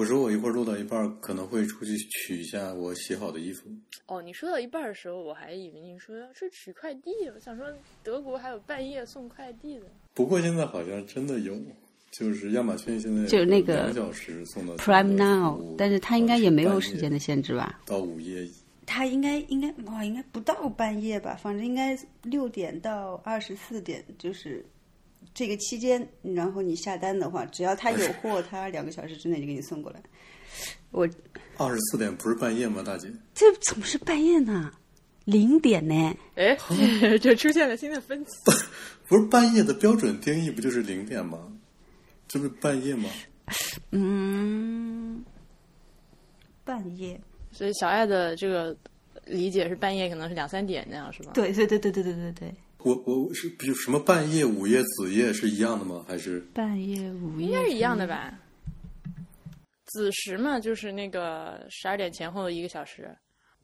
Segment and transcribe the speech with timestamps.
[0.00, 3.68] 我说我一会儿录到一半儿，可能会出去取一下我洗好的衣服。
[4.06, 7.66] 哦，你说到一半儿的时候，我还以为你说要去取快递，我想说
[8.02, 9.84] 德国还有半夜送快递的。
[10.14, 11.54] 不过现在好像真的有，
[12.10, 17.78] 就是亚马逊现在就是那个两小时送到 Prime Now，但是它应该也没有时间的限制吧？
[17.84, 18.48] 到午夜。
[18.86, 24.64] 他应该应该哇，应该不到半夜吧，反正应该六点到二十四点，就是
[25.34, 26.06] 这个期间。
[26.22, 30.02] 然后你下单的话，只要他有货，他两个小时之内就给你送过来。
[30.90, 31.08] 我
[31.56, 33.08] 二十四点不是半夜吗，大姐？
[33.34, 34.72] 这怎么是半夜呢？
[35.24, 36.16] 零点呢？
[36.34, 36.56] 哎，
[37.20, 38.30] 这出现了新的分歧。
[39.06, 41.38] 不是半夜的标准定义不就是零点吗？
[42.26, 43.08] 这不是半夜吗？
[43.90, 45.24] 嗯，
[46.64, 47.20] 半夜。
[47.52, 48.76] 所以小爱的这个
[49.26, 51.32] 理解是半夜可能是两三点那样是吧？
[51.34, 56.04] 对对对对对对对对，我我是比如什么半夜、午夜、子夜是一样的吗？
[56.08, 58.38] 还是半夜、午夜应该是一样的吧？
[59.86, 63.04] 子时嘛，就是那个十二点前后的一个小时；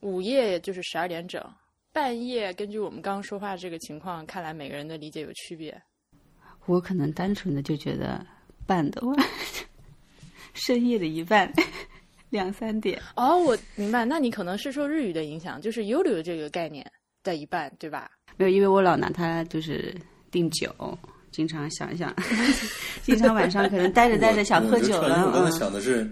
[0.00, 1.42] 午夜就是十二点整。
[1.92, 5.80] 半夜根据我们刚刚说话这个情况，看来每个人的理解有区别。
[6.66, 8.26] 我可能单纯的就觉得
[8.66, 9.16] 半的晚，
[10.52, 11.50] 深夜的一半，
[12.28, 13.00] 两三点。
[13.14, 16.84] 哦，我明白，那你可能是受日语的影响，就是 “you” 这个概念
[17.22, 18.10] 的一半，对吧？
[18.36, 19.94] 没有，因为我老拿它就是
[20.30, 20.70] 订酒，
[21.30, 22.14] 经常想一想，
[23.02, 25.26] 经常晚上可能待着 待着想喝酒了。
[25.26, 26.08] 我刚才嗯，想的是，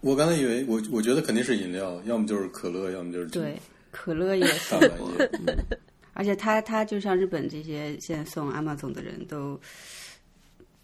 [0.00, 3.56] 我刚才以为我我觉得肯定是饮料，要么就是可乐，要么就是对，
[3.90, 5.10] 可乐也大送半过。
[5.18, 5.30] 夜。
[6.14, 9.60] 而且他他就像日本这些现在送 Amazon 的人都，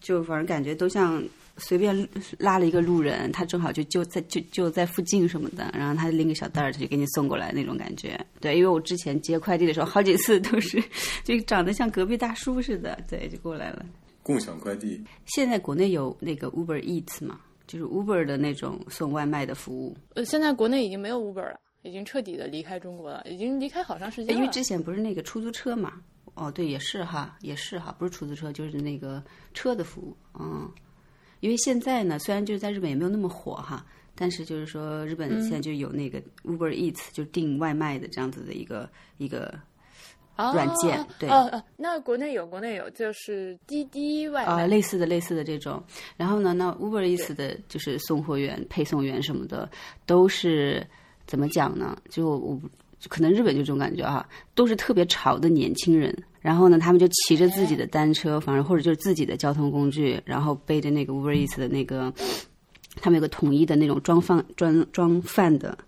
[0.00, 1.20] 就反正感觉都像
[1.56, 8.18] 随便拉了一个路人，他正好就就在就就在附近什么的，然后他拎个小袋儿他就给你送过来那种感觉。
[8.40, 10.82] 对，因为我之前接快递的时候，好几次都是
[11.22, 13.84] 就长得像隔壁大叔似的，对，就过来了。
[14.22, 19.96] 共享快递，现在国内有那个 Uber Eats 嘛，就是 Uber 的那种送外卖的服务。
[20.14, 24.40] 呃，现在国内已经没有 Uber 了，已经彻底的离开中国了，已经离开好长时间了。
[24.40, 25.92] 因为之前不是那个出租车嘛，
[26.34, 30.68] 哦，对，也是哈，也是哈，不是出租车，就是那个车的服务，嗯。
[31.44, 33.84] 因为现在呢，虽然就是在日本也没有那么火哈，
[34.14, 38.88] 但是就是说日本现在就有那个 Uber Eats，、就订外卖的这样子的一个
[39.18, 39.52] 一个
[40.36, 44.66] 软件哦对哦哦，那国内有，国内有，就是滴滴外啊、卖。
[44.66, 45.84] 类似的类似的这种。
[46.16, 49.70] 然后呢，那 Uber Eats 的就是送货员、配送员什么的，
[50.06, 50.82] 都是
[51.26, 51.94] 怎么讲呢？
[52.08, 52.58] 就我
[53.08, 56.16] 可能日本就这种感觉哈，都是特别潮的年轻人。
[56.44, 62.12] 然后呢，他们就骑着自己的单车，反正或者就是自己的交通工具，然后背着那个 Uber Eats 的那个，
[62.96, 65.78] 他们有个统一的那种装饭装装饭的。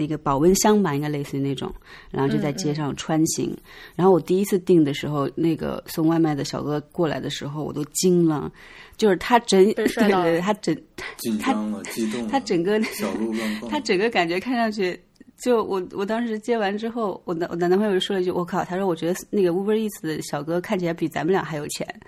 [0.00, 1.74] 那个保温箱吧，应该类似于那种，
[2.12, 3.52] 然后就在街上穿行。
[3.96, 8.48] 然后我第一次订的时候，那个送外卖的小哥过来的时候，我都惊了，
[8.96, 10.72] 就是他整对对对， 他整
[11.16, 14.96] 紧张了，激动了，他整个小鹿乱撞， 他整个感觉看上去，
[15.38, 22.00] 就我我当时接完之后，我男我的男朋友就说了一句：“我靠！”他说：“我觉得那个 Uber Eats 的小哥看起来比咱们俩还有钱。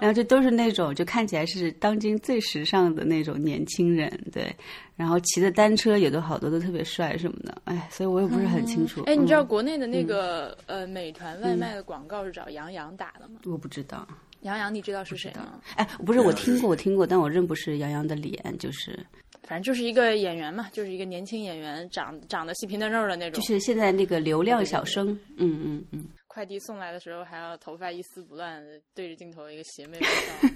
[0.00, 4.52] 然后这都是那种就看起来是当今最时尚的那种年轻人，对。
[4.96, 9.02] 然后骑的单车也都好多都特别帅什么的，哎，所以我也不是很清楚。
[9.04, 13.40] 哎，你知道嗯国内的那个、呃美团外卖的广告是找杨洋打的吗？
[13.44, 14.06] 我不知道，
[14.42, 15.60] 杨洋你知道是谁吗？
[15.76, 18.98] 哎，不是我听过，我听过，但我认不是杨洋的脸，就是
[19.42, 23.40] 反正就是一个演员嘛，就是一个年轻演员，长长得细皮嫩肉的那种。
[23.40, 26.04] 就是现在那个流量小生，嗯嗯嗯。
[26.26, 28.62] 快递送来的时候，还要头发一丝不乱，
[28.94, 30.48] 对着镜头一个邪魅 微笑。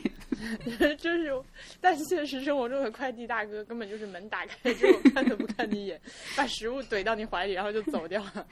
[0.98, 1.30] 就是，
[1.82, 6.00] 但现实生活中的快递大哥根本就是门打开之后看都不看你一眼，
[6.34, 8.46] 把食物怼到你怀里，然后就走掉了。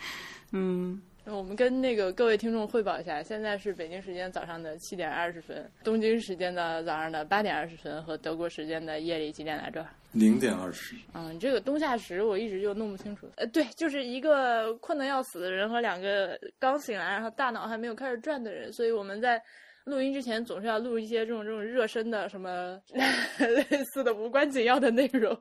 [0.53, 1.01] 嗯，
[1.37, 9.87] 我们跟那个各位听众汇报一下，现在是北京时间早上的七点二十分，东京时间的早上的八点二十分和德国时间的夜里几点来着？
[10.13, 13.29] 零点二十，嗯，这个冬夏时我一直就弄不清楚。
[13.37, 19.41] 呃，对，就是一个困得要死的人和两个刚醒来然后大脑还没有开始转的人，所以我们在
[19.85, 22.81] 录音之前总是要录一些这种这种热身的什么
[23.39, 25.39] 类似的无关紧要的内容。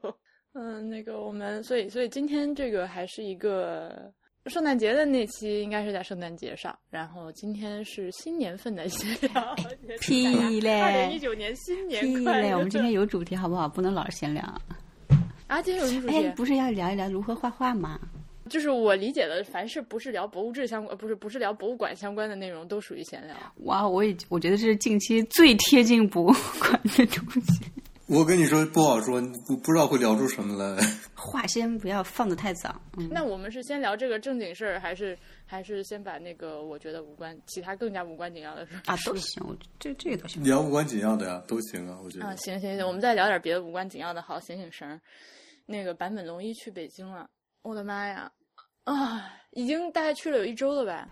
[0.53, 4.11] 嗯，那个我们所以所以今天这个还是一个。
[4.49, 9.55] 圣诞节的那期应该是在圣诞节上，然后今天是新年份的闲聊。
[9.99, 12.23] 屁嘞二零一九年新年屁嘞！
[12.23, 12.53] 快乐！
[12.55, 13.67] 我们今天有主题好不好？
[13.67, 14.43] 不能老是闲聊。
[15.47, 16.15] 啊，今天有什么主题？
[16.15, 17.99] 哎，不是要聊一聊如何画画吗？
[18.49, 23.35] 就是我理解的，凡是不是聊博物志相关，呃不是不是聊博物馆相关的内容，都属于闲聊。
[23.65, 27.65] 哇，我也我觉得这是近期最贴近博物馆的东西。
[28.07, 30.81] 我跟你说不好说，不不知道会聊出什么来。
[31.13, 40.41] 话先不要放的太早，嗯，那我们是先聊这个正经事儿，还是还是先把那个我觉得无关、其他更加无关紧要的事儿啊都行，我这这个都行。
[40.41, 42.25] 聊无关紧要的呀，都行啊，我觉得。
[42.25, 44.99] 啊，行行行，我们再聊点别的无关紧要的，好，醒醒神儿。
[45.65, 47.29] 那个坂本龙一去北京了，
[47.61, 48.31] 我的妈呀，
[48.85, 51.09] 啊，已经大概去了有一周了吧？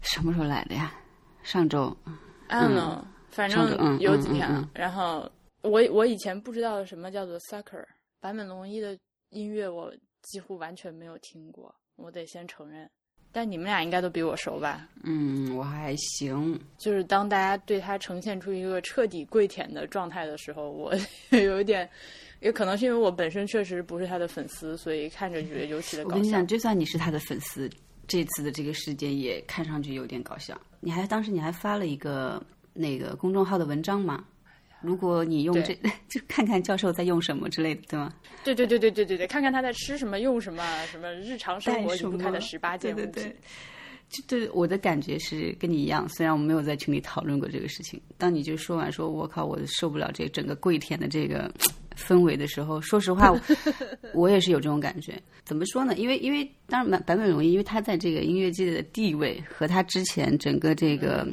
[0.00, 0.94] 什么时候来的呀？
[1.42, 1.94] 上周。
[2.48, 4.60] I don't know，、反正有几嗯天了。
[4.60, 5.30] 嗯然后
[5.66, 7.84] 我我以前不知道什么叫做 sucker，
[8.20, 8.96] 坂本龙一的
[9.30, 9.92] 音乐我
[10.22, 12.88] 几乎完全没有听过，我得先承认。
[13.32, 14.88] 但你们俩应该都比我熟吧？
[15.04, 16.58] 嗯，我还行。
[16.78, 20.94] 就是当大家对他呈现出一个彻底跪舔的状态的时候，我
[21.30, 21.86] 有一点，
[22.40, 26.46] 也可能是因为我本身确实不是他的粉丝，所以看着觉得尤其的搞笑我跟你讲，。
[26.46, 27.68] 就算你是他的粉丝，
[28.08, 30.58] 这次的这个事件也看上去有点搞笑。
[30.80, 32.42] 你还当时你还发了一个
[32.72, 34.24] 那个公众号的文章嘛？
[34.86, 35.74] 如果你用这，
[36.08, 38.12] 就看看教授在用什么之类的，对吗？
[38.44, 43.10] 对对对对对对对，看看他在吃什么、用什么，什么日常生活离带什么不开的十八件物品。
[43.10, 43.36] 对对对
[44.08, 51.52] 就对我的感觉是跟你一样，虽然我们没有在群里讨论过这个事情，当你就说完说“我靠，我受不了这整个跪舔的这个
[51.98, 53.40] 氛围”的时候，说实话，我
[54.14, 55.20] 我也是有这种感觉。
[55.44, 55.92] 怎么说呢？
[55.96, 61.26] 因为因为当然版版本容易，因为他在这个音乐界的地位和他之前整个这个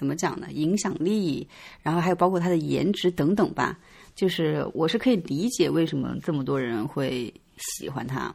[0.00, 0.46] 怎么讲呢？
[0.50, 1.46] 影响力，
[1.82, 3.78] 然后还有包括他的颜值等等吧，
[4.14, 8.34] 就是我是可以理解为什么这么多人会喜欢他。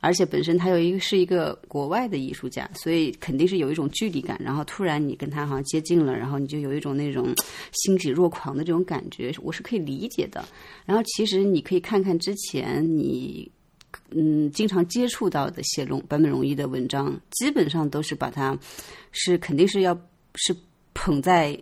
[0.00, 4.36] 而且本身他有一个是一个国外的艺术家，所以肯定是有一种距离感。
[4.42, 7.32] 然后突然你跟他好像接近了，然后你就有一种那种
[7.72, 10.44] 欣喜若狂的这种感觉，我是可以理解的。
[10.84, 13.48] 然后其实你可以看看之前你
[14.10, 18.58] 嗯经常接触到的写龙坂本龙一的文章，基本上都是把他
[19.12, 19.94] 是肯定是要
[20.34, 20.54] 是
[20.96, 21.56] 捧在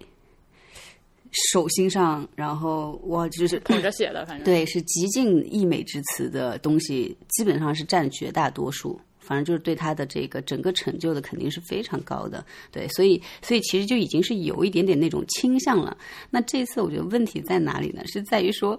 [1.53, 4.45] 手心上，然后哇就是捧着写的，反正。
[4.45, 9.01] 对，是极尽溢美之词的东西，基本上是占绝大多数。
[9.25, 15.97] 反正就是对他的这个整个成就的肯定是非常高的，对，所以所以其实就已经是有一点点那种倾向了。
[16.31, 18.03] 那这次我觉得问题在哪里呢？
[18.07, 18.79] 是在于说，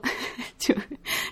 [0.57, 0.75] 就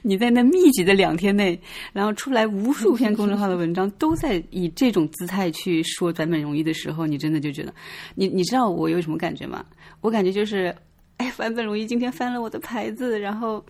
[0.01, 1.59] 你在那密集的两天内，
[1.93, 7.73] 然后出来无数篇公众号的文章都在以这种姿态去说坂本容易的时候，你真的就觉得，
[8.15, 9.63] 你你知道我有什么感觉吗？
[10.01, 10.75] 我感觉就是。
[11.17, 13.63] 哎，坂本容易今天翻了我的牌子，然后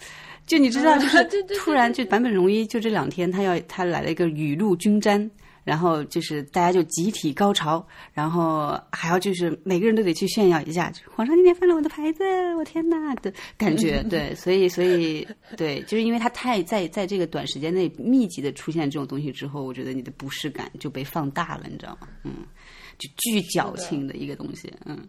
[0.45, 1.23] 就你知道， 就是
[1.57, 5.29] 突然就坂本龙一就这两天他要他来了一个雨露均沾，
[5.63, 12.23] 然后就是大家就集体高潮，然后还要就是每个人都得去炫耀一下，皇上今天翻了我的牌子，
[12.57, 15.25] 我天呐的感觉， 对，所以所以
[15.55, 22.07] 对，就是因为他太在在这个短时间内密集的出现这种东西之后，我觉得你的不适感就被放大了，你知道吗？
[22.25, 22.31] 嗯，
[22.97, 24.99] 就巨矫情的一个东西，嗯。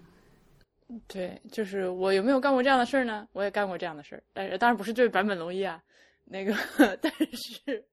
[1.09, 3.27] 对，就是我有没有干过这样的事儿呢？
[3.33, 5.83] 我也干过这样的事儿，但是当然不是对坂本龙一啊，
[6.25, 6.55] 那个，
[7.01, 7.85] 但是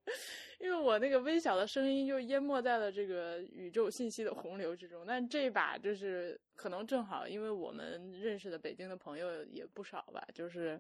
[0.59, 5.03] 因为我那个微小的声音就淹没在了这个宇宙信息的洪流之中。
[5.07, 10.79] 但这把就是可能正好，因为我们认识的北京的朋友也不少吧，就是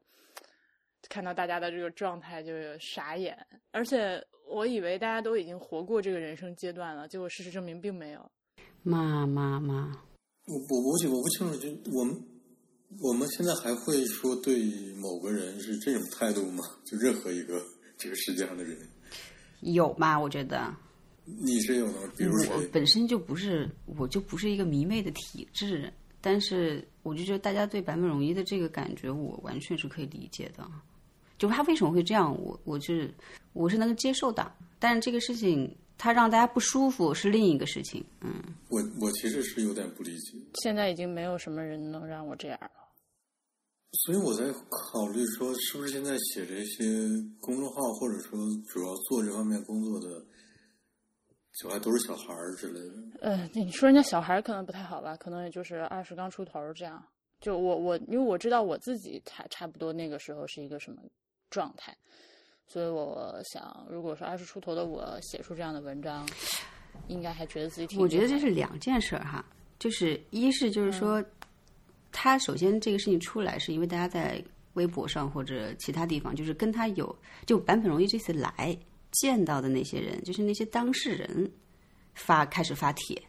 [1.09, 3.35] 看到大家的这个状态就傻眼，
[3.71, 8.31] 而且我以为大家都已经活过这个人生阶段了，结果事实证明并没有。
[8.83, 10.03] 妈妈妈，
[10.51, 12.13] 我我我我不清楚，就我们
[12.99, 14.65] 我们现在还会说对
[14.97, 16.61] 某个人是这种态度吗？
[16.83, 17.63] 就任何一个
[17.97, 18.77] 这个世界上的人，
[19.61, 20.19] 有吧？
[20.19, 20.75] 我觉得
[21.23, 22.61] 你是有的，比如我？
[22.69, 30.69] 本身就不是，我就不是一个迷妹的体质，但是我就觉得大家对坂本龙一的这个感觉，我完全是可以理解的。
[31.37, 33.09] 就是他为什么会这样，我我是
[33.53, 38.03] 我是能够接受的，但是这个事情他让大家不舒服是另一个事情。
[38.21, 42.71] 嗯，我我其实是有点不理解，现在已经没有什么人能让我这样了。
[44.03, 46.83] 所以我在考虑说，是不是现在写这些
[47.39, 50.25] 公众号，或者说主要做这方面工作的，
[51.53, 52.95] 小孩都是小孩儿之类的。
[53.21, 57.05] 呃，你说人家小孩可能不太好吧，可能也就是二十刚出头这样。
[57.39, 60.99] 就我我，因为我知道我自己差差不多那个时候是一个什么
[61.51, 61.95] 状态，
[62.71, 66.25] 所以我想，如果说二十出头的我写出这样的文章，
[67.09, 67.99] 应该还觉得自己挺。
[67.99, 69.43] 我觉得这是两件事儿哈，
[69.77, 71.21] 就是一是就是说，
[72.13, 74.41] 他首先这个事情出来是因为大家在
[74.75, 77.13] 微博上或者其他地方，就是跟他有
[77.45, 78.73] 就坂本龙一这次来
[79.11, 81.51] 见到的那些人，就是那些当事人
[82.13, 83.21] 发开始发帖，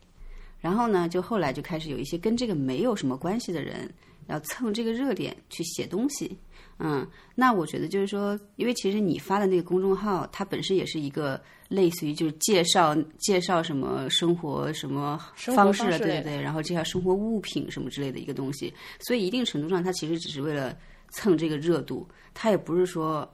[0.61, 3.93] 然后呢，就后来就开始有一些跟这个没有什么关系的人
[4.29, 6.39] 要蹭这个热点去写东西。
[6.79, 20.77] 嗯，那我觉得就是说，因为其实你发的那个公众号，它本身也是一个类似于就是介绍介绍什么生活什么方式，方式对对对，然后介绍生活物品什么之类的一个东西，所以一定程度上，它其实只是为了
[21.11, 23.29] 蹭这个热度，它也不是说，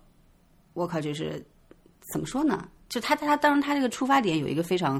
[0.74, 1.42] 我靠，就是
[2.12, 2.68] 怎么说呢？
[2.88, 4.98] 就他他当然他这个出发点有一个非常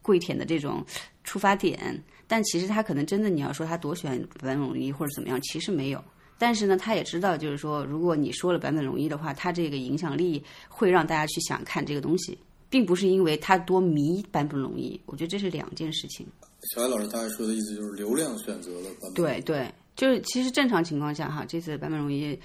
[0.00, 0.82] 跪舔的这种
[1.22, 6.02] 出发点，但其实他可能真的你要说他多喜欢坂本龙一或者怎么样，其实没有。
[6.38, 12.38] 但是呢，他也知道，就是说，如果你说了坂本龙一的话，他这个影响力会让大家去想看这个东西，
[12.68, 15.00] 并不是因为他多迷坂本龙一。
[15.06, 16.26] 我觉得这是两件事情。
[16.74, 19.14] 小艾老师大概说的意思就是流量选择了版本。
[19.14, 22.38] 对对，就是其实正常情况下哈，这次坂本龙一，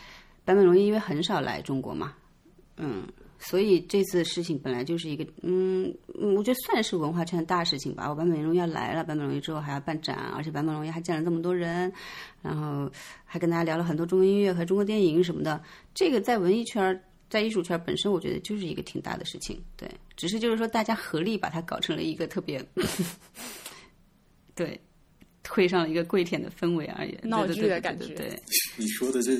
[0.46, 2.14] 坂本龙一因为很少来中国嘛，
[2.78, 3.04] 嗯，
[3.42, 5.94] 所以这次事情本来就是一个嗯，
[6.38, 8.08] 我觉得算是文化圈的大事情吧。
[8.10, 11.92] 我坂本龙一要来了，坂本龙一之后还要办展，而且坂本龙一还见了这么多人，
[12.42, 12.90] 然后
[13.26, 15.62] 还跟大家聊了很多中国音乐和中国电影什么的。
[15.94, 17.04] 这个在文艺圈。
[17.32, 22.62] 在艺术圈本身，我觉得就是一个挺大的事情，对，只是就是说大家合力把它搞成了一个特别，
[24.54, 24.78] 对，
[25.54, 28.44] 推上了一个跪舔的氛围而已，闹对剧的感觉对对对对对
[28.78, 29.34] 你说的这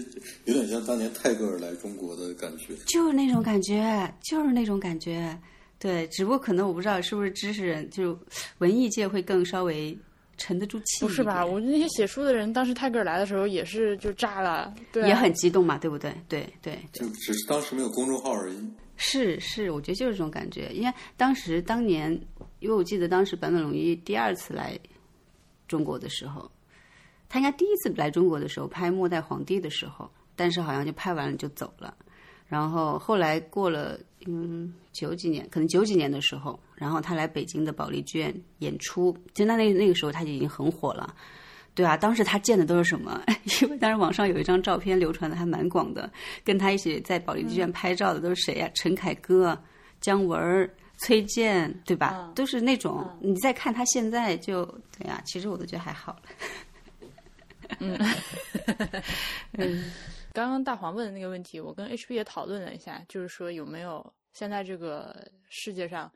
[0.44, 2.74] 有点像当年泰戈尔来中国的感觉。
[2.86, 5.34] 就是那种感觉，就是那种感觉，
[5.80, 8.20] 对，只不过可能我不知道是不是知识人，就
[8.58, 9.98] 文艺界会更稍微
[10.38, 11.46] 沉得住气，不是吧？？
[11.46, 16.14] 我那些写书的人，当时泰戈尔来的时候也是就炸了，对啊、也很激动嘛，对不对？
[16.28, 18.56] 对对，就只是当时没有公众号而已。
[18.98, 20.70] 是是，我觉得就是这种感觉。
[20.74, 22.12] 因为当时当年，
[22.60, 24.78] 因为我记得当时坂本龙一第二次来
[25.72, 26.52] 中国的时候，
[27.30, 31.96] 他应该第一次来中国的时候拍《末代皇帝》的时候，但是好像就拍完了就走了。
[32.46, 41.16] 然后后来过了嗯九几年，可能九几年的时候，然后他来北京的保利剧院演出，就那那那个时候他就已经很火了。
[41.74, 43.24] 对啊，当时他见的都是什么？
[43.64, 46.12] 因为当时网上有一张照片流传的还蛮广的，
[46.44, 49.58] 跟他一起在保利剧院拍照的都是谁呀、陈凯歌、
[50.02, 50.70] 姜文儿、
[51.02, 52.28] 崔健，对吧？
[52.28, 53.08] 嗯都是那种。
[53.20, 54.66] 你再看他现在就，
[54.98, 56.22] 对啊，其实我都觉得还好了。
[60.34, 66.12] 刚刚大黄问的那个问题，我跟 HP 也讨论了一下，就是说有没有现在这个世界上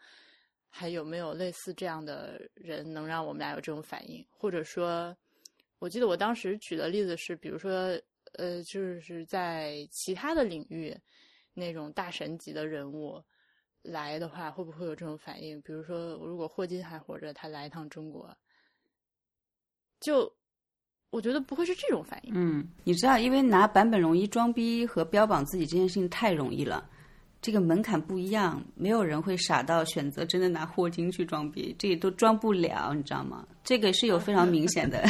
[0.69, 5.15] 还有没有类似这样的人能让我们俩有这种反应，或者说，
[5.79, 7.99] 我记得我当时举的例子是，比如说，
[8.33, 10.95] 呃，就是在其他的领域
[11.53, 13.21] 那种大神级的人物
[13.85, 15.61] 来的话，会不会有这种反应？
[15.61, 18.35] 比如说，如果霍金还活着，他来一趟中国，
[19.99, 20.31] 就
[21.11, 22.33] 我觉得不会是这种反应。
[22.35, 26.89] 嗯，你知道，因为拿版本容易装逼和标榜自己这件事情太容易了，
[27.41, 33.47] 这个门槛不一样，没有人会傻到选择真的拿霍金去装逼，这个都装不了，你知道吗？
[33.63, 35.03] 这个是有非常明显的，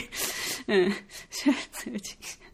[0.68, 0.90] 嗯，
[1.30, 2.49] 是这个倾向。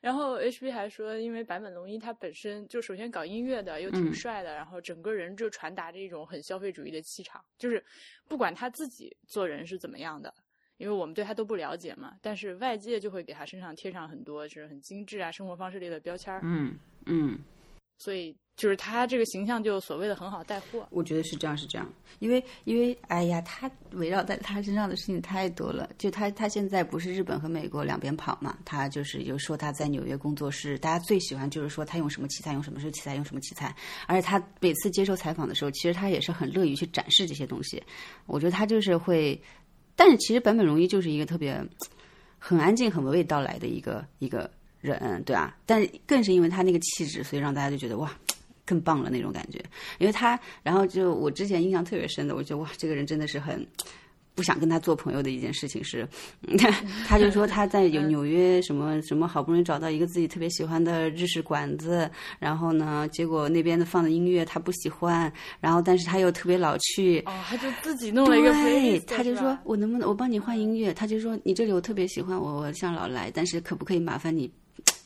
[0.00, 7.82] 然后 HB 还说，因为坂本龙一他本身就首先搞音乐的，又挺帅的，然后整个人就传达着一种很消费主义的气场，就是
[8.26, 10.32] 不管他自己做人是怎么样的，
[10.76, 17.38] 因为我们对他都不了解嘛，但是外界就会给他身上贴上很多就是很精致啊生活方式类的标签儿，嗯嗯，
[17.98, 20.86] 所以就是他这个形象就所谓的很好带货。
[20.90, 25.88] 我觉得是这样，是这样，因为因为哎呀，他围绕在他身上的事情太多了。
[25.98, 33.74] 就他他现在不是日本和美国两边跑嘛，他就是有说他在纽约工作室，大家最喜欢就是说他用什么器材，用什么是器材，用什么器材。
[34.06, 37.82] 而且他每次接受采访的时候，其实他也是很乐于去展示这些东西。
[38.26, 39.40] 我觉得他就是会，
[39.94, 41.64] 但是其实坂本龙一就是一个特别
[42.38, 44.50] 很安静、很娓娓道来的一个一个
[44.80, 45.56] 人，对啊。
[45.66, 48.10] 但更是因为他那个气质，所以让大家就觉得哇。
[48.68, 49.58] 更棒了那种感觉，
[49.96, 53.66] 因为他，然后就我之前印象特别深的，我觉得哇，这个人真的是很
[54.34, 56.06] 不想跟他做朋友的一件事情是，
[57.08, 70.92] 他就说他在有纽约什么什么好不容易找到一个自己特别喜欢的日式馆子，然后呢，结果那边的放的音乐他不喜欢，然后但是他又特别老去，哦，他就自己弄了一个对他就说我能不能我帮你换音乐？
[70.92, 74.52] 他就说你这里我特别喜欢，我我想老来，但是可不可以麻烦你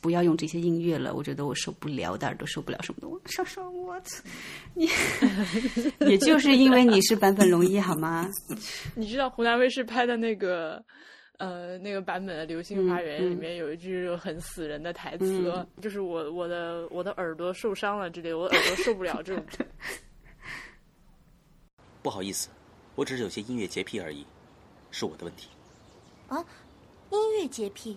[0.03, 1.15] 不要用这些音乐了？
[1.15, 3.09] 我觉得我受不了，的耳朵受不了什么的。
[3.09, 4.25] 我想说，我操，
[4.75, 4.89] 你
[6.11, 8.29] 也就是因为你是坂本龙一好吗？
[8.97, 10.85] 你知道湖南卫视拍的那个，
[11.39, 19.45] 呃，那个版本的《流星花园》里面有一句很死人的台词，就是我我的我的耳朵受伤了之类，我耳朵受不了这种。
[22.03, 22.49] 不好意思，
[22.97, 24.27] 我只是有些音乐洁癖而已，
[24.91, 25.49] 是我的问题。
[26.27, 26.45] 啊，
[27.11, 27.97] 音乐洁癖。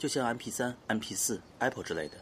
[0.00, 2.14] 就像 MP 三、MP 四、Apple 之类的，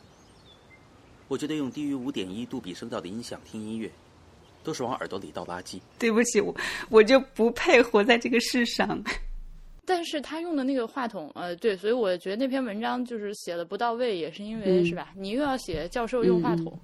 [1.29, 3.89] 我觉得用低于五点一杜比声道的音响听音乐，
[4.65, 5.81] 都是往耳朵里倒垃圾。
[5.97, 6.53] 对不起，我
[6.91, 9.01] 我就不配活在这个世上。
[9.87, 14.85] 但是他用的那个话筒，呃，对，所以我觉得那篇文章就是写的不到位，也是因为、嗯。
[14.85, 15.13] 是吧？
[15.15, 16.77] 你又要写教授用话筒，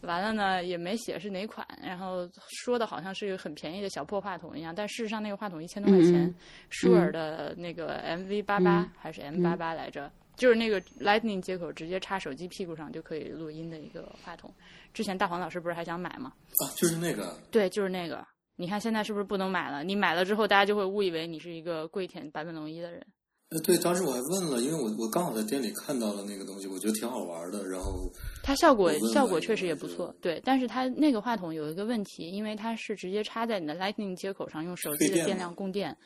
[0.00, 6.34] 完了呢也没写是哪款，然后说的好像是一个很便宜的小破话筒一样，但事实上那个话筒一千多块钱，
[6.70, 8.90] 舒尔的那个 MV 八八、嗯。
[8.98, 10.10] 还是 M 八八来着，
[10.42, 14.52] 就是那个 Lightning 接口直接插手机屁股上就可以录音的一个话筒。
[14.92, 16.32] 之前大黄老师不是还想买吗？
[16.58, 18.26] 啊，就是那个，对，就是那个。
[18.56, 19.84] 你看现在是不是不能买了？
[19.84, 23.06] 你买了之后，大家就会误以为你是一个跪舔坂本龙一的人。
[23.50, 28.10] 呃，对，当时我还问了，因为我我刚好在店里看到了那个东西，我觉得挺好玩的，然后
[28.42, 30.42] 它效果效果确实也不错，对。
[30.44, 35.96] 但是它那个话筒有一个问题，因为它是直接插在你的 Lightning 接口上，用手机的电量供电。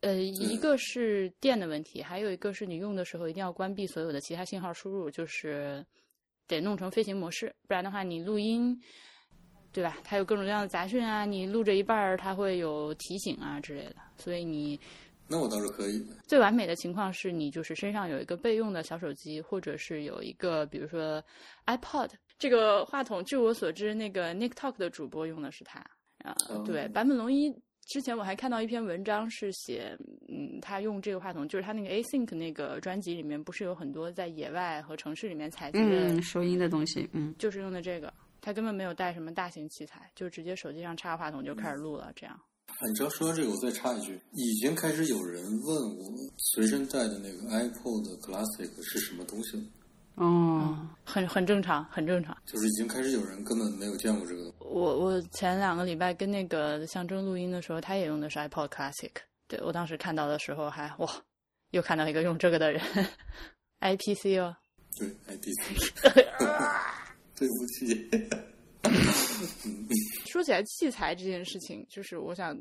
[0.00, 5.84] 呃，一个是电的问题，还有一个是你用的时候一定要关闭所有的其他信号输入，就是
[6.46, 8.78] 得弄成飞行模式，不然的话你录音，
[9.72, 9.98] 对吧？
[10.04, 14.78] 它有各种各样的杂讯啊，你录着一半儿它会有提醒啊之类的，所以你
[15.28, 16.06] 那我倒是可以。
[16.26, 21.22] 最完美的情况是你就是身上有一个备用的小手机，或者是有一个比如说
[21.66, 23.24] iPod 这个话筒。
[23.24, 25.80] 据我所知，那个 Nick Talk 的主播用的是它
[26.18, 27.52] 啊、哦对，坂本龙一
[27.86, 29.96] 之前我还看到一篇文章是写，
[30.28, 38.12] 嗯，他用这个话筒，就是他那个 Async 那个专辑里面不是有很多在野外和城市里面采集的，嗯，收音的东西，嗯，就是用的这个。
[38.40, 42.34] 他根本没有带什么大型器材，就直接手机上插话筒就开始录了，这样。
[42.66, 49.62] 啊，你知道说到这个，我再插一句，已经开始有人问我随身带的那个 iPod Classic 是什么东西了，
[50.16, 52.36] 哦，很很正常，很正常。
[52.44, 54.52] 就是已经开始有人根本没有见过这个。
[54.60, 59.10] 我我前两个礼拜跟那个象征录音的时候，他也用的是 iPod Classic。
[59.48, 61.08] 对我当时看到的时候还哇，
[61.70, 62.82] 又看到一个用这个的人
[63.80, 64.56] ，IPC 哦。
[64.98, 65.84] 对，IPC。
[67.36, 68.10] 对不起。
[70.30, 72.56] 说起来器材这件事情，就是我想，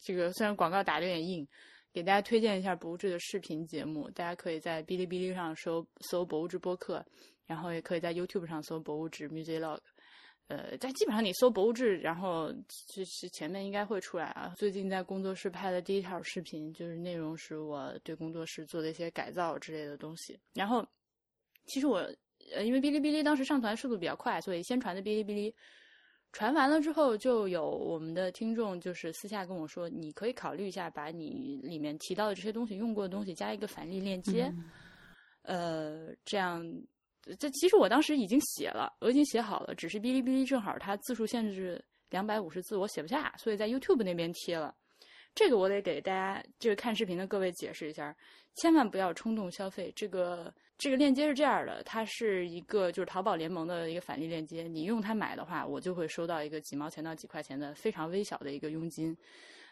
[0.00, 1.48] 这个虽然广告打的有点硬，
[1.92, 7.04] 给大家推荐一下博物志的视频节目，大家可以在哔哩哔哩上搜搜博物志播客，
[7.46, 9.80] 然后也可以在 YouTube 上搜博物志 Music Log。
[10.46, 12.52] 呃，但基本上你搜博物志，然后
[12.88, 14.52] 就是前面应该会出来啊。
[14.56, 20.38] 最近在工作室拍的第一条视频，就是内容是我对工作室做的一些改造之类的东西。
[20.54, 20.84] 然后，
[21.66, 21.98] 其实我
[22.52, 25.54] 呃，因为哔哩哔哩当时上传速度比较快，所以先传的哔哩哔哩。
[26.32, 34.52] 传完了之后，就有我们的听众就是私下跟我说，你可以考虑一下，把你里面提到的这些东西、用过的东西加一个返利链接，
[35.42, 36.64] 呃，这样。
[37.38, 44.74] 这其实我当时已经写了，我已经写好了，只是哔哩哔哩正好它字数限制两百五十字，我写不下，所以在 YouTube 那边贴了。
[45.34, 48.16] 这个我得给大家，这个看视频的各位解释一下，
[48.54, 49.92] 千万不要冲动消费。
[49.94, 59.14] 这个这个链接是这样的，它是一个就是淘宝联盟的一个返利链接，你用它买的话，我就会收到一个几毛钱到几块钱的非常微小的一个佣金。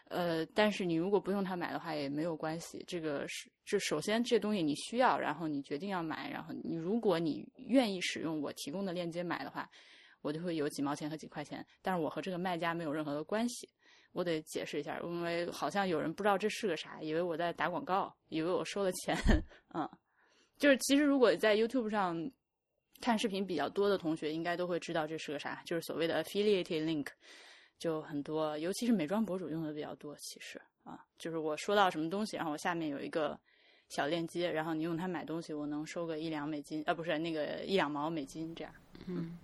[0.08, 2.84] 呃，但是你如果不用它买的话也没有关系。
[2.86, 9.66] 这个是，这首先这东西你需要，然后你决定要买，然后你如果你愿意使用我提供的链接买的话，
[10.20, 13.66] 我就会有几毛钱和几块钱，但是我和这个卖家没有任何的关系。
[14.12, 19.16] 我得解释一下，因为好像有人不知道这是个啥，以为我在打广告，以为我收了钱。
[19.74, 19.88] 嗯，
[20.58, 22.30] 就是其实如果在 YouTube 上
[23.00, 27.06] 看视频比较多的同学，应该都会知道这是个啥，就是所谓的 affiliate link。
[27.78, 30.16] 就很多，尤其是美妆博主用的比较多。
[30.16, 33.38] 其实啊，就是我说到什么东西，然后我下面有一个
[33.88, 38.74] 小链接，然后你用它买东西，我能收个一两美金，啊，不是那个一两毛美金这样。
[39.06, 39.38] 嗯，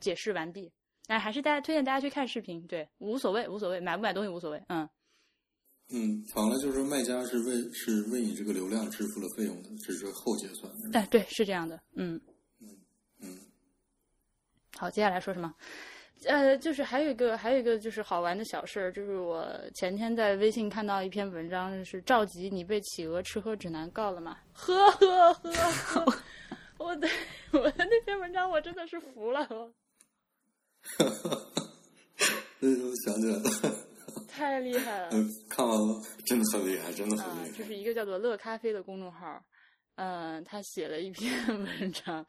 [0.00, 0.68] 解释完毕。
[1.06, 4.88] 哎，还是大家推荐大家去看视频，对，无所谓，无所谓，买不买东西无所谓，嗯。
[5.88, 10.98] 嗯，反过来就是说，卖家是为是为你这个流量支付了费用的，只是后结算的。
[10.98, 12.20] 哎，对，是这样的，嗯。
[12.60, 12.68] 嗯
[13.20, 13.38] 嗯，
[14.76, 15.54] 好，接下来说什么？
[16.24, 24.38] 呃，就是还有一个，还有一个就是好玩的小事儿，就是我前天在微信看到一篇文章，是召集你被企鹅吃喝指南告了吗？
[24.54, 26.18] 呵呵呵呵，
[26.78, 27.06] 我的
[27.52, 29.70] 我的那篇文章我真的是服了，我
[30.98, 33.85] 呃， 我想起来了，
[34.36, 35.08] 太厉害了。
[35.12, 37.58] 嗯， 看完了，真的很厉害，真的很啊厉，害。
[37.58, 39.42] 就是一个叫做“乐咖啡”的公众号，
[39.96, 42.24] 嗯、他写了一篇 文章，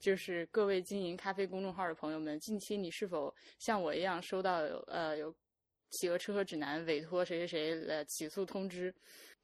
[0.00, 5.32] 就是各位经营咖啡公众号的朋友们，近期你是否像我一样收到有呃有
[5.90, 8.92] 企鹅吃喝指南委托谁谁谁呃起诉通知？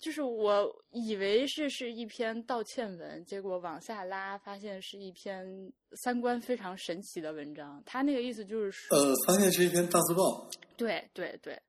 [0.01, 5.47] 就是我以为是是一篇道歉文，结果往下拉，发现是一篇
[6.03, 7.83] 三观非常神奇的文章。
[7.85, 11.61] 他那个意思就是说，呃，发现是一篇大字报，对对对，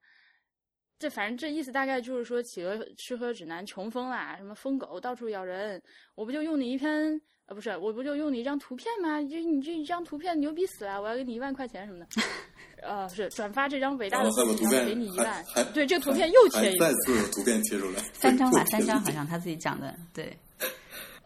[1.02, 5.82] 这反正这意思大概就是说，企鹅吃喝指南穷疯啦，什么疯狗到处咬人，
[6.14, 9.20] 我不就用你一篇呃不是，我不就用你一张图片吗？
[9.22, 12.06] 就你这一张图片牛逼死了，我要给你一万块钱什么的。
[12.84, 15.44] 呃，是转发这张伟大的图片给你一万。
[15.74, 20.36] 对，这个图片又还贴一次图片贴出来，三张吧， 三张好像他自己讲的，对，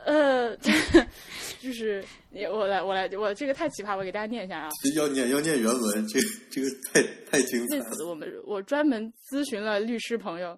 [0.06, 0.56] 呃，
[1.60, 4.68] 就是你我来我来我这个太奇葩，我给大家念一下啊。
[4.94, 8.06] 要念要念原文，这个这个太太精彩了。
[8.06, 10.56] 我们我专门咨询了律师朋友。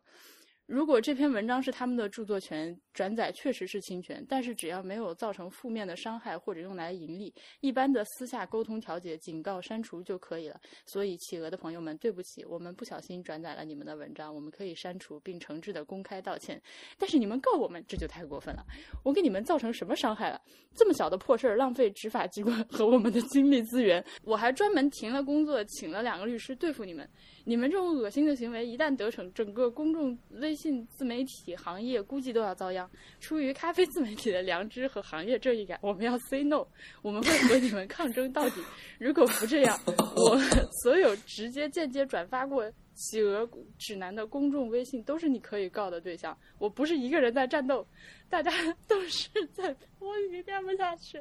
[0.68, 10.60] 如果这篇文章是他们的著作权，转载确实是侵权，但是只要没有造成负面的伤害或者用来盈利，一般的私下沟通调解、警告、删除就可以了。
[10.84, 16.60] 所以，企鹅的朋友们，对不起，我们不小心转载了你们的文章，我们可以删除并诚挚的公开道歉。
[16.98, 18.62] 但是你们告我们，这就太过分了。
[19.02, 20.38] 我给你们造成什么伤害了？
[20.74, 27.08] 这么小的破事儿，浪费执法机关和我们的精力资源，我还专门停了工作，请了两个律师对付你们。
[27.48, 32.86] 你们这种恶心的行为一旦得逞，整个公众微信自媒体行业估计都要遭殃。
[33.20, 36.66] 出于咖啡自媒体的良知和行业正义感，我们要 say no，
[37.00, 38.60] 我们会和你们抗争到底。
[38.98, 39.80] 如果不这样，
[40.14, 40.38] 我
[40.82, 46.36] 所有直接、间接转发过企鹅指南的公众微信都是你可以告的对象。
[46.58, 47.86] 我不是一个人在战斗，
[48.28, 48.52] 大家
[48.86, 49.74] 都是在……
[50.00, 51.18] 我已经干不下去。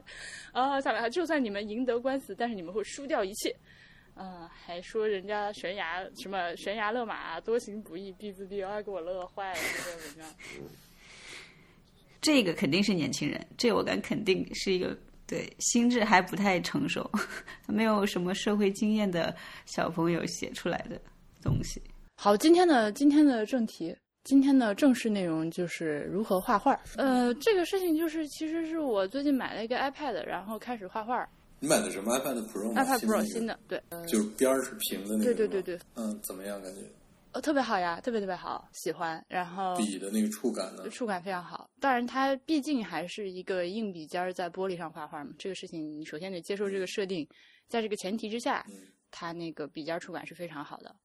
[0.51, 3.55] 啊，下来，就算你们赢得官司，但是你们会输掉一切。
[4.19, 10.27] 嗯，还说人家悬崖什么悬崖勒马，多行不义必自毙，哎，给我乐坏了，这个文章。
[12.19, 17.09] 这个肯定是年轻人，这我敢肯定是一个对心智还不太成熟、
[17.67, 19.33] 没有什么社会经验的
[19.65, 20.99] 小朋友写出来的
[21.41, 21.81] 东西。
[22.15, 26.77] 好，今天的今天的正题，今天的正式内容就是如何画画。
[26.97, 31.29] 呃，这个事情就是其实是我最近买了一个 iPad，然后开始画画。
[31.59, 35.23] 你买的什么 iPad Pro？iPad Pro 新的，对，就是边儿是平的那个。
[35.25, 35.79] 对对对对。
[35.95, 36.61] 嗯，怎么样？
[36.61, 36.81] 感觉？
[37.33, 39.23] 呃，特别好呀，特别特别好，喜欢。
[39.27, 40.87] 然后笔的那个触感呢？
[40.89, 41.69] 触感非常好。
[41.79, 47.27] 当然，它毕竟还是一个硬笔尖儿在玻璃上画画嘛，这个事情你首先得接受这个设定。
[47.67, 48.65] 在这个前提之下，
[49.11, 50.95] 它那个笔尖触感是非常好的。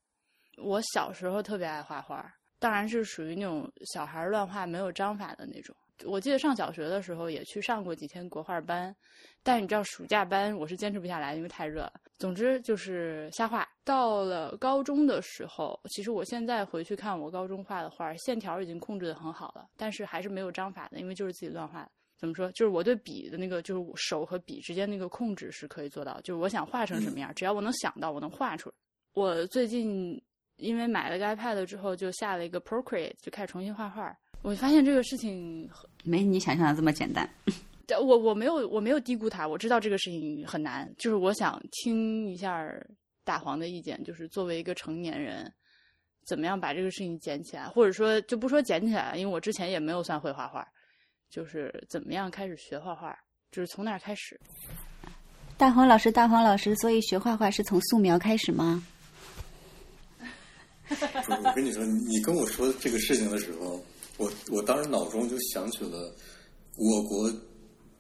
[0.58, 5.74] 我小时候特别爱画画，当然是属于那种小孩乱画没有章法的那种。
[6.04, 8.94] 我记得上小学的时候也去上过几天国画班。
[9.42, 11.94] 但你知道暑假班我是坚持不下来，因为太热了。
[12.18, 13.68] 总之就是瞎画。
[13.85, 21.88] 到了高中的时候，其实我现在回去看我高中画的画，线条已经控制的很好了，但是还是没有章法的，因为就是自己乱画。
[22.16, 22.48] 怎么说？
[22.52, 28.74] 就是我对笔的那个，就是手和笔之间那个控制是可以做到，就是我想画成什么样，只要我能想到，我能画出来。
[29.14, 30.22] 我最近
[30.59, 34.16] 因为买了个 iPad 之后，就下了一个 Procreate，就开始重新画画。
[34.42, 35.68] 我发现这个事情
[36.05, 37.28] 没你想象的这么简单。
[38.01, 40.92] 我我没有我没有低估他，我知道这个事情很难。
[40.97, 42.64] 就是我想听一下
[43.25, 45.53] 大黄的意见，就是作为一个成年人，
[46.25, 50.66] 怎么样把这个事情捡起来，或者说就不说捡起来，因为我之前也没有算会画画，
[51.29, 53.16] 就是怎么样开始学画画，
[53.51, 54.38] 就是从哪开始。
[55.57, 58.85] 大黄老师，大黄老师，所以学画画是从素描开始吗？
[60.88, 63.85] 我跟你说，你跟我说这个事情的时候，
[64.18, 66.14] 我我当时脑中就想起了
[66.77, 67.33] 我国。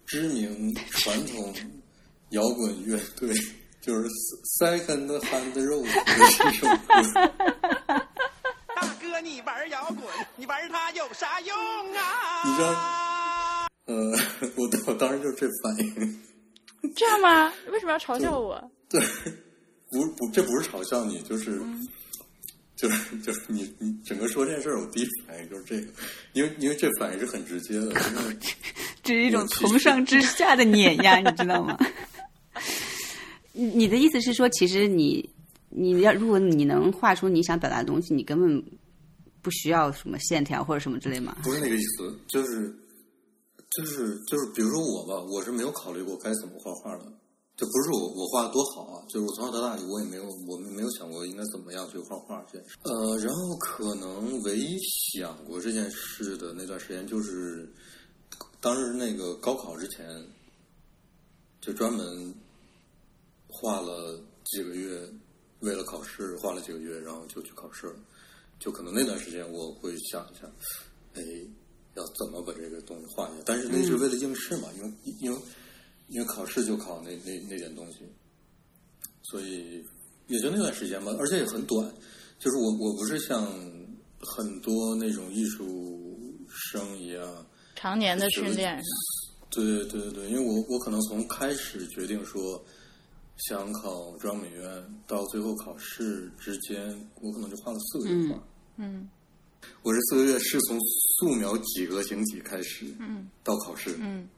[0.06, 1.54] 知名传统
[2.30, 3.32] 摇滚乐队
[3.80, 4.08] 就是
[4.60, 6.66] Second Hand Rose 这首歌。
[8.76, 9.98] 大哥，你玩摇滚，
[10.36, 11.56] 你玩它有啥用
[11.94, 12.42] 啊？
[12.44, 13.68] 你知道？
[13.86, 13.94] 呃，
[14.56, 16.22] 我我当时就是这反应。
[16.94, 17.52] 这样吗？
[17.70, 18.70] 为什么要嘲笑我？
[18.88, 19.00] 对，
[19.90, 21.60] 不不，这不是嘲笑你，就是。
[22.82, 25.92] 就是就是你你整个说这件事儿，我第一反应就是这个，
[26.32, 27.92] 因为因为这反应是很直接的，
[29.04, 31.78] 这是一种从上至下的碾压，你知道吗？
[33.54, 35.30] 你你的意思是说，其实你
[35.68, 38.60] 你要如果你能画出你想表达的东西，你根本
[39.40, 41.36] 不需要什么线条或者什么之类吗？
[41.44, 42.68] 不是那个意思，就是
[43.76, 47.04] 就是就是，比如说我吧，我是没有考虑过该怎么画画的。
[47.62, 52.60] 这不是我我画的多好啊，就是我从小到大我也没有我们没有想过应该怎么样去画画去。
[52.82, 54.76] 呃，然后可能唯一
[55.12, 57.72] 想过这件事的那段时间，就是
[58.60, 60.26] 当时那个高考之前，
[61.60, 62.34] 就专门
[63.46, 65.08] 画了几个月，
[65.60, 67.94] 为了考试画了几个月，然后就去考试了。
[68.58, 70.50] 就可能那段时间我会想一下，
[71.14, 71.22] 哎，
[71.94, 73.42] 要怎么把这个东西画下来？
[73.46, 75.38] 但是那是为了应试嘛，因为因为。
[76.12, 78.00] 因为考试就考那那那点东西，
[79.22, 79.82] 所以
[80.26, 81.90] 也就那段时间吧，而且也很短。
[82.38, 83.46] 就是我我不是像
[84.20, 87.46] 很多那种艺术生一样，
[87.76, 88.78] 常年的训练。
[89.48, 92.62] 对对对对对，因为我我可能从开始决定说
[93.48, 98.42] 想考中央美院，到最后考试之间，我可能就画了四个月画。
[98.76, 99.08] 嗯，
[99.82, 100.78] 我这四个月是从
[101.18, 104.28] 素描几何形体开始，嗯，到考试，嗯。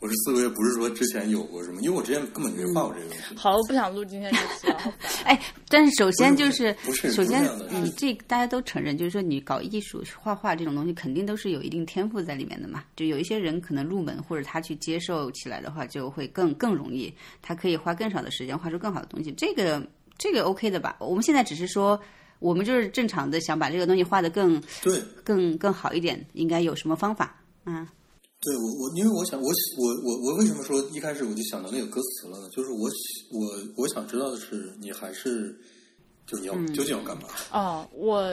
[0.00, 3.34] 我是四个月不是说之前有过什么，因为我之前根本没画过这个东西。
[3.34, 4.94] 好，我不想录今天这期了。
[5.24, 12.84] 哎，但是首先就是不是首先你这大家都承认，就是说你搞艺术画画这种东西，肯定都是有一定天赋在里面的嘛。
[12.94, 19.32] 就有一些人可能入门或者他去接受起来的话，就会更更容易，他可以花更少的时间画出更好的东西。
[19.32, 19.84] 这个
[20.16, 20.96] 这个 OK 的吧？
[21.00, 22.00] 我们现在只是说
[22.38, 27.34] 我们就是正常的想把这个东西画得更对更更好一点，应该有什么方法？
[27.66, 27.86] 嗯，
[28.40, 32.48] 对我我因为我想我我我我为什么说一开始我就想到那个歌词了呢？
[32.50, 35.58] 就是我喜我我想知道的是，你还是
[36.24, 37.28] 就是你要、究竟要干嘛？
[37.52, 38.24] 哦，我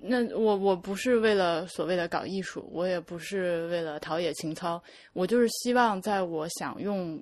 [0.00, 4.80] 那我我不是为了所谓的搞艺术，我也不是为了陶冶情操，
[5.12, 7.20] 我就是希望在我想用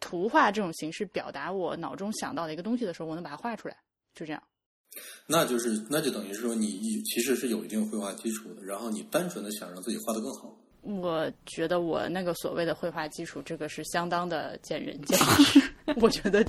[0.00, 3.76] 图画这种形式表达我脑中想到的一个东西的时候，我能把它画出来，
[4.14, 4.42] 就这样。
[5.26, 10.54] 那就是那就等于是说你其实是有一定绘画基础的，然后你单纯的想让自己画的更好。
[10.84, 15.62] 我觉得我那个所谓的绘画基础，这个是相当的见仁见智。
[16.00, 16.44] 我觉得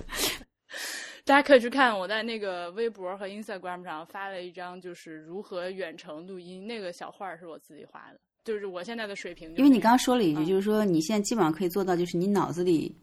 [1.23, 9.49] 大家可以去看我在那个微博和 Instagram 上发了一张，就是如何远程录音，那个小画儿是我自己画的，就是我现在的水平。
[9.55, 12.93] 因为你刚刚说了一句，嗯就是说你现在基本上可以做到，就是你脑子里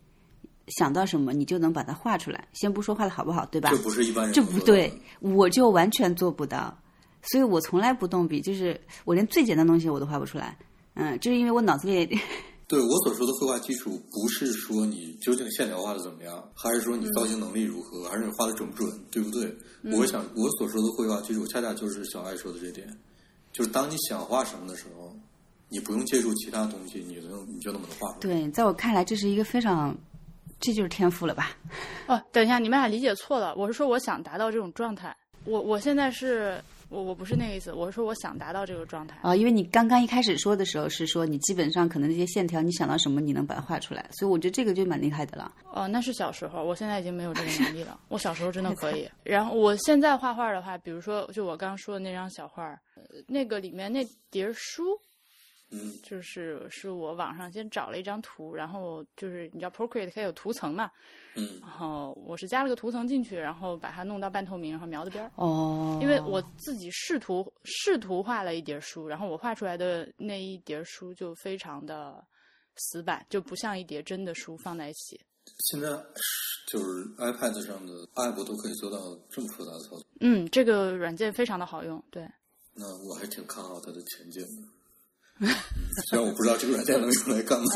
[0.68, 2.46] 想到什么，你就能把它画出来。
[2.52, 3.70] 先不说画的好不好，对吧？
[3.70, 6.78] 这不是一般人这能做到不对，我就完全做不到，
[7.22, 10.56] 所以我从来不动笔，就是我连最简单的东西我都画不出来。
[10.94, 12.18] 嗯，就是因为我脑子里
[12.68, 19.54] 对我所说的绘画基础，不是说你究竟线条画的怎么样，还是说你造型能力如何，还是你画的准不准，对不对？
[19.98, 22.88] 我想我所说的绘画基础，恰恰就是小爱说的这点，
[23.52, 25.14] 就是当你想画什么的时候，
[25.68, 28.20] 你不用借助其他东西，你能你就能把它画出来。
[28.20, 29.94] 对，在我看来这是一个非常，
[30.60, 31.56] 这就是天赋了吧？
[32.06, 33.54] 哦，等一下，你们俩理解错了。
[33.54, 35.14] 我是说我想达到这种状态。
[35.44, 39.16] 我我现在是我我不是那个意思，我是说我想达到这个状态。
[39.22, 45.50] 啊、因为你刚刚一开始说的时候是说你基本上可能那些线条你想到什么你能把它画出来，所以我觉得这个就蛮厉害的了。
[45.72, 47.98] 哦，那是小时候，我现在已经没有这个能力了。
[48.08, 49.08] 我小时候真的可以。
[49.22, 54.84] 然后我现在画画的话，比如说就我刚刚说的那张小画儿，呃那个里面那叠书，
[55.74, 60.90] 嗯，就是是我网上先找了一张图，然后就是你知道 Procreate 它有图层嘛，
[61.34, 65.32] 嗯然后我是加了个图层进去，然后把它弄到半透明，然后描的边儿。
[65.36, 72.22] 哦，因为我自己试图试图画了一叠书，然后我画出来的那一叠书就非常的
[72.76, 75.18] 死板，就不像一叠真的书放在一起。
[75.70, 75.88] 现在
[76.66, 78.98] 就是 iPad 上的 App 都可以做到
[79.30, 82.28] 这么复杂的操作，嗯，这个软件非常的好用，对。
[82.74, 84.68] 那我还挺看好它的前景的。
[85.42, 85.48] 嗯
[86.08, 87.66] 虽然我不知道这个软件能用来干嘛。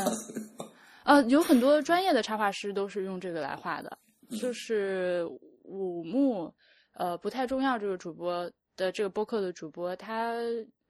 [1.04, 3.98] 呃，有很多专业的插画师都是用这个来画的，
[4.30, 5.24] 嗯就是
[5.62, 6.52] 五木，
[6.94, 10.32] 呃，不太重要这个主播的这个播客的主播，他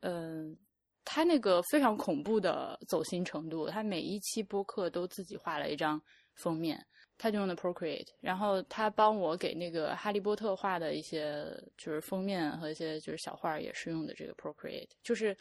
[0.00, 0.56] 嗯、呃
[1.04, 6.00] 他那个非常恐怖的走心程度，他每一期播客都自己画了一张
[6.34, 6.84] 封面，
[7.18, 15.36] 他就用的 Procreate，然后他帮我给那个哈利波特画的一些就是封面和一些就是小画也是用的这个 Procreate，就是。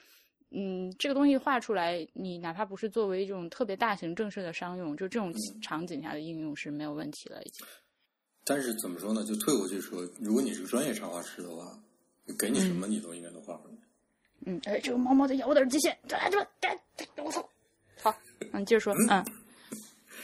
[0.51, 7.65] 嗯，这个东西画出来，你哪怕不是作为一种特别大型正式的商用，就这种场景下的应用是没有问题了，已经。
[8.43, 9.23] 但是怎么说呢？
[9.25, 11.77] 就退回去说，如果你是个专业插画师的话，
[12.37, 13.73] 给你什么你都应该能画出来。
[14.45, 16.47] 嗯，哎，这个猫猫在咬我的机械，这来这吧，
[17.15, 17.49] 这我操！
[18.01, 18.15] 好，
[18.53, 19.25] 嗯，你接着说，嗯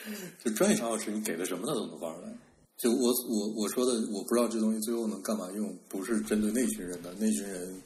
[0.43, 2.31] 就专业插画师，你给的什么他都能画出来。
[2.77, 7.13] 就我我我说的，我不知道这东西最后能干嘛用，不是针对那群人的。
[7.19, 7.81] 那群人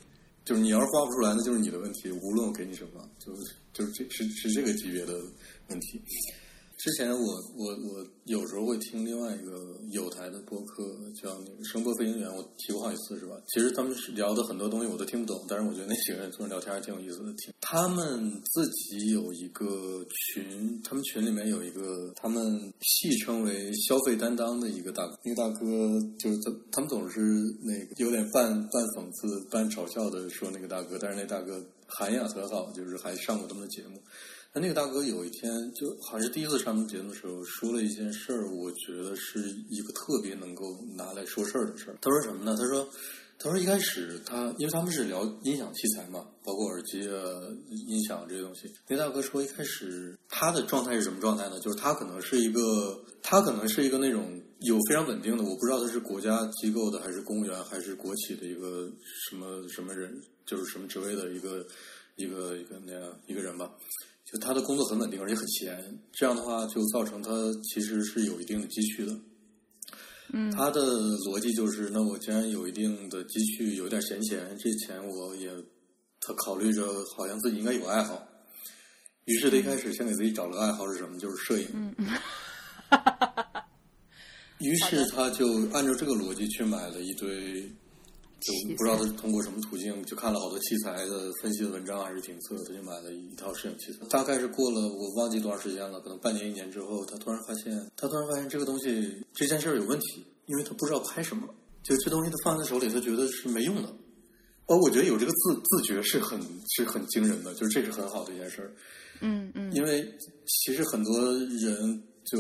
[0.46, 2.12] 就是你要是画不出来，那就是你的问题。
[2.12, 3.42] 无论我给你什么，就是
[3.74, 5.20] 就是这是是这个级别的
[5.70, 6.00] 问题。
[6.78, 7.18] 之前我
[7.56, 10.84] 我我有时候会听另外一个有台的播客，
[11.16, 13.36] 叫那个声波飞行员，我提过好几次是吧？
[13.48, 17.34] 其实他们是聊的很多东西我都听不懂，但是我觉得那几个人坐着聊天还挺有意思的。
[17.34, 22.44] 听他们自己有一个群，他们群里面有一个他们
[22.82, 25.66] 戏称为“消费担当”的一个大哥，那个大哥
[26.20, 27.22] 就是他他们总是
[27.64, 34.00] 那个有点半半讽刺、半嘲笑的说那个大哥，但是那大哥涵养很好，就是还上过他们的节目。
[34.56, 41.98] 那那个大哥有一天就好像是第一次上节目的时候，说了一件事儿，我觉得是一个特别能够拿来说事儿的事儿。
[42.02, 42.56] 他说什么呢？
[42.58, 42.88] 他说，
[43.38, 47.20] 他说一开始他因为他们是聊音响器材嘛，包括耳机啊、
[47.68, 48.72] 音响这些东西。
[48.88, 51.60] 那大哥说一开始他的状态是什么状态呢？
[51.60, 58.90] 就是他可能是一个，他可能是一个那种有非常稳定的，我不知道他是国家机构的还是公务员还是国企的一个
[59.30, 61.68] 什么什么人，就是什么职位的一个
[62.16, 63.70] 一个一个那样一个人吧。
[64.36, 67.32] 就他的工作很稳定，而且很闲，这样的话就造成他
[67.64, 69.18] 其实是有一定的积蓄的。
[70.34, 70.82] 嗯他的
[71.20, 75.50] 逻辑就是，那我既然有一定的积蓄，有点闲钱，这钱我也，
[76.20, 78.28] 他考虑着好像自己应该有爱好，
[79.24, 81.68] 于是他一开始先给自己找了个爱好是什么，就是摄影。
[81.74, 81.96] 嗯
[84.60, 87.72] 于是他就按照这个逻辑去买了一堆，
[88.40, 94.06] 就不知道他是通过什么途径，就看了好多器材的分析的文章还是评测，他就买了一套摄影器材。
[94.10, 101.48] 大概是过了我忘记多长时间了，可能半年一年之后，他突然发现，他突然发现这个东西这件事儿有问题，因为他不知道拍什么。
[101.82, 103.88] 就这东西他放在手里，他觉得是没用的。
[104.68, 106.40] 哦，我觉得有这个自自觉是很
[106.76, 108.74] 是很惊人的，就是这是很好的一件事儿。
[109.22, 110.04] 嗯嗯，因为
[110.48, 112.40] 其实很多人就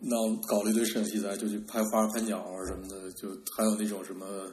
[0.00, 4.50] 闹搞了一堆摄影器材，就去拍花、拍鸟啊什么的，就还有那种什么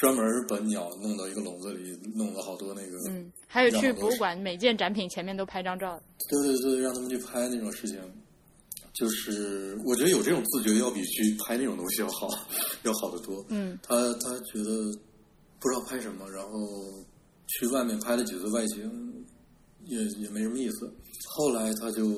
[0.00, 6.00] 专门把鸟弄到一个笼子里，弄了好多那个，嗯，还有去博物馆每件展品前面都拍张照。
[6.30, 8.00] 对对对，让他们去拍那种事情，
[8.94, 12.28] 就是我觉得有这种自觉，要比去拍那种东西要好，
[12.82, 13.44] 要好得多。
[13.50, 14.90] 嗯他他觉得
[15.60, 16.50] 不知道拍什么，然后
[17.46, 18.90] 去外面拍了几次外景，
[19.84, 20.90] 也也没什么意思。
[21.36, 22.08] 后来他就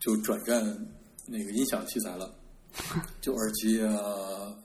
[0.00, 0.64] 就转战
[1.26, 2.34] 那个音响器材了，
[3.20, 4.56] 就耳机啊，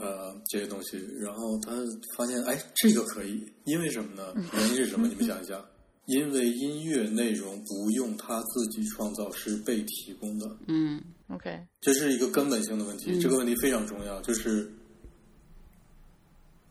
[0.00, 0.98] 呃这些东西。
[1.18, 1.72] 然后他
[2.16, 4.34] 发现，哎，这个可以，因为什么呢？
[4.52, 5.06] 原因是什么？
[5.08, 5.64] 你们想一下。
[6.06, 10.46] 因为音乐内容不用他自己创造，是被提供的。
[10.68, 14.70] 嗯 OK，这是一个根本性的问题，这个问题非常重要，就是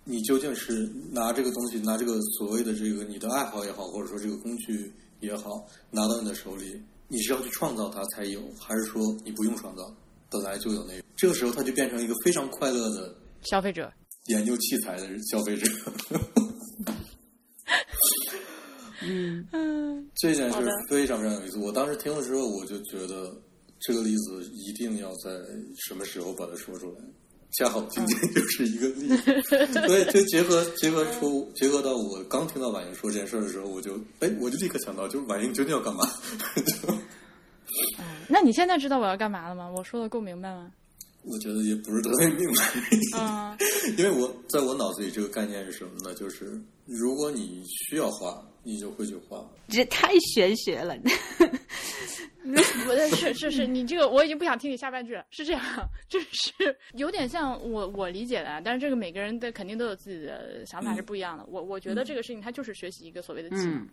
[0.03, 9.91] 你究竟是拿这个东西，拿这个所谓的这个你的爱好也好，或者说这个工具也好，拿到你的手里，你是要去创造它才有，还是说你不用创造，
[10.29, 11.02] 本来就有那个？
[11.23, 13.89] 这个时候，他就变成一个非常快乐的消费者。
[14.25, 15.65] 研究器材的消费者。
[19.07, 20.57] 嗯嗯这件事
[20.89, 21.57] 非常非常有意思。
[21.59, 23.33] 我当时听了之后，我就觉得
[23.79, 25.31] 这个例子一定要在
[25.88, 26.97] 什么时候把它说出来。
[27.57, 36.03] 恰好今天就是一个例子，所以就结合结合出结合到我刚听到婉莹说这件事儿的时候，我就哎，我就立刻想到，就是婉莹究竟要干嘛？
[36.59, 36.93] 就
[38.27, 39.71] 那你现在知道我要干嘛了吗？
[39.73, 40.69] 我说的够明白吗？
[41.25, 43.57] 我觉得也不是特别明白，嗯
[43.97, 46.13] 因为我在我脑子里这个概念是什么呢？
[46.15, 49.45] 就是如果你需要画，你就会去画。
[49.69, 50.95] 这太玄学了。
[52.43, 55.25] 不对，是是是，你这个我已经不想听你下半句了。
[55.31, 55.63] 是这样，
[56.09, 61.45] 就是有点像我我理解的啊，但是这个每个人的肯定都有自己的想法是不一样的。
[61.47, 63.89] 我我觉得这个事情它就是学习一个所谓的技能，嗯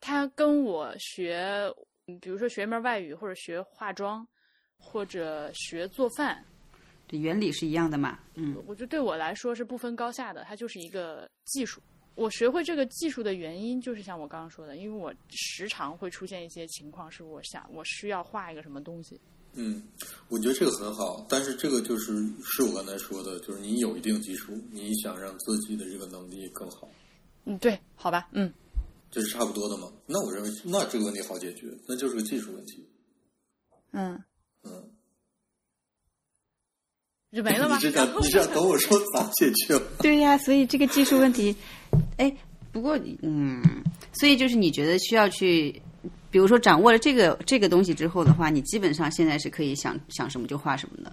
[0.00, 1.72] 它跟我学，
[2.08, 4.26] 嗯比如说学一门外语，或者学化妆，
[4.80, 6.44] 或者学做饭，
[7.06, 8.18] 这原理是一样的嘛？
[8.34, 11.80] 嗯我觉得对我来说是不分高下的，它就是一个技术。
[12.16, 19.18] 我学会这个技术的原因，就是像我刚刚说的，因为我时常会出现一些情况，是我想我需要画一个什么东西。
[19.54, 19.82] 嗯，
[20.28, 22.12] 我觉得这个很好，但是这个就是
[22.42, 26.88] 是我刚才说的，就是你有一定基础，你想让自己的这个能力更好，
[27.46, 28.52] 嗯，对，好吧，嗯，
[29.10, 29.90] 这是差不多的嘛。
[30.06, 32.86] 那我认为，那这个问题好解决，那就是个技术问题。
[33.92, 34.24] 嗯，嗯，
[37.32, 37.82] 就没了吗 你？
[37.82, 39.82] 是 想你是想等我说咋解决吗？
[40.00, 41.54] 对呀、所以这个技术问题，
[42.16, 42.34] 哎，
[42.72, 43.62] 不过嗯，
[44.12, 45.80] 所以就是你觉得需要去，
[46.30, 51.12] 比如说掌握了这个这个东西之后的话，你基本上现在是可以想想什么就画什么的，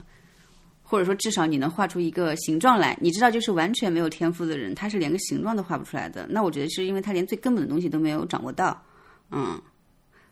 [0.81, 2.97] 或者说至少你能画出一个形状来。
[3.01, 6.25] 你知道，就是完全没有天赋的人，他是连个形状都画不出来的。
[6.29, 8.81] 那我觉得是因为他连最根本的东西都没有掌握到。
[9.29, 9.61] 嗯，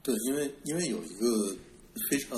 [0.02, 1.56] 对，因为因为有一个
[2.10, 2.38] 非常，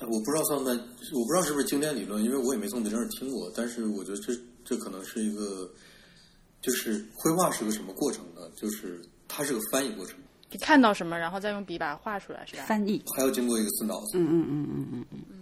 [0.00, 0.78] 我不知道算不算，
[1.12, 4.32] 我不知道是不是经典理论，因为我也没从别人那儿听过，但是我觉得这
[4.64, 5.68] 这可能是一个，
[6.62, 8.42] 就是绘画是个什么过程呢？
[8.56, 10.16] 就是它是个翻译过程，
[10.50, 12.62] 你看到什么，然后再用笔把它画出来，是吧？
[12.66, 13.02] 翻译。
[13.16, 15.38] 还要经过一个思脑子，嗯嗯嗯嗯嗯嗯，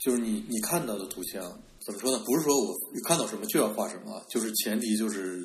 [0.00, 1.42] 就是你你看到的图像
[1.86, 2.18] 怎么说呢？
[2.26, 2.74] 不是说我
[3.06, 5.38] 看到什么就要画什么啊，就是前提就是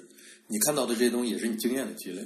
[0.48, 2.26] 你看到的这些东西也是你经验的积累。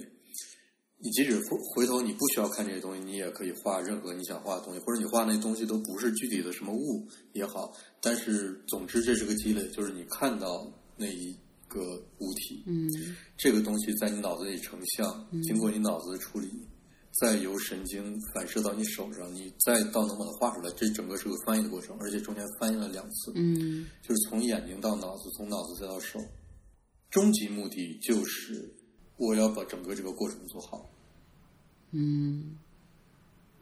[1.04, 7.74] 你即使回回头你不需要看这些东西，你也可以画任何你想画的东西，或者你画那东西都不是具体的什么物也好。
[8.00, 11.36] 但是总之这是个积累，就是你看到那一
[11.68, 12.90] 个物体，嗯，
[13.38, 16.48] 这个东西在你脑子里成像，经过你脑子的处理，
[17.20, 26.20] 再由神经反射到你手上，你再到能把它画出来，这整个是个翻译的过程，而且中间翻译了两次，嗯就是从眼睛到脑子，从脑子再到手，
[27.10, 28.70] 终极目的就是
[29.22, 30.84] 我要把整个这个过程做好，
[31.92, 32.58] 嗯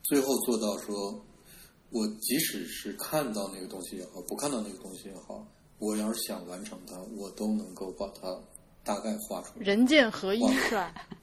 [0.04, 1.22] 最后做到说，
[1.90, 5.46] 我即使是看到那个东西也好，不看到那个东西也好，
[5.78, 8.40] 我要是想完成它，我都能够把它
[8.86, 9.66] 大概画出来。
[9.66, 10.42] 人剑合一？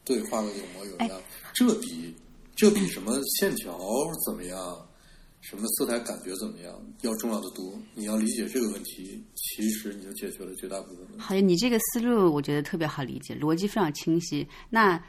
[0.04, 1.18] 对，画个有模有样，
[1.54, 2.14] 这比
[2.54, 3.78] 这比什么线条
[4.26, 4.88] 怎么样，
[5.48, 7.78] 什么色彩感觉怎么样要重要的多。
[7.94, 11.20] 你要理解这个问题，其实你就解决了绝大部分问题。
[11.20, 14.44] 好，你这个思路我觉得特别好理解，逻辑非常清晰。
[14.68, 15.00] 那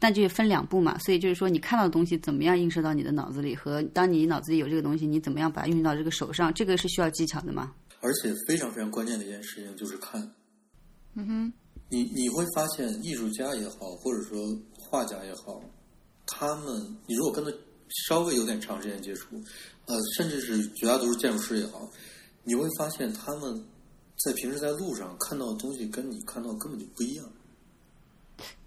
[0.00, 7.72] 那就分两步嘛，所以就是说，你看到的东西怎么样映射到你的脑子里，和当你脑子里有这个东西，你怎么样把它运用到这个手上，这个是需要技巧的嘛？
[8.00, 10.20] 而且非常非常关键的一件事情就是看，
[11.14, 11.52] 嗯哼，
[11.88, 14.36] 你你会发现，艺术家也好，或者说
[14.76, 15.62] 画家也好，
[16.26, 17.50] 他们你如果跟他
[18.08, 19.40] 稍微有点长时间接触，
[19.86, 21.90] 呃，甚至是绝大多数建筑师也好，
[22.42, 23.64] 你会发现他们
[24.24, 27.26] 在平时在路上看到的东西跟你看到根本就不一样，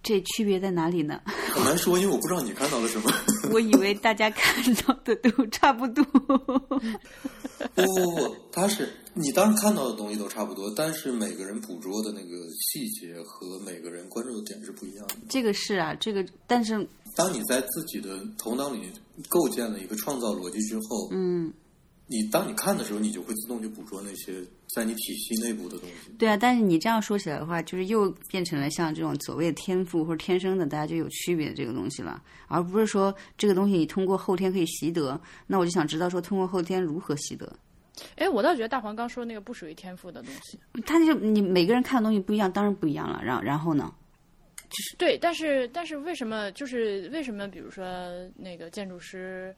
[0.03, 1.21] 这区别在哪里呢？
[1.25, 3.11] 很难说，因为我不知道你看到了什么。
[3.51, 6.03] 我以为大家看到的都差不多。
[6.03, 6.37] 不
[7.75, 15.15] 不不，他是你当然看到的东西都差不多，但是每个人捕捉的那个细节和每个人关注的点是不一样的。
[15.27, 18.91] 这个是啊，这个但是当你在自己的头脑里
[19.27, 21.51] 构建了一个创造逻辑之后，嗯，
[22.07, 24.33] 你当你看的时候，你就会自动去捕捉那些
[24.73, 26.09] 在你体系内部的东西。
[26.17, 35.19] 对啊，但是你这样说起来的话，就是又变成了像这种所谓的天赋或者天生的，大家就有区别这个东西了，而不是说这个东西你通过后天可以习得。
[35.45, 37.53] 那我就想知道说，通过后天如何习得？
[38.15, 40.57] 哎，我倒觉得大黄刚说那个不属于天赋的东西。
[40.85, 43.21] 他就你每个人看的东西不一样，当然不一样了。
[43.23, 43.93] 然然后呢？
[44.69, 47.85] 就是对，但是但是为什么就是为什么比如说
[48.35, 49.55] 那个建筑师、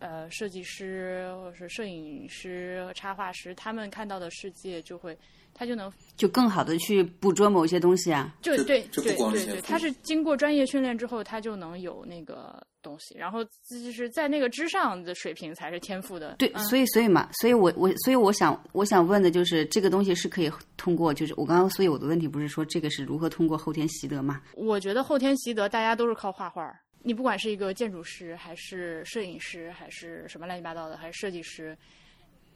[0.00, 5.16] 呃设计师或者是摄影师、插画师，他们看到的世界就会
[5.54, 8.34] 他就能就更好的去捕捉某些东西啊。
[8.42, 16.36] 这就对这不对对对，他是经过专业训练之后，他就能有那个东西，然后就是在那个之上的水平才是天赋的。
[16.38, 24.40] 对，嗯所以所以嘛，所以我我所以我想我想问的就是这个东西是可以通过，就是我刚刚所以我的问题不是说这个是如何通过后天习得嘛？
[24.54, 26.78] 我觉得后天习得，大家都是靠画画儿。
[27.02, 31.76] 你不管是一个建筑师，还是摄影师，还是什么乱七八糟的，还是设计师，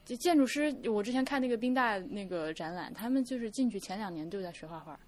[0.05, 4.99] 就建筑师，我之前看那个宾大那个展览，他们就是进去前两年就在学画画。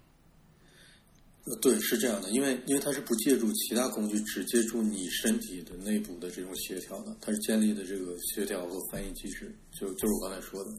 [1.44, 10.70] 呃，对，是这样的，因为因为它是不借助其他工具，只借助你身体的内部的这种协调的，它是建立的这个协调和翻译机制，就就是我刚才说的，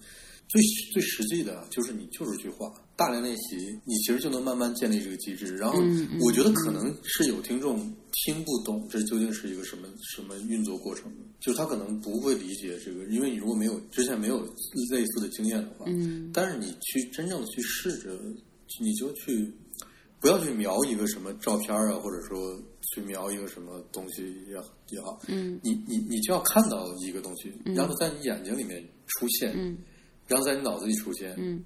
[0.50, 0.60] 最
[0.91, 5.56] 最实际的啊就是你就是去画，大量练习，你其实就能慢慢建立这个机制。
[5.56, 5.80] 然后
[6.20, 7.78] 我觉得可能是有听众
[8.12, 14.43] 听不懂这究竟是一个什么什么运作过程的，就他可能不会理解这个，因为你如果没有之前没有
[14.91, 16.32] 类似的经验的话，嗯。
[16.34, 18.20] 但是你去真正的去试着，
[18.82, 19.54] 你就去
[20.20, 22.60] 不要去描一个什么照片啊，或者说
[22.91, 24.56] 去描一个什么东西也
[24.89, 25.60] 也好，嗯。
[25.64, 29.78] 你你你就要看到一个东西，让它在你眼睛里面出现，嗯
[30.30, 31.62] 然后在你脑子里出现，嗯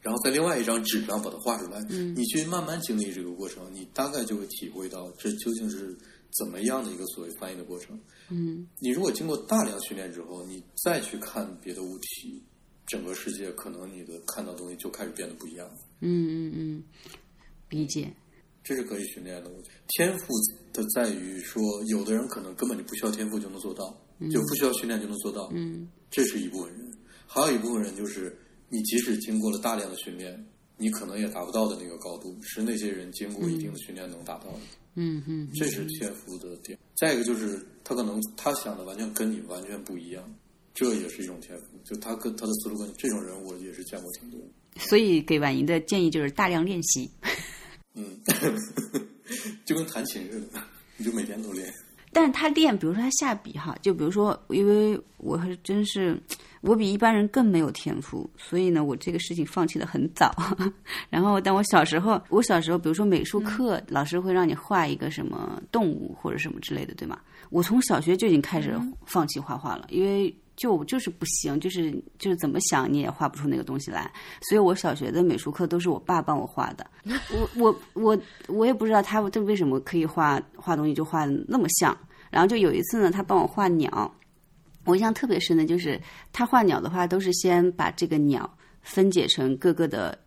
[0.00, 1.84] 然后在另外一张纸上把它画出来。
[1.90, 5.96] 嗯你去慢慢经历这个过程，你大概就会体会到这究竟是
[6.38, 7.98] 怎么样的一个所谓翻译的过程。
[8.30, 12.42] 嗯你如果经过大量训练之后，你再去看别的物体，
[12.86, 15.74] 整个世界可能你的看到的东西就开始变得不一样了。
[16.00, 16.82] 嗯嗯嗯，
[17.68, 18.10] 理解。
[18.64, 19.48] 这是可以训练的。
[19.48, 20.26] 我觉得天赋
[20.74, 23.98] 的在于说，有的人可能根本就不需要天赋就能做到，
[24.30, 25.50] 就不需要训练就能做到。
[25.54, 26.87] 嗯这是一部分人，
[27.30, 28.36] 还有一部分人就是
[28.70, 30.42] 你即使经过了大量的训练，
[30.78, 34.58] 你可能也达不到的那个高度，是那些人经过一定的训练能达到的。
[34.94, 36.76] 嗯嗯这是天赋的点。
[36.96, 40.34] 再一个就是他可能他想的完全跟你完全不一样，
[40.74, 41.64] 这也是一种天赋。
[41.84, 44.40] 就他跟他的思路跟这种人，我也是见过挺多。
[44.78, 47.08] 所以给婉莹的建议就是大量练习。
[47.94, 48.18] 嗯，
[49.64, 50.60] 就跟弹琴似的，
[50.96, 51.72] 你就每天都练。
[52.12, 56.18] 但是他练，比如说他下笔哈，就比如说，因为我还真是，
[56.60, 60.34] 我比一般人更没有天赋，所以呢，我这个事情放弃的很早。
[61.08, 67.18] 然后，但我小时候，我小时候，比如说美术课，老师会让你画一个什么动物或者什么之类的，对吗？
[67.50, 74.10] 我从小学就已经开始放弃画画了，因为就就是不行，就是就是怎么想你也画不出那个东西来。
[74.42, 76.84] 所以我小学的美术课都是我爸帮我画的。
[77.32, 81.96] 我我我我也不知道他他为什么可以画画东西就画的那么像。
[82.30, 84.14] 然后就有一次呢，他帮我画鸟，
[84.88, 86.00] 我印象特别深的就是
[86.32, 90.18] 他画鸟的话，都是先把这个鸟分解成各个的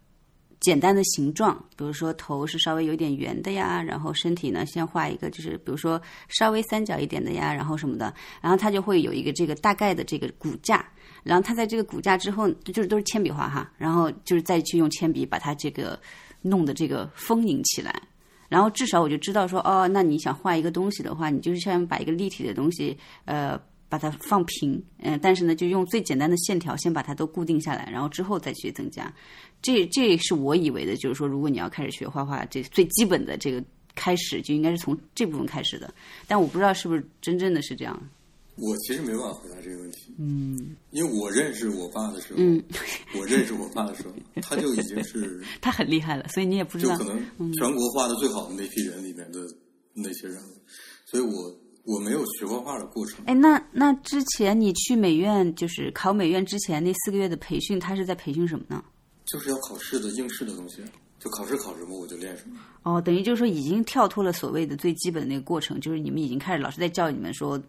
[0.60, 10.86] 简单的形状，比如说头是稍微有点圆的呀，然后身体呢先画一个就是比如说稍微三角一点的呀，然后什么的，然后他就会有一个这个大概的这个骨架，
[11.24, 16.00] 然后他在这个骨架之后，就是都是铅笔画哈，然后就是再去用铅笔把它这个
[16.44, 18.00] 弄的这个丰盈起来。
[18.48, 23.58] 然后至少我就知道说，哦，那你想画一个东西的话，你就是先把一个立体的东西，呃，
[23.92, 29.14] 把它放平，嗯、但是呢，就用最简单的线条先把它都固定下来，然后之后再去增加。
[29.62, 33.62] 这这是我以为的，就是说，如果你要开始学画画，这最基本的这个
[33.94, 35.94] 开始就应该是从这部分开始的。
[36.26, 38.02] 但我不知道是不是真正的是这样。
[38.56, 42.64] 我其实没办法回答这个问题，嗯因为我认识我爸的时候，嗯，
[43.20, 47.14] 我认识我爸的时候，他就已经是 他很厉害了，所以你也不知道就可。
[47.14, 49.40] 能全国画的最好的那批人里面的
[49.94, 50.58] 那些人了，
[51.06, 51.54] 所以我
[51.84, 53.24] 我没有学过画的过程。
[53.26, 58.84] 哎，那那之前你去美院，就是考美院之前那四个月的培训，他是在培训什么呢？
[59.26, 60.84] 就是要考试的应试的东西，
[61.20, 62.60] 就考试考什么我就练什么。
[62.84, 67.62] 哦，等于就是说已经跳脱了所谓的最基本的那个过程，就是你们已经开始老师在教你们说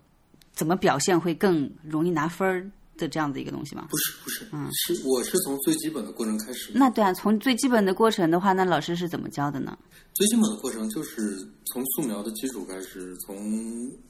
[0.53, 3.87] 怎么表现会更容易拿分儿的这样的一个东西吗？
[3.91, 6.73] 不是不是，嗯是我是从最基本的过程开始。
[6.75, 9.77] 那对啊，从最基本的过程的话，那老师是怎么教的呢？
[10.15, 11.37] 最基本的过程就是
[11.67, 13.37] 从素描的基础开始，从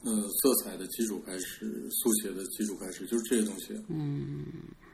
[0.04, 4.44] 呃色彩的基础开始，速写的基础开始，就是这些东西嗯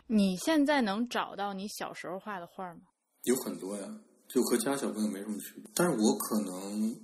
[0.07, 2.81] 你现在能找到你小时候画的画吗？
[3.25, 3.87] 有很多呀，
[4.29, 5.65] 就和其他小朋友没什么区别。
[5.75, 6.95] 但是我可能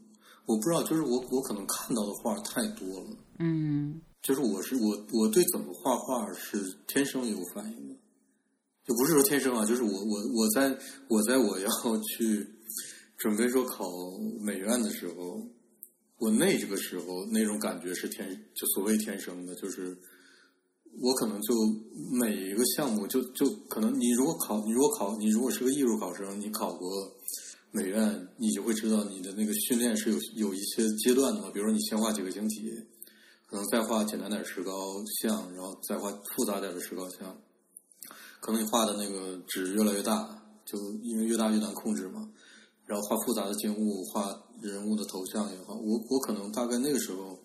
[0.47, 3.16] 我不知道，就是我我可能看到的画太多了。
[3.39, 6.57] 嗯就是我是我我对怎么画画是
[6.87, 7.95] 天生有反应的，
[8.87, 10.75] 就不是说天生啊，就是我我我在
[11.09, 11.68] 我在我要
[12.16, 12.47] 去
[13.18, 13.87] 准备说考
[14.41, 15.47] 美院的时候，
[16.16, 19.95] 我那这个时候那种感觉是天就所谓天生的，就是
[21.03, 21.55] 我可能就
[22.11, 26.89] 每一个项目就就可能你如果考你如果考你如果是个艺术考生，你考过
[27.70, 32.72] 美院，你就会知道你的那个训练是有有一些阶段的嘛，比如说你先画几个晶体。
[33.55, 37.41] 可能再画简单点石膏像，然后再画复杂点的石膏像。
[38.41, 42.29] 可能你画的那个纸越来越大，就因为越大越难控制嘛。
[42.85, 44.29] 然后画复杂的静物，画
[44.61, 47.39] 人物的头像也好，我我可能大概那个时候，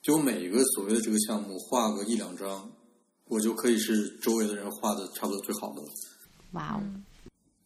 [0.00, 2.70] 就每一个所谓的这个项目画个一两张，
[3.26, 5.88] 我就可以是周围的人画的差不多最好的了。
[6.52, 6.80] 哇哦，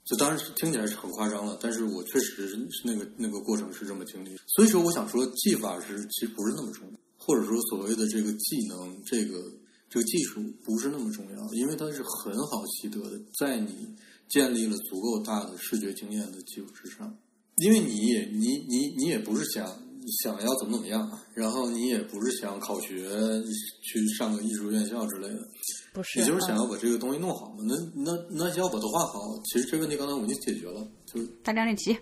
[0.06, 4.34] 就当然是听起来是很夸张了，但是我确实是那个那个过程是这么经历。
[4.46, 9.40] 所以说，我想说技法是其实不是那么重要，或者说所谓的这个技能，这个
[9.88, 13.88] 这个技术不是那么重要，因为它是很好习得的，在你
[14.28, 17.16] 建立了足够大的视觉经验的基础之上。
[17.56, 19.64] 因为你也你你你也不是想
[20.20, 23.08] 想要怎么怎么样，然后你也不是想考学
[23.80, 25.48] 去上个艺术院校之类的，
[25.92, 27.64] 不是，你就是想啊要把这个东西弄好嘛。
[27.64, 31.96] 那那那要把它画好，其实这个问题刚才我已经解决了，就大家练习。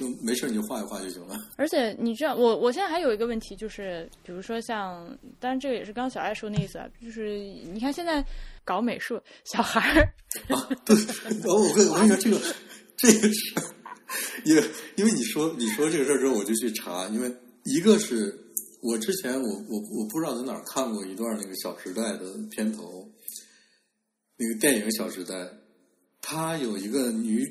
[0.00, 1.38] 就没事你就画一画就行了。
[1.56, 5.06] 而且你知道，我我现在还有一个问题，就是比如说像，
[5.38, 7.38] 当然这个也是刚刚小爱说那意思啊，就是
[7.70, 8.24] 你看现在
[8.64, 10.02] 搞美术，小孩儿
[10.48, 10.96] 啊，对，
[11.42, 12.40] 然后我跟我跟你说这个
[12.96, 13.62] 这个事儿，
[14.46, 14.64] 因为
[14.96, 17.30] 因为你说你说这个事儿之后，我就去查，因为
[17.64, 18.34] 一个是
[18.82, 23.06] 我之前我我我不知道在哪儿看过一段那个《小时代》的片头，
[24.38, 25.34] 那个电影《小时代》，
[26.32, 27.44] 它有一个女，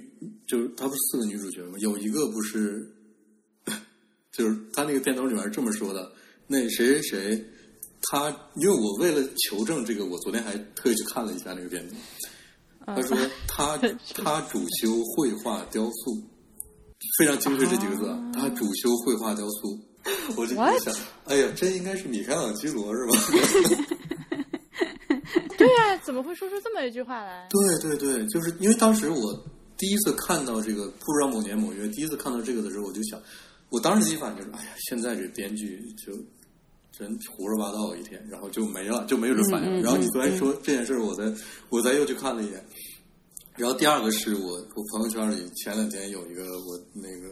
[0.48, 1.78] 就是他不是四个女主角吗？
[1.80, 2.90] 有一个不是，
[4.32, 6.10] 就是他那个片头里面是这么说的：
[6.48, 7.46] 那谁谁谁，
[8.04, 11.96] 他因为我为了求证这个，我昨天还特意去看了一下那个片子。
[12.86, 13.18] 他说
[13.50, 13.78] 他
[14.16, 16.18] 他主修绘画雕塑，
[17.18, 18.32] 非常精确这几个字啊。
[18.34, 19.78] 他主修绘画雕塑，
[20.38, 20.82] 我就 What？
[20.82, 23.18] 想，哎呀，这应该是米开朗基罗是吧？
[25.60, 27.48] 对啊、怎么会说出这么一句话来？
[27.50, 29.46] 对对对，就是因为当时我
[29.78, 33.22] 第一次看到这个，不知道某年某月第一次看到这个的时候，我就想，
[33.70, 36.14] 我当时第一反应就是，哎呀，现在这编剧就
[36.92, 39.82] 真胡说八道一天，然后就没了，就没有这反应。
[39.82, 41.24] 然后你昨天说这件事儿，我再
[41.70, 42.66] 我再又去看了一眼。
[43.56, 47.30] 然后第二个是我我朋友圈里前两天有一个我那个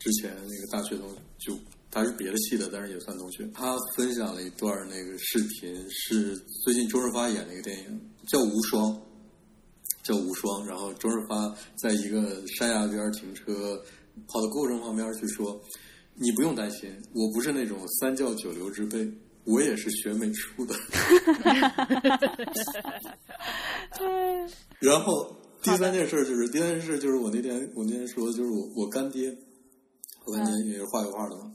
[0.00, 1.56] 之前那个大学同就
[1.94, 8.92] 他是别的系的，但是也算同学，他分享了一段那个视频，是最近周润发演的一个电影，叫《无双》。
[10.02, 13.82] 叫无双，然后周润发在一个山崖边停车，
[14.28, 15.58] 跑到郭富城旁边去说
[16.20, 19.10] ：“你不用担心，我不是那种三教九流之辈，
[19.44, 20.74] 我也是学美术的。
[24.78, 29.34] ”然后第三件事就是，第三件事就是我那天我那天说，就是我我干爹，
[30.26, 31.50] 我干爹也是画油画的嘛。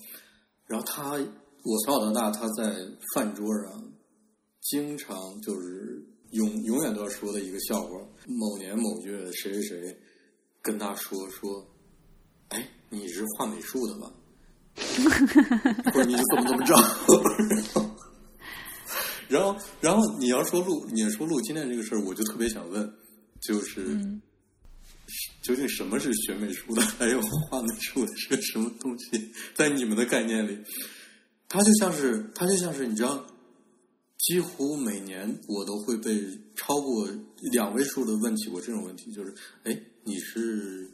[0.70, 2.76] 然后他，我从小到大，他在
[3.15, 3.91] 饭桌上
[4.61, 5.99] 经常就是
[6.32, 7.89] 永永远都要说的一个笑话。
[8.28, 9.97] 某年某月，谁谁谁
[10.61, 11.65] 跟他说说，
[12.49, 14.13] 哎，你是画美术的吧？
[15.91, 16.76] 或者你是怎么怎么着？
[19.28, 22.88] 然后，然后你要说录，你说录今天这个事儿，我就特别想问，
[23.41, 23.97] 就是、
[25.41, 29.32] 究竟什么是学美术的， 还有画美术的是个什么东西？
[29.55, 30.57] 在你们的概念里，
[31.47, 33.26] 它就像是，它就像是，你知道，
[34.18, 36.22] 几乎每年我都会被
[36.55, 37.10] 超过
[37.51, 39.34] 两位数的问起过这种问题，就是，
[39.64, 40.89] 哎，你是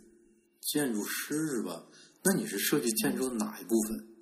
[0.61, 1.84] 建筑师是吧？
[2.24, 4.14] 那你是设计建筑的哪一部分？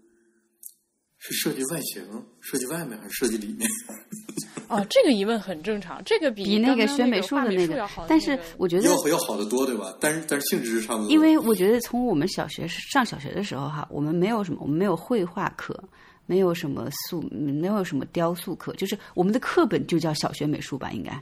[1.26, 2.04] 是设计外形、
[2.42, 3.70] 设计外面还是设计里面？
[4.68, 9.96] 哦，这个疑问很正常，这个比比那个学美术的那个要好，但是我觉得要要好得多，对吧？
[10.02, 11.10] 但是但是性质是差不多。
[11.12, 15.82] 因为我觉得从我们小学上小学的时候哈，我们没有什么，我们没有绘画课，
[16.26, 21.22] 没有什么塑，没有什么雕塑课，就是我们的课本就叫小学美术吧，应该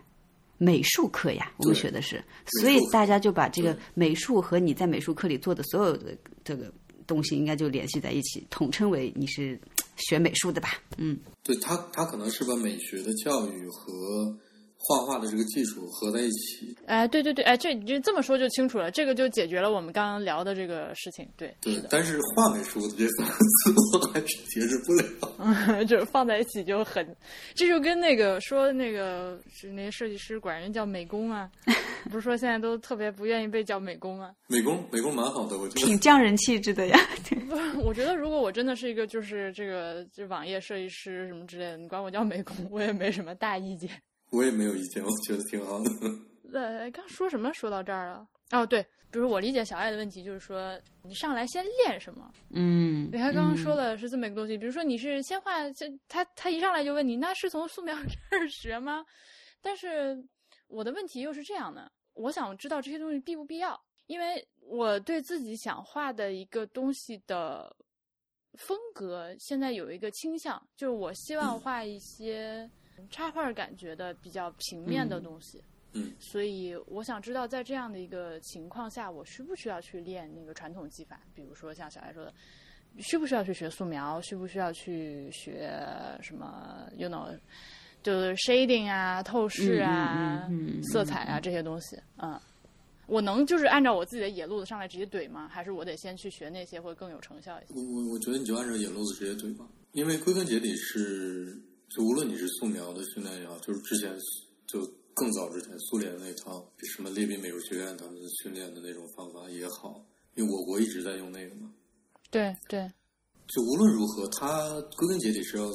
[0.58, 2.24] 美术课呀，我们学的是，
[2.62, 6.72] 所以大家就把这个美术和你在美术课里做的所有的这个
[7.06, 9.60] 东西，应该就联系在一起，统称为你是
[9.98, 10.70] 学美术的吧？
[10.98, 14.38] 嗯，对他，他可能是把美学的教育和
[14.84, 16.76] 画画的这个技术合在一起。
[16.88, 21.28] 哎，对对对，哎，这你就这么说就清楚了，这个就解决了我们刚刚聊的这个事情。
[21.38, 25.84] 对，对但是画美术的这三个字 我还是解释不了。
[25.86, 27.16] 就是放在一起就很，
[27.54, 31.50] 这就跟那个说那个是那些设计师管人叫美工啊，
[32.10, 34.32] 不是说现在都特别不愿意被叫美工啊。
[34.48, 37.00] 美工美工蛮好的，我觉得挺匠人气质的呀。
[37.48, 37.56] 不，
[37.86, 43.90] 我觉得如果我真的是一个就是这个就网页设计师什么之类的，你管我叫美工，我也没什么大意见。
[44.32, 45.90] 我也没有意见，我觉得挺好的。
[46.54, 48.28] 呃，刚说什么说到这儿了？
[48.52, 52.32] 哦，对，比如我理解小爱的问题，就是说你上来先练什么？
[52.50, 57.96] 嗯，对他刚刚说的是这么一个东西，比如说你是先画，这他他一上来就问你，那是从素描
[58.30, 59.06] 这儿学吗？
[59.62, 60.22] 但是
[60.68, 67.74] 我的问题又是这样的，我想知道这些东西必不必要，因为我对自己想画的一个东西的
[68.58, 72.70] 风格，现在有一个倾向，就是我希望画一些
[73.10, 75.62] 插画感觉的比较平面的东西。
[75.94, 81.20] 嗯所以我想知道，在这样的一个情况下，我需不需要去练那个传统技法？
[81.36, 82.34] 比如说像小艾说的，
[83.00, 84.22] 需不需要去学素描？
[84.22, 85.78] 需不需要去学
[86.22, 87.38] 什么？you know，
[88.02, 90.50] 就是 shading 啊、透视啊、
[90.82, 91.98] 色彩啊这些东西。
[92.24, 92.40] 嗯，
[93.08, 95.50] 我能就是按照我自己的野路子上来直接怼吗？
[95.50, 97.74] 还是我得先去学那些会更有成效一些？
[97.76, 101.62] 我我我觉得你就按照野路子直接怼吧，因为归根结底是，
[101.94, 104.18] 就无论你是素描的训练也好，就是之前
[104.66, 104.80] 就
[105.14, 106.66] 更早之前苏联那套
[106.96, 110.02] 什么列宾美术学院他们训练的那种方法也好，
[110.36, 111.70] 因为我国一直在用那个嘛，
[112.30, 112.90] 对对，
[113.46, 115.70] 就无论如何，它归根结底是要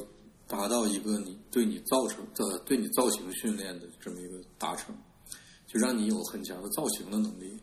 [0.47, 4.95] 达到一个你对你造成的对你造型训练的这么一个达成，
[5.67, 7.59] 就让你有很强的造型的能力。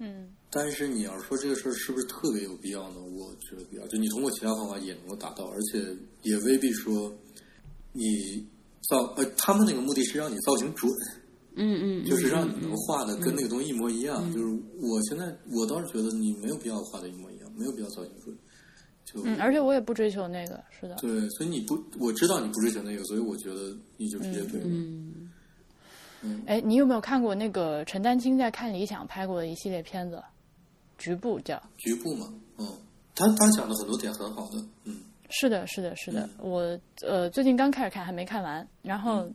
[0.00, 3.00] 嗯但是你要说这个事儿是不是特别有必要呢？
[3.02, 3.86] 我觉得必要。
[3.88, 5.84] 就你通过其他方法也能够达到，而且
[6.22, 7.12] 也未必说
[7.92, 8.46] 你
[8.88, 10.90] 造呃，他们那个目的是让你造型准，
[11.56, 14.32] 嗯嗯，就是让你能画的跟那个东西一模一样。
[14.32, 14.46] 就是
[14.80, 18.36] 我现在我倒是觉得你没有必要画的一模一样，没有必要造型准。
[19.04, 20.94] 就嗯，而且我也不追求那个，是的。
[20.96, 24.66] 对，所以你不，我知道你不追求那个，所以我觉得你就直接对了。
[24.66, 25.30] 嗯
[26.46, 30.16] 哎，你有没有看过那个陈丹青在看理想拍过的一系列片子，
[30.98, 31.62] 《局部》叫？
[31.76, 32.66] 局部嘛，嗯，
[33.14, 34.96] 他他讲的很多点很好的，嗯
[35.30, 36.28] 是的，是的，是的。
[36.38, 38.66] 我呃最近刚开始看，还没看完。
[38.82, 39.30] 然后、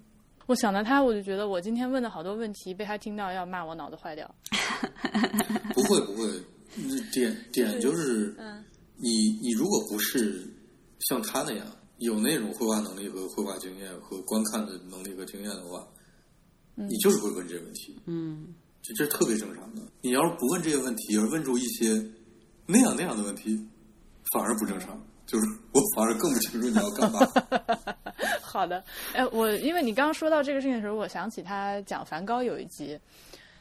[0.47, 4.29] 我想到他，我就觉得我今天问的好多问题被他听到，要骂我脑子坏掉。
[5.73, 6.27] 不 会不会，
[6.75, 8.63] 你点点就是，嗯
[8.97, 9.09] 你
[9.41, 10.45] 你如果不是
[10.99, 11.67] 像他那样
[11.97, 15.87] 有那种绘画能力和绘画经验和观看的能力和经验的话，
[16.75, 19.81] 你就是会问这个问题，嗯这这是特别正常的。
[20.01, 21.89] 你要是不问这些问题，而问出一些
[22.65, 23.55] 那样那样的问题，
[24.33, 25.01] 反而不正常。
[25.33, 27.19] 就是我反而更不清楚你要干嘛。
[28.39, 32.99] 好的，哎，我因为你刚刚说到这个事情的时候，我想起他讲梵高有一集，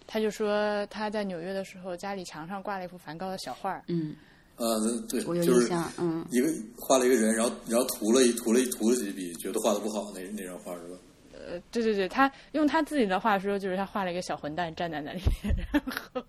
[0.06, 4.14] 他就说他在纽约的时候，家里墙上挂了一幅梵高的小画儿，嗯，
[4.56, 6.22] 呃，对，我有就是印象，嗯。
[6.30, 10.98] 一个画了一个人，然后然后涂了一涂了一涂了几笔，觉得画的不好，那那张画是吧？
[11.32, 15.22] 呃，对对对，他用他自己的话说，就是他画了一个小混蛋站在那里，
[15.72, 15.82] 然
[16.14, 16.22] 后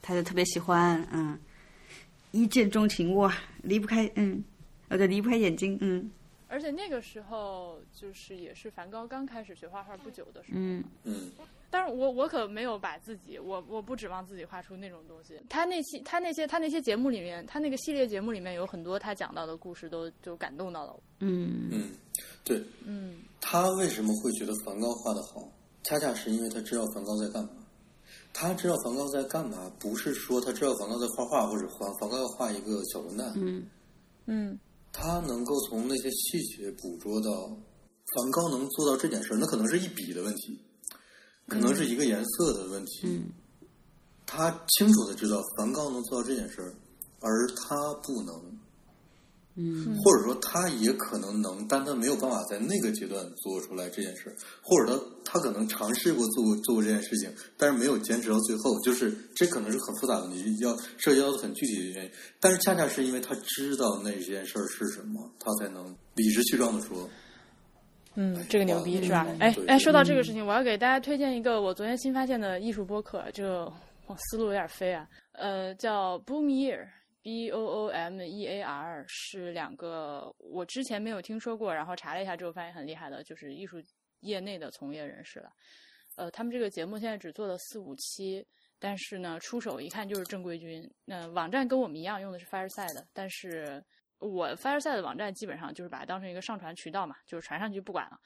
[0.00, 1.36] 他就特别喜欢，嗯，
[2.30, 4.42] 一见钟情哇，离不开，嗯，
[4.94, 6.10] 哦对，离不开眼睛，嗯，
[6.48, 11.30] 而且那个时候就是也是梵高刚开始学画画不久的时候，嗯嗯，
[11.70, 15.40] 但是我我可没有把自己，我我不指望自己画出那种东西。
[15.48, 21.02] 他那期他那些他那些节目里面，他那个系列节目里面有很多他讲到的故事都就感动到了我。
[21.20, 21.90] 嗯嗯，
[22.44, 25.50] 对，嗯他为什么会觉得梵高画的好？
[25.82, 27.50] 恰恰是因为他知道梵高在干嘛。
[28.32, 33.32] 他知道梵高在干嘛，不是说他知道梵高在画画，或者梵梵高要画一个小混蛋。
[33.36, 33.66] 嗯
[34.26, 34.58] 嗯
[34.96, 37.48] 他能够从那些细节捕捉到
[38.14, 40.60] 梵高能做到这件事儿，那可能是一笔的问题，
[41.48, 43.08] 可能是一个颜色的问题。
[43.08, 43.32] 嗯
[44.26, 46.74] 他清楚的知道梵高能做到这件事儿，
[47.20, 48.58] 而他不能。
[49.56, 62.10] 嗯或者说他也可能能，但他没有办法在那个阶段做出来这件事，或者他他可能尝试过做过做过这件事情，但是没有坚持到最后，就是这可能是很复杂的，你要涉及到很具体的原因。
[62.38, 67.10] 但是恰恰是因为他知道那件事儿是什么，他才能理直气壮的说，
[68.14, 69.26] 嗯，这个牛逼嗯是吧？
[69.40, 73.72] 哎哎，说到这个事情，我要给大家推荐一个我昨天新发现的艺术播客，这个
[74.06, 76.86] 我思路有点飞啊，呃，叫 Boom Year。
[77.24, 83.78] B O O M E A R 是两个我之前没有听说过，然后查了一下之后发现很厉害的，就是艺术
[84.20, 85.50] 业内的从业人士了。
[86.16, 88.46] 呃，他们这个节目现在只做了四五期，
[88.78, 90.86] 但是呢，出手一看就是正规军。
[91.06, 93.82] 那网站跟我们一样用的是 Fireside，但是
[94.18, 98.20] 我 Fireside 的网站基本上就是把它当成一个上传渠道嘛，就是传上去不管了。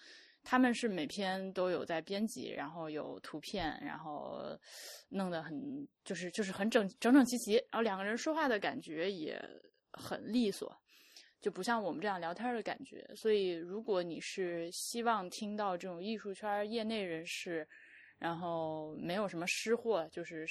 [0.51, 4.59] 他们是每篇都有在编辑，然后有图片，然后
[5.11, 9.39] 弄得很就是就是很整整整齐齐，然后两个人说话的感觉也
[9.93, 10.75] 很利索，
[11.39, 13.07] 就不像我们这样聊天的感觉。
[13.15, 17.69] 所以，如果你是希望听到这种艺术圈业内人士，
[18.19, 20.47] 然后没有什么失货，就是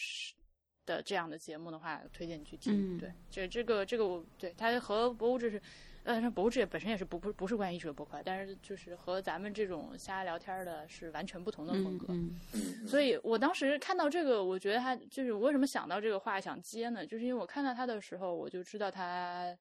[0.86, 2.98] 的这样的节目的话，推荐你去听。
[2.98, 5.60] 嗯对，这这个这个我对它和博物志是。
[6.08, 12.06] 呃，博物志也本身也是不不不是关于艺术的博客，但是就是和咱们这种瞎聊天的是完全不同的风格。
[12.08, 17.06] 嗯嗯，所以我当时看到这个，我觉得他就是我为什么想到这个话想接呢？
[17.06, 19.54] 就是因为我看到他的时候，我就知道他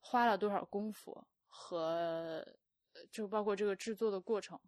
[0.00, 1.16] 花了多少功夫
[1.48, 2.46] 和
[3.10, 4.60] 就包括这个制作的过程。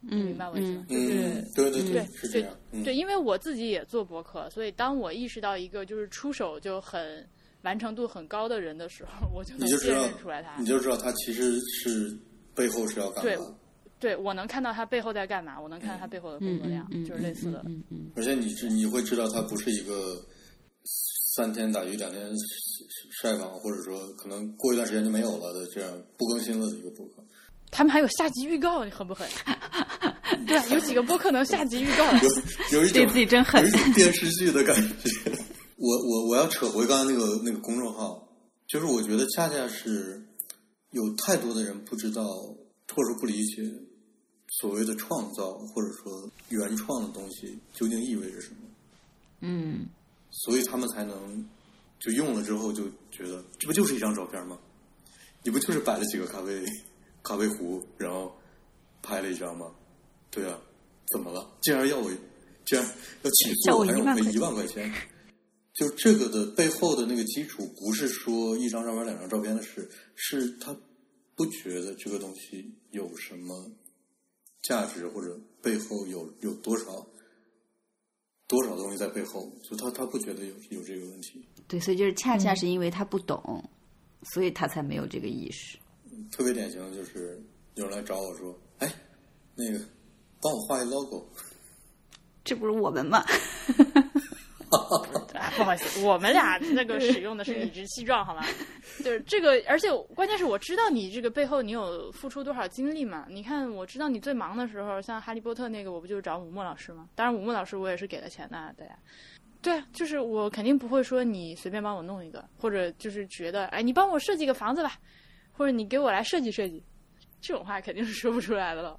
[0.00, 0.84] 你明白我意思吗？
[0.90, 2.54] 就是嗯，对对对对是这样。
[2.72, 7.26] 嗯对，因为我自己也做博客，所以当我意识到一个就是出手就很
[7.62, 10.54] 完成度很高的人的时候，我就能辨你就知道认出来他。
[10.58, 12.16] 你就知道他其实是
[12.54, 13.22] 背后是要干嘛。
[13.22, 13.38] 对
[14.00, 17.62] 对我能看到他背后在干嘛，我能看到他背后的工作量，嗯，就是类似的。
[17.66, 20.20] 嗯嗯而且你是你会知道他不是一个
[21.34, 22.20] 三天打鱼两天
[23.20, 27.24] 晒网，或者说可能过一段时间就没有了的这样不更新了的一个博客。
[27.70, 29.26] 他们还有下集预告，你狠不狠？
[30.48, 32.04] 对啊，有几个播客能下集预告？
[32.72, 35.30] 有有一种对自己真狠有一种电视剧的感觉。
[35.82, 38.28] 我我我要扯回刚刚那个那个公众号，
[38.68, 40.22] 就是我觉得恰恰是
[40.90, 43.68] 有太多的人不知道或者说不理解
[44.60, 48.56] 所谓的创造或者说原创的东西究竟意味着什么，
[49.40, 49.88] 嗯
[50.30, 51.44] 所以他们才能
[51.98, 54.56] 就用了之后就觉得这不就是一张照片吗？
[55.42, 56.64] 你不就是摆了几个咖啡
[57.24, 58.32] 咖啡壶，然后
[59.02, 59.66] 拍了一张吗？
[60.30, 60.56] 对啊，
[61.12, 61.44] 怎么了？
[61.60, 62.08] 竟然要我，
[62.64, 62.88] 竟然
[63.24, 64.88] 要起诉我还让我赔一万块钱？
[65.74, 70.76] 就这个的背后的那个基础，不是说一张照片、两张照片的事，是他
[71.34, 73.70] 不觉得这个东西有什么
[74.62, 77.06] 价值，或者背后有有多少
[78.46, 81.42] 多少东西在背后，就他他不觉得有有这个问题。
[81.66, 83.64] 对，所以就是恰恰是因为他不懂，
[84.24, 85.78] 所以他才没有这个意识。
[86.30, 87.42] 特别典型的就是
[87.76, 88.94] 有人来找我说：“哎，
[89.54, 89.80] 那个
[90.38, 91.26] 帮我画一 logo。
[92.44, 93.24] 这不是我们吗？
[95.34, 98.44] 啊， 不好意思，我们俩那个使用的是理直气壮，好吗？
[99.04, 103.26] 就是这个，而且关键是我知道你这个背后你有付出多少精力嘛。
[103.28, 107.08] 你看，我知道你最忙的时候，像哈利波特那个，我不就是找武墨老师吗？
[107.14, 108.96] 当然，武墨老师我也是给了钱的，对呀。
[109.60, 114.98] 对啊，就是我肯定不会说你随便帮我弄一个，或者就是觉得，哎，你帮我设计个房子吧，
[115.52, 116.82] 或者你给我来设计设计，
[117.40, 118.98] 这种话肯定是说不出来的了。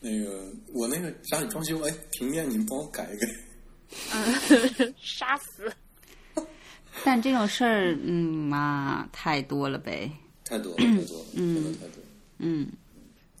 [0.00, 3.26] 那个我那个家里装修，哎，平面你帮我改一改。
[4.14, 5.72] 嗯， 杀死。
[7.04, 10.10] 但这种事儿，嗯嘛，太多了呗。
[10.44, 12.02] 太多了， 太多了，真的太多。
[12.38, 12.68] 嗯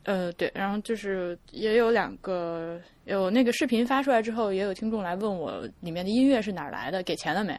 [0.04, 7.56] 呃，对，然后就是也有两个有那个视频发出来之后，也有听众来问我里面的音乐是哪儿来的，给钱了没？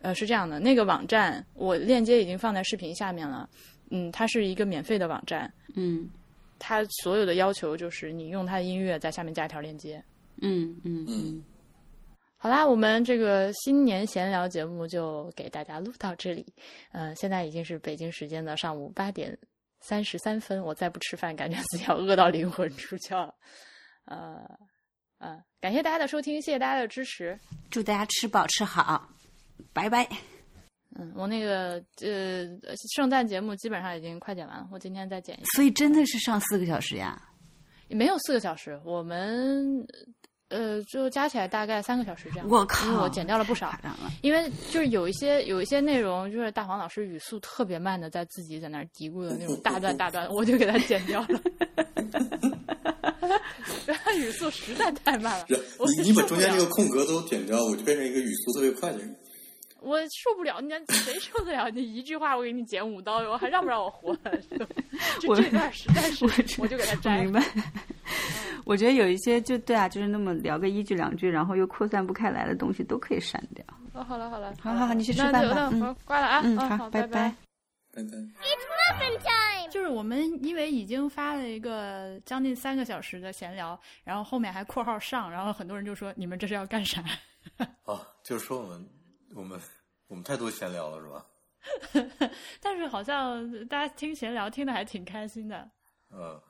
[0.00, 3.48] 呃，是这样的，那个网站我链接已经放在视频下面了。
[3.90, 6.08] 嗯，它是一个免费的网站，嗯
[6.58, 10.02] 它所有的要求就是你用它的音乐在下面加一条链接。
[10.40, 11.42] 嗯嗯嗯，
[12.44, 16.44] 好啦，我们这个新年闲聊节目就给大家录到这里。
[16.92, 19.34] 呃，现在已经是北京时间的上午八点
[19.80, 23.34] 三十三分，我再不吃饭，感觉自己要饿到灵魂出窍了。
[24.04, 24.44] 呃，
[25.20, 27.40] 呃，感谢大家的收听，谢谢大家的支持。
[27.70, 29.08] 祝大家吃饱吃好，
[29.72, 30.06] 拜拜。
[30.96, 32.46] 嗯，我那个呃
[32.94, 37.18] 圣诞节目基本上已经快剪完了，我今天再剪一下，所以真的是上四个小时呀？
[37.88, 39.86] 也没有四个小时，我们
[40.48, 42.48] 呃就加起来大概三个小时这样。
[42.48, 43.74] 我靠因为我剪掉了不少。
[44.22, 51.40] 因为就是有一些有一些内容，就是大黄老师语速特别慢的，在自己在那儿嘀咕的那种大段大段，我就给他剪掉了。
[54.04, 55.46] 他语速实在太慢了
[55.96, 59.14] 你你把中间这个空格都剪掉，我就变成一个语速特别快的人。
[59.84, 61.70] 我受不了，你看谁受得了？
[61.70, 64.16] 你一句话我给你剪五刀，我还让不让我活？
[65.20, 66.24] 这我这段实在是，
[66.60, 67.32] 我就给他我摘明。
[67.32, 67.42] 白。
[68.64, 73.64] 我觉得有一些就对啊，就是那么聊个一句两句，然后又扩散不开来的东西都可以删掉。
[73.92, 76.40] 哦，好了好了，好好好你去吃饭吧嗯挂了啊。
[76.44, 77.08] 嗯，哦好，拜拜。
[77.08, 78.34] 拜拜。
[79.70, 87.04] 就是我们因为已经发了一个将近三个小时的闲聊，然后后面还括号上，然后很多人就说你们这是要干啥？
[87.84, 88.88] 哦，就是说我们
[89.34, 89.58] 我们
[90.06, 91.26] 我们太多闲聊了，是吧？
[92.60, 95.70] 但是好像大家听闲聊听的还挺开心的。
[96.10, 96.40] 嗯，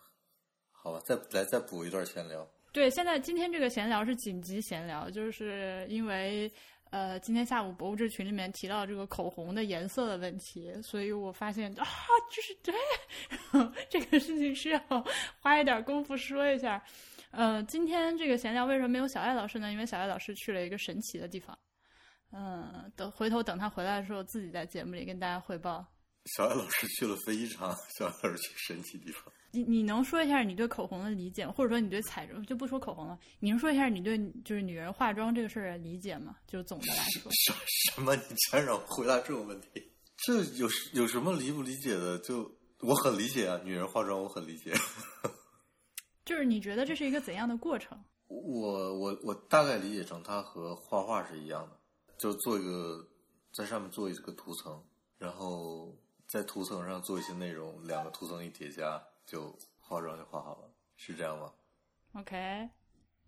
[0.72, 2.46] 好吧，再来再补一段闲聊。
[2.72, 6.50] 对，现在今天这个闲聊是紧急闲聊，就是因为
[6.90, 11.86] 呃，今天下午博物志群里面提到这个口红的颜色的问题，所以我发现啊，
[12.30, 12.74] 就是对
[13.88, 14.80] 这个事情是要
[15.40, 16.82] 花一点功夫说一下。
[17.30, 19.70] 呃，今天这个闲聊为什么没有小艾老师呢？
[19.70, 21.56] 因为小艾老师去了一个神奇的地方。
[22.36, 25.86] 嗯，等回头等他回来的时候，自己在节目里跟大家汇报。
[26.36, 29.32] 小艾老师去了飞机场，小艾老师去神奇地方。
[29.52, 36.34] 你你能说一下你对口红的理解，或者说你对彩妆就不说口红了，你能说一下你对就是女人化妆这个事儿的理解吗？
[36.46, 37.54] 就是总的来说，什
[37.94, 38.16] 什么？
[38.16, 39.68] 你竟然让我回答这种问题？
[40.16, 42.18] 这有有什么理不理解的？
[42.20, 44.72] 就我很理解啊，女人化妆我很理解。
[46.24, 48.02] 就是你觉得这是一个怎样的过程？
[48.26, 51.78] 我我我大概理解成它和画画是一样的，
[52.18, 53.06] 就做一个
[53.52, 54.82] 在上面做一个图层，
[55.18, 55.94] 然后
[56.26, 61.52] 在图层上做一些内容，两个图层一叠加，就化妆就画好了，是这样吗
[62.14, 62.68] ？OK，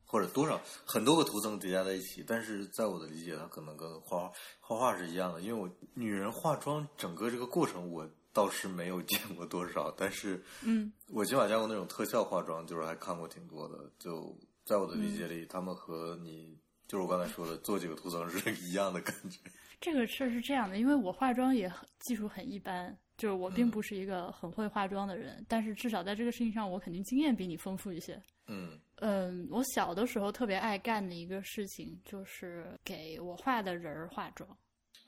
[0.04, 4.30] 或者多少很多个图层叠加在一起，但是在我的理解，它可能跟画
[4.60, 5.40] 画画是一样的。
[5.40, 13.90] 因为我女人化妆整个这个过程，我倒是没有 见过多少，但是嗯，我起码见过那种特效化妆，就是还看过挺多的。
[13.98, 19.38] 就在我的理解里，他们和你就是我刚才说的做几个图层是一样的感觉。
[19.80, 28.20] 这个事儿是这样的，因为我化妆也很技术很一般，就是我并不是一个很会化妆的人，但是至少在这个事情上，我肯定经验比你丰富一些。
[28.46, 34.48] 嗯嗯，我小的时候特别爱干的一个事情就是给我画的人儿化妆。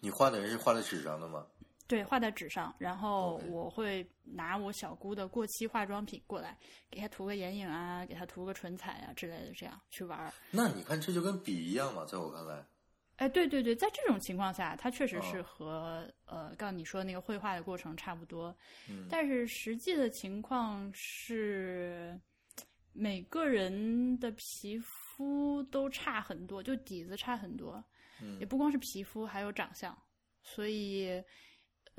[0.01, 1.47] 你画的人是画在纸上的吗？
[1.89, 6.57] 对，画在纸上，然后我会拿我小姑的过期化妆品过来，
[6.91, 10.31] 给她涂个眼影啊，给她涂个唇彩啊之类的，这样去玩儿。
[10.51, 12.63] 那你看，这就跟笔一样嘛，在我看来。
[13.17, 18.55] 哎，对对对，在这种情况下，它确实是哦和、呃，刚刚你说的那个绘画的过程差不多，
[18.89, 22.17] 嗯但是实际的情况是，
[22.93, 27.83] 每个人的皮肤都差很多，就底子差很多，
[28.23, 29.97] 嗯也不光是皮肤，还有长相，
[30.43, 31.21] 所以，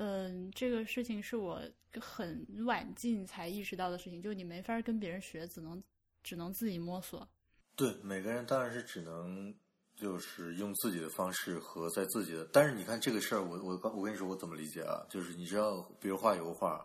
[0.02, 1.60] 嗯、这个事情是我
[2.00, 5.82] 很晚近才意识到的事情，就你没法跟别人学，只能
[6.22, 7.28] 只能自己摸索。
[7.76, 9.54] 对，每个人当然是只能
[9.94, 15.04] 就是用自己的方式和在自己的，但是你看这个事儿，我我刚我跟你说我怎么理解啊？
[15.10, 16.82] 就是你知道，比如画油画，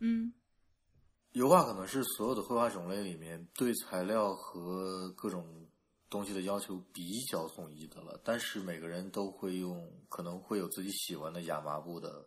[0.00, 0.32] 嗯
[1.32, 5.46] 油画可能是所有的绘画种类里面对材料和各种
[6.08, 12.26] 东西的要求比较统一的了，但是每个人都会用，可能会有自己喜欢的亚麻布的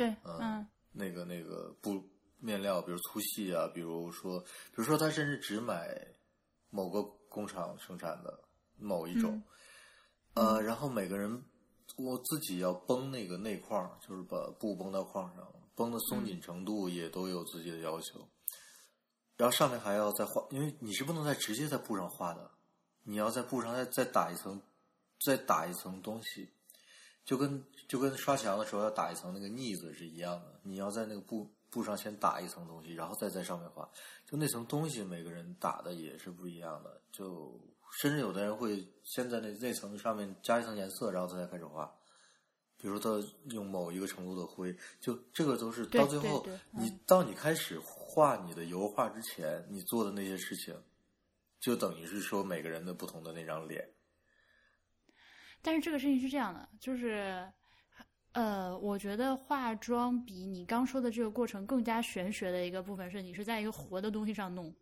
[0.00, 0.66] 对，嗯嗯。
[0.92, 2.02] 那个那个布
[2.38, 5.94] 面料，比如粗细啊，比如说，比如说他甚至只买
[6.70, 8.42] 某个工厂生产的
[8.78, 9.42] 某一种，
[10.32, 11.44] 呃，然后每个人
[11.98, 18.26] 我自己要绷那个内框，就是把布绷到框上，绷的松紧程度也都有自己的要求。
[19.36, 22.50] 然后上面还要再画，因为你是不能再直接在布上画的，
[23.02, 24.62] 你要在布上再再打一层，
[25.24, 26.50] 再打一层东西，
[27.30, 33.88] 就跟就跟刷墙的时候要打一层那个腻子是一样的，你要在那个布布上先打一层东西，然后再在上面画。
[34.26, 37.00] 就那层东西，每个人打的也是不一样的。
[37.12, 37.56] 就
[38.00, 41.88] 甚至有的人会先在那那层上面加一层颜色，然后再开始画。
[42.76, 50.74] 比如他用某一个程度的灰，就这个都是到最后对对，你到你开始画你的油画之前，你做的那些事情，
[51.60, 53.88] 就等于是说每个人的不同的那张脸。
[55.62, 57.46] 但是这个事情是这样的，就是，
[58.32, 64.74] 呃，我觉得化妆比你刚说的这个过程更加玄学的一个部分是，你是在一个活的东西上弄，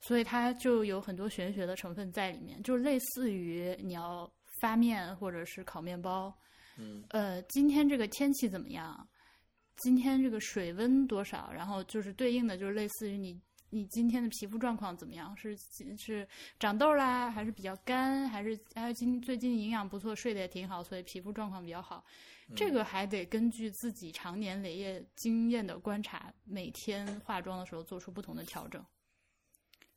[0.00, 4.30] 所以它就有很多玄学的成分在里面，就类似于你要
[4.60, 6.36] 发面或者是烤面包，
[6.76, 9.08] 嗯，呃，今天这个天气怎么样？
[9.78, 11.50] 今天这个水温多少？
[11.52, 13.40] 然后就是对应的，就是类似于你
[13.74, 15.36] 你今天的皮肤状况怎么样？
[15.36, 15.56] 是
[15.96, 16.26] 是
[16.60, 18.28] 长痘啦，还是比较干？
[18.28, 22.04] 还是还有今最近营养不错，睡得也挺好，所以皮肤状况比较好。
[22.54, 28.84] 这个还得根据自己常年累月经验的观察，每天化妆的时候做出不同的调整。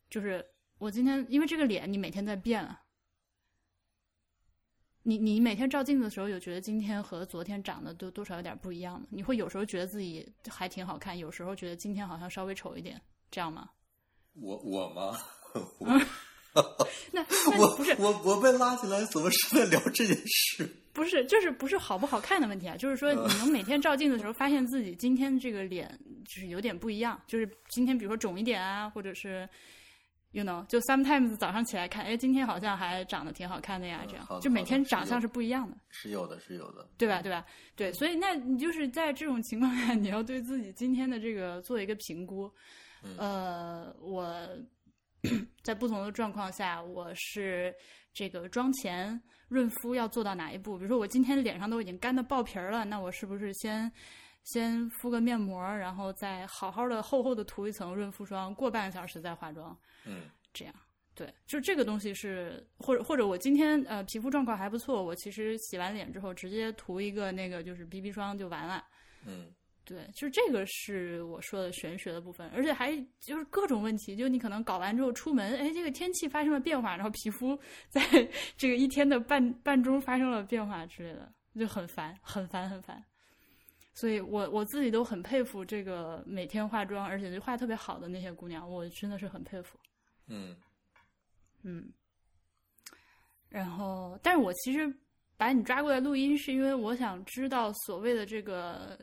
[0.10, 0.44] 就是
[0.80, 2.82] 我今天，因为这个脸你每天在变啊，
[5.04, 9.06] 你你每天照镜子的时候，有觉得今天和昨天长得都多少有点不一样吗？
[9.12, 13.00] 你会有时候觉得自己还挺好看，有时候觉得今天好像稍微丑一点，
[13.32, 13.70] 这样吗？
[14.34, 15.18] 我我吗？
[17.12, 17.22] 那
[17.52, 20.68] 那我不是我我被拉起来，怎么是在聊这件事？
[20.92, 25.88] 不是，就是不是好不好看的问题啊，就是说你能每天照镜子的时候，发现自己今天这个脸
[26.26, 29.48] 就是有点不一样，就是今天比如说肿一点啊，或者是
[30.32, 35.78] ，you know，就 sometimes 早上起来看，哎，今天好像还长得挺好看的呀，这样嗯就每天长相是不一样的。
[35.90, 36.90] 是有的，是有的。
[36.98, 37.22] 对吧？
[37.22, 37.46] 对吧？
[37.76, 42.52] 对，所以那你就是在这种情况下，你要对自己今天的这个做一个评估。
[43.18, 44.48] 呃，我
[45.64, 47.74] 在不同的状况下，我是
[48.14, 50.78] 这个妆前润肤要做到哪一步？
[50.78, 53.92] 比如说我今天脸上都已经干的爆皮儿了，那我是不是先
[54.44, 59.78] 先敷个面膜，然后再好好的厚厚的涂一层润肤霜，过半个小时再化妆？
[60.06, 60.74] 嗯这样。
[61.14, 68.84] 对，就这个东西是，或者或者我今天呃皮肤状况还不错，我其实洗完脸之后直接涂一个那个就是 BB 霜就完了。
[69.26, 69.52] 嗯
[69.88, 77.58] 对，就是这个是我说的玄学的部分，而且还就是各种问题，就你可能搞完之后出门，哎，这个天气发生了变化，然后皮肤
[77.88, 78.02] 在
[78.58, 83.02] 这个一天的半半中发生了变化之类的，就很烦，很烦，很烦。
[83.94, 89.80] 所以我我自己都很佩服这个每天化妆，而且就化特别好的那些姑娘，我真的是很佩服。
[90.28, 90.56] 嗯
[91.64, 91.90] 嗯，
[93.50, 94.94] 然后，但是我其实
[95.38, 99.00] 把你抓过来录音，是因为我想知道所谓的这个，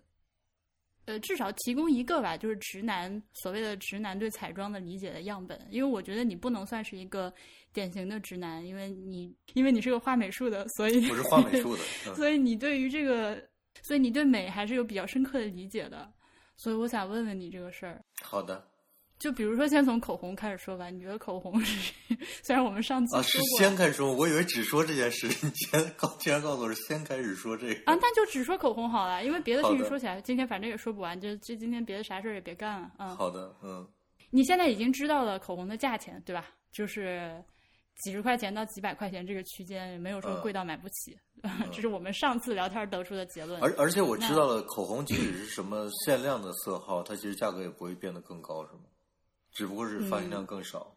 [1.07, 7.33] 呃，至少提供一个吧，就是直男所谓的直男对彩妆的理解的样本，因为我觉得你不能算是一个
[7.73, 12.15] 典型的直男，因为你因为你是个画美术的，所以不是画美术的， 嗯。
[12.15, 13.43] 所以你对于这个，
[13.83, 16.11] 所以你对美还是有比较深刻的理解的，
[16.57, 18.03] 所以我想问问你这个事儿。
[18.23, 18.67] 好的
[19.25, 20.91] 就比如说，先从口红开始说吧。
[20.91, 21.95] 你觉得口红是？
[22.45, 32.91] 虽然我们上次啊，是先开始说，我以为只说这件事，你先告，竟然告诉我是先开始说这个啊，那就只说口红好了，因为别的事情说起来，今天反正也说不完，就这今天别的啥事儿也别干了。
[32.99, 33.89] 嗯，好的，嗯
[34.29, 36.45] 你现在已经知道了口红的价钱，对吧？
[36.71, 37.43] 就是
[38.03, 41.17] 几十块钱到几百块钱这个区间，也没有说嗯贵到买不起。
[41.73, 43.59] 这是我们上次聊天得出的结论。
[43.63, 48.81] 而而且我知道了，口红即使是什么限量的色号，它其实价格也不会变得更高，是吗？
[49.55, 50.95] 只不过是发行量更少。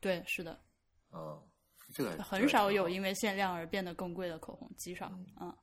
[0.00, 0.52] 对，是的，
[1.10, 1.40] 啊，
[1.94, 5.10] 这个很少有因为限量而变得更贵的口红，极少。
[5.40, 5.56] 嗯，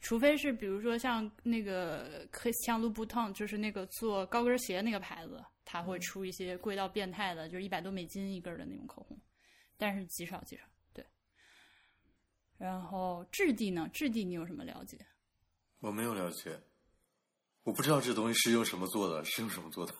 [0.00, 9.20] 除非是比如说像那个 Christian Louboutin，就是那个做高跟鞋那个牌子，它会出一些贵到变态的，就是一百多美金一根的那种口红，
[9.76, 10.62] 但是极少极少。
[10.94, 11.04] 对。
[12.56, 13.88] 然后质地呢？
[13.92, 14.98] 质地你有什么了解？
[15.80, 16.58] 我没有了解，
[17.64, 19.94] 我不知道这东西是用什么做的，是用什么做的。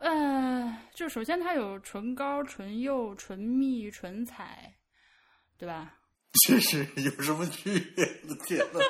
[0.00, 4.74] 呃，就首先它有唇膏、唇釉、唇蜜、唇彩，
[5.56, 5.94] 对吧？
[6.46, 8.04] 这是有什么区别？
[8.46, 8.80] 天呐！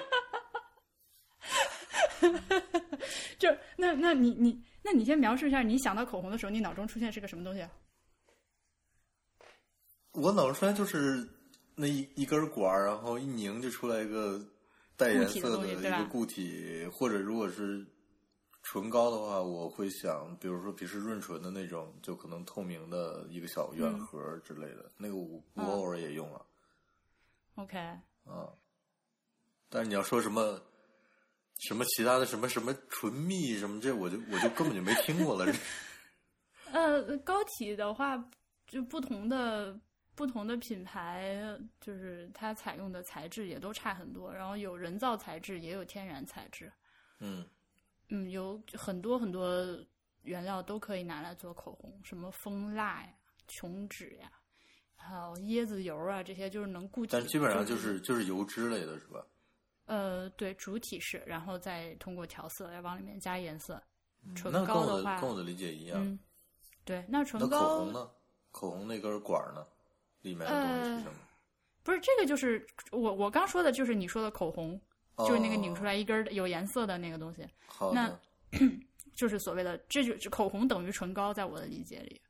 [3.38, 7.70] 就那那你你那你先描述一下，你想到口红的时候，你脑中出现是个什么东西啊？
[10.12, 11.26] 我脑中出来就是
[11.74, 14.40] 那一一根管儿，然后一拧就出来一个
[14.96, 17.84] 带颜色东西对吧一个固体，或者如果是
[18.72, 26.46] 唇膏的话，我会想，比如说平时润唇的那种，就可能透明的一个小圆嗯盒之类的，那个我我嗯偶尔也用了
[27.56, 27.76] OK，
[28.24, 28.48] 啊。
[29.68, 30.60] 但是你要说什么
[31.66, 35.52] 什么其他的什么什么唇蜜什么这，我就我就根本就没听过了。
[36.70, 38.16] 呃，膏体的话，
[38.68, 39.76] 就不同的
[40.14, 41.42] 不同的品牌，
[41.80, 46.72] 就是它采用的材质也都差很多，然后有人造材质，也有天然材质。
[47.18, 47.44] 嗯
[48.10, 49.64] 嗯，有很多很多
[50.22, 53.08] 原料都可以拿来做口红，什么蜂蜡呀、
[53.48, 54.30] 琼脂呀，
[54.96, 57.12] 还有椰子油啊，这些就是能固体。
[57.12, 59.24] 但基本上就是就是油脂类的是吧？
[59.86, 63.82] 呃，对，主体是，然后再通过调色来往里面加颜色。
[64.34, 65.98] 唇膏的话，的跟我的理解一样。
[66.04, 66.18] 嗯，
[66.84, 68.10] 对，那唇那膏口红呢？
[68.52, 69.66] 口红那根管儿呢？
[70.20, 71.18] 里面的东西是什么？
[71.82, 74.78] 不是这个，就是我我刚说的，就是你说的口红，
[75.26, 78.20] 就是那个拧出哦来一根儿有颜色的那个东西，好那，
[79.14, 82.20] 就是所谓的，这就是口红等于唇膏，在我的理解里。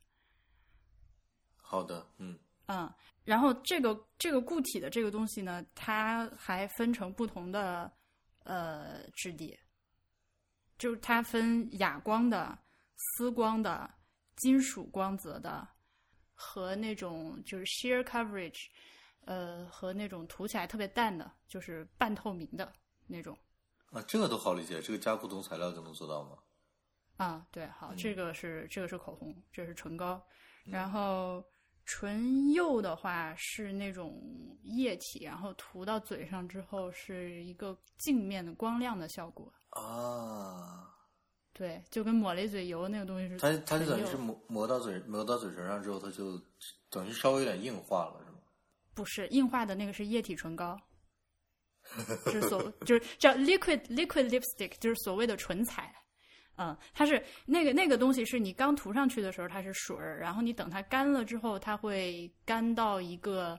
[1.57, 2.39] 好的，嗯。
[2.67, 2.89] 嗯，
[3.25, 7.93] 然后这个这个固体的这个东西呢，它还分成不同的
[8.45, 9.59] 呃质地，
[10.79, 12.57] 就是它分哑光的、
[12.95, 13.93] 丝光的、
[14.37, 15.67] 金属光泽的
[16.33, 18.69] 和那种就是 sheer coverage，
[19.25, 22.73] 呃，和那种涂起来特别淡的，就是半透明的
[23.11, 23.37] 那种。
[23.91, 26.39] 啊，这个都好理解，这个加不同材料就能做到吗？
[27.17, 30.15] 啊，对，好，这个是这个是口红，这是唇膏，
[30.65, 31.45] 嗯然后
[31.85, 34.23] 唇釉的话是那种
[34.63, 40.89] 液体，然后涂到嘴上之后是一个镜面的光亮的效果，啊，
[41.53, 46.41] 对，就跟抹了一嘴油那个东西是它它就等于是磨磨到嘴磨到嘴唇上之后，它就
[46.89, 48.39] 等于稍微有点硬化了，是吗？
[48.95, 50.81] 不是硬化的那个是液体唇膏，
[52.27, 55.95] 就是所就是叫 liquid liquid lipstick，就是所谓的唇彩。
[56.57, 63.59] 嗯，它是那个那个东西是你刚涂上去的时候它是水儿，然后你等它干了之后，它会干到一个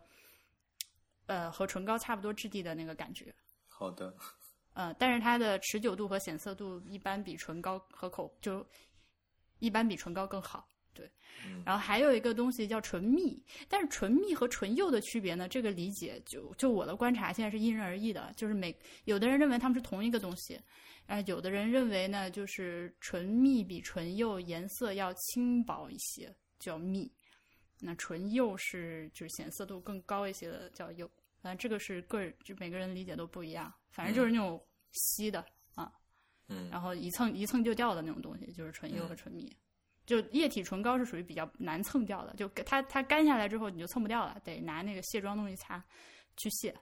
[1.26, 3.34] 呃和唇膏差不多质地的那个感觉。
[3.68, 4.16] 好的，
[4.74, 8.64] 呃，但是它的持久度和显色度一般比唇膏和口就
[9.58, 11.10] 一般比唇膏更好，对，
[11.46, 11.62] 嗯。
[11.66, 18.76] 然后还有一个东西叫唇蜜，但是唇蜜和唇釉的区别呢，这个理解就就我的观察现在是因人而异的，就是每
[19.06, 20.60] 有的人认为它们是同一个东西，
[21.06, 27.12] 啊，有的人认为呢，就是唇蜜比唇釉颜色要轻薄一些，叫蜜，
[27.80, 31.10] 那唇釉是就是显色度更高一些的叫釉，
[31.42, 35.44] 反正这个是个人就每个人理解都不一样，反正就是那种稀的
[35.76, 35.92] 啊，
[36.48, 36.70] 嗯。
[36.70, 39.52] 然后一蹭一蹭就掉的那种东西，就是唇釉和唇蜜。
[40.06, 45.84] 就液体唇膏是属于比较难蹭掉的，就它它干下来之后你就蹭不掉了，得拿那个卸妆东西擦
[46.38, 46.76] 去卸。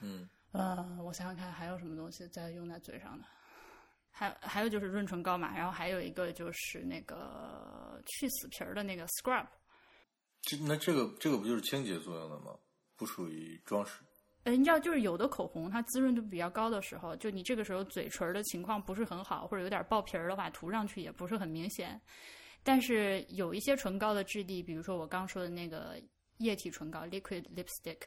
[0.00, 3.24] 嗯呃，我想想看还有什么东西在用在嘴上的，
[4.10, 9.46] 还还有就是润唇膏嘛，然后还有一个就是那个去死皮儿的那个 scrub，
[10.42, 12.56] 这那这个这个不就是清洁作用的吗？
[12.96, 14.02] 不属于装饰。
[14.48, 22.00] 呃，你知道，就是有的口红它滋润度比较高的时候，就你这个时候嘴唇的情况不是很好，或者有点爆皮儿的话，涂上去也不是很明显。
[22.62, 26.00] 但是有一些唇膏的质地，比如说我刚说的那个
[26.38, 27.98] 液体唇膏 （liquid lipstick），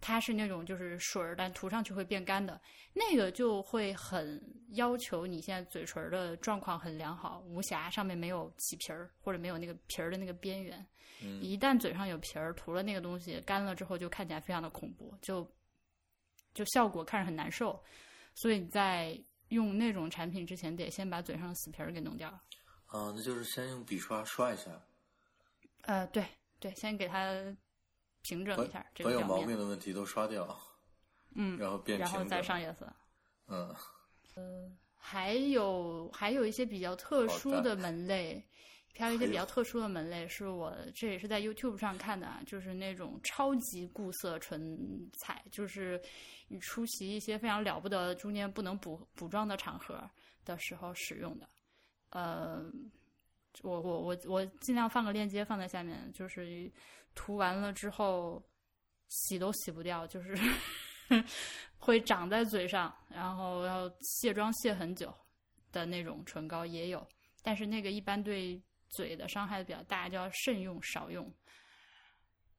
[0.00, 2.58] 它是那种就是水儿，但涂上去会变干的，
[2.94, 10.86] 那个就会很要求你现在嘴唇的状况很良好，无瑕，上面没有起皮儿或者没有那个皮儿的那个边缘。
[11.22, 15.46] 嗯一旦嘴上有皮儿，涂了那个东西干了之后，就看起来非常的恐怖，就
[16.56, 17.80] 就效果看着很难受。
[18.34, 19.16] 所以你在
[19.48, 22.28] 用那种产品之前，得先把嘴上的死皮儿给弄掉。
[22.86, 24.70] 啊，那就是先用笔刷刷一下，
[25.82, 26.24] 呃，对
[26.58, 27.32] 对，先给它
[28.22, 30.58] 平整一下这把有毛病的问题都刷掉，
[31.34, 32.92] 嗯， 然后变然后再上颜色。
[33.48, 33.74] 嗯
[34.98, 38.44] 还有还有一些比较特殊的的门类，
[38.98, 46.00] 还有一些比较特殊的门类，是我这也是在 YouTube 上看的啊，就是那种超级固色唇彩，就是
[46.48, 50.08] 你出席一些非常了不得、中间不能补补妆的场合
[50.44, 51.48] 的时候使用的。
[52.10, 52.64] 呃，
[53.62, 56.70] 我我我我尽量放个链接放在下面，就是
[57.14, 58.42] 涂完了之后
[59.08, 60.34] 洗都洗不掉，就是
[61.78, 65.12] 会长在嘴上，然后要卸妆卸很久
[65.72, 67.06] 的那种唇膏也有，
[67.42, 71.32] 但是那个一般对嘴的伤害比较大，就要慎用少用。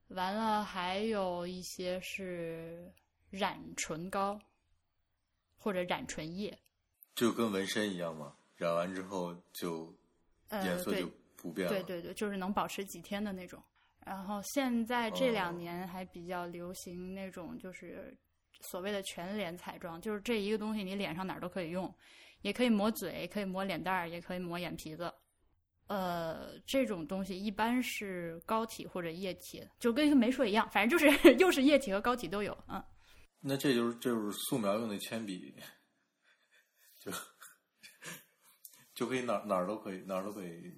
[0.09, 2.89] 完了，还有一些是
[3.29, 4.39] 染唇膏
[5.57, 6.57] 或者染唇液，
[7.15, 9.93] 就跟纹身一样嘛，染完之后就
[10.51, 11.73] 颜色就不变了。
[11.73, 13.61] 对对对，就是能保持几天的那种。
[14.05, 18.17] 然后现在这两哦年还比较流行那种就是
[18.61, 21.93] 所谓的全脸彩妆，就是这一个东西你脸上哪儿都可以用，
[22.43, 25.13] 也可以抹嘴，可以抹脸蛋儿，也可以抹眼皮子。
[25.87, 32.57] 呃，这种东西一般是膏体或者液体，就跟一个没说一样，反正就是 又是液体和膏体都有。
[32.67, 32.83] 嗯，
[33.39, 35.55] 那这就是这就是素描用的铅笔，
[36.99, 37.11] 就
[38.93, 40.73] 就可以哪儿哪儿都可以哪儿都可以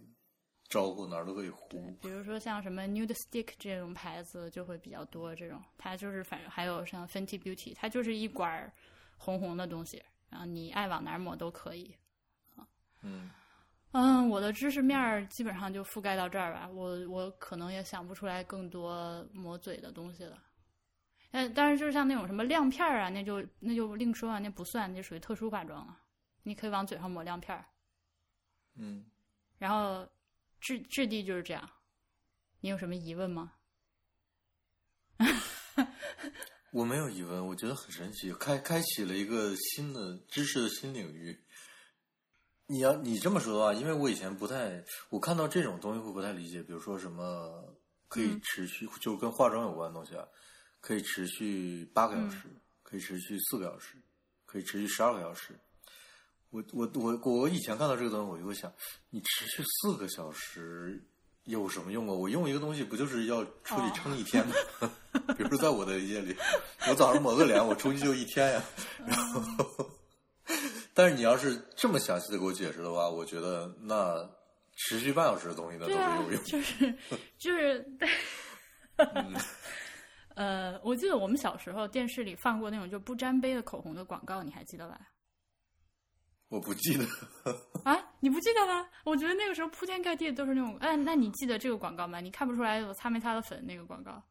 [0.70, 1.90] 招呼，哪儿都可以糊。
[2.02, 8.72] 比如说像什么 Nude Stick 这种牌子就会比较多，这种它就是反正还有像 Fenty Beauty，它就是一管儿
[9.18, 11.96] 红红的东西，然后你爱往哪儿抹都可以。
[12.58, 12.68] 嗯，
[13.02, 13.32] 嗯，
[13.92, 20.38] 我的知识面儿基本上就覆盖到这儿吧，我我可能也想不出来更多抹嘴的东西了。
[21.32, 26.02] 但但是就是像那种什么亮片儿啊，那就那就另说啊，那不算，那属于特殊化妆啊。
[26.44, 27.66] 你可以往嘴上抹亮片儿，
[28.76, 29.06] 嗯，
[29.58, 30.08] 然后
[30.60, 31.70] 质质地就是这样。
[32.62, 33.54] 你有什么疑问吗？
[36.72, 41.44] 我没有疑问，我觉得很神奇，开开启了一个新的知识的新领域。
[42.72, 47.66] 你要你这么说的话，因为我以前不太，我看到这种东西会不太理解，比如说什么
[48.08, 50.24] 可以嗯持续，就是跟化妆有关的东西啊，
[50.80, 52.44] 可以持续八个小时，
[52.84, 53.96] 可以持续四个小时，
[54.46, 55.60] 可以持续十二个小时。
[56.52, 58.72] 我我我我以前看到这个东西，我就会想，
[59.10, 61.04] 你持续四个小时
[61.46, 62.14] 有什么用啊？
[62.14, 64.54] 我用一个东西不就是要出去撑一天吗？
[65.36, 66.36] 比如说在我的理解里，
[66.88, 68.64] 我早上抹个脸，我出去就一天呀。
[69.08, 69.90] 然后，
[71.00, 74.30] 但是你要是这么详细的给我解释的话，我觉得那
[74.76, 76.44] 持续半小时的东西那都对啊是有用。
[76.44, 76.92] 就是
[77.38, 77.98] 就 是，
[78.98, 79.34] 嗯
[80.36, 85.00] 呃，我记得我们小时候电视里放过那种就不沾杯的口红的广告，你还记得吧？
[86.50, 87.06] 我不记得，
[87.86, 88.86] 啊，你不记得吗？
[89.06, 92.20] 我觉得那个时候铺天盖地都是那种，哎，那你记得这个广告吗？
[92.20, 94.22] 你看不出来我擦没擦的粉那个广告？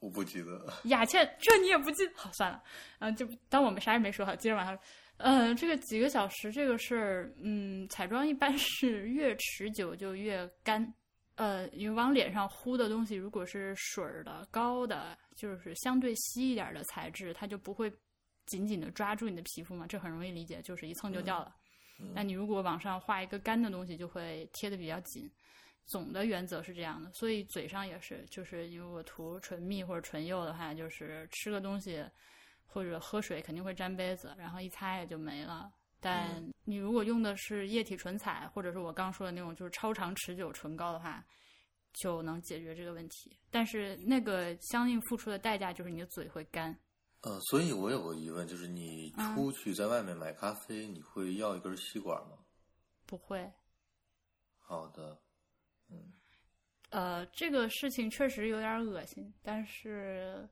[0.00, 0.72] 我不记得。
[0.86, 2.02] 雅倩，这你也不记？
[2.16, 2.60] 好，算了，
[2.98, 4.76] 啊，就当我们啥也没说好，接着往下
[5.16, 5.24] 说。
[5.24, 10.92] 呃，这个几个小时这个事儿，嗯，彩妆一般 是越持久就越干。
[11.36, 17.92] 呃，你往脸上糊的东西，如果是水儿的、膏的，就是相对稀一点的材质，它就不会
[18.46, 21.54] 紧紧的抓住你的皮肤嘛，这很容易理解，就是一蹭就掉了。
[22.14, 25.30] 那你如果往上画一个干的东西，就会贴的比较紧。
[25.86, 32.02] 总的原则是这样的，所以嘴上也是，就是因为我涂唇蜜或者唇釉的话，就是吃个东西
[32.66, 35.72] 或者喝水肯定会沾杯子，然后一擦也就没了。
[35.98, 41.24] 但你如果用的是液体唇彩，或者是我刚说的那种就是超长持久唇膏的话，
[41.94, 43.36] 就能解决这个问题。
[43.50, 46.78] 但是那个相应付出的代价就是你的嘴会干。
[47.22, 52.38] 呃，所以我有个疑问，就是你出去在外面买咖啡，你会要一根吸管吗？
[53.06, 53.50] 不会。
[54.58, 55.18] 好的，
[55.88, 56.12] 嗯。
[56.90, 60.48] 呃，这个事情确实有点恶心，但是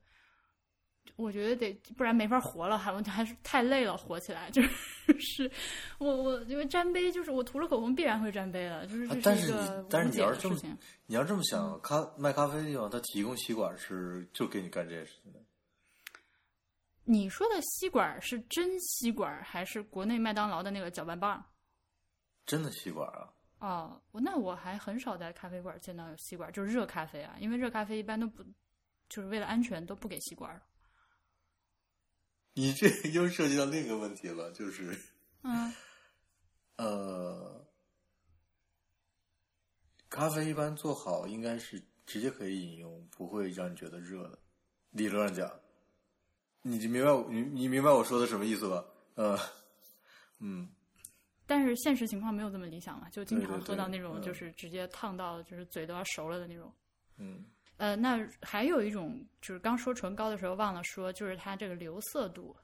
[1.17, 4.61] 我觉得得，不然没法活了，还我还是太累了，活起来 就
[5.21, 5.51] 是
[5.99, 10.57] 我我因为沾杯，就是我涂了口红必然会沾杯的，就是这是一个但是你要是这么。
[11.07, 15.41] 你要这么想，咖卖咖啡的地方，他提供吸管是就给你干这件事情的。
[17.05, 21.45] 你说的吸管是真吸管，还是国内麦当劳的那个搅拌棒？
[22.47, 23.31] 真的吸管啊？
[23.61, 28.43] 哦，那我还很少在咖啡馆见到有吸管，就是热咖啡啊，因为热咖啡一般都不，
[29.09, 30.61] 就是为了安全都不给吸管。
[32.55, 34.97] 你这又涉及到另一个问题了，就是，
[35.43, 35.75] 嗯，
[36.77, 37.67] 呃，
[40.09, 44.39] 咖啡一般做好应该是直接可以饮用，不会让你觉得热的。
[44.91, 45.61] 理论上讲，
[46.63, 48.85] 你明白我你你明白我说的什么意思吧？
[49.17, 49.37] 呃，
[50.39, 50.69] 嗯，
[51.47, 56.73] 但是现实情况没有这么理想嘛，就经常喝到那种嗯就是直接烫到就是嘴都要熟了的那种。
[57.17, 57.45] 嗯
[57.77, 62.55] 呃，那还有一种就是刚说唇膏的时候忘了说，就是它这个留色度，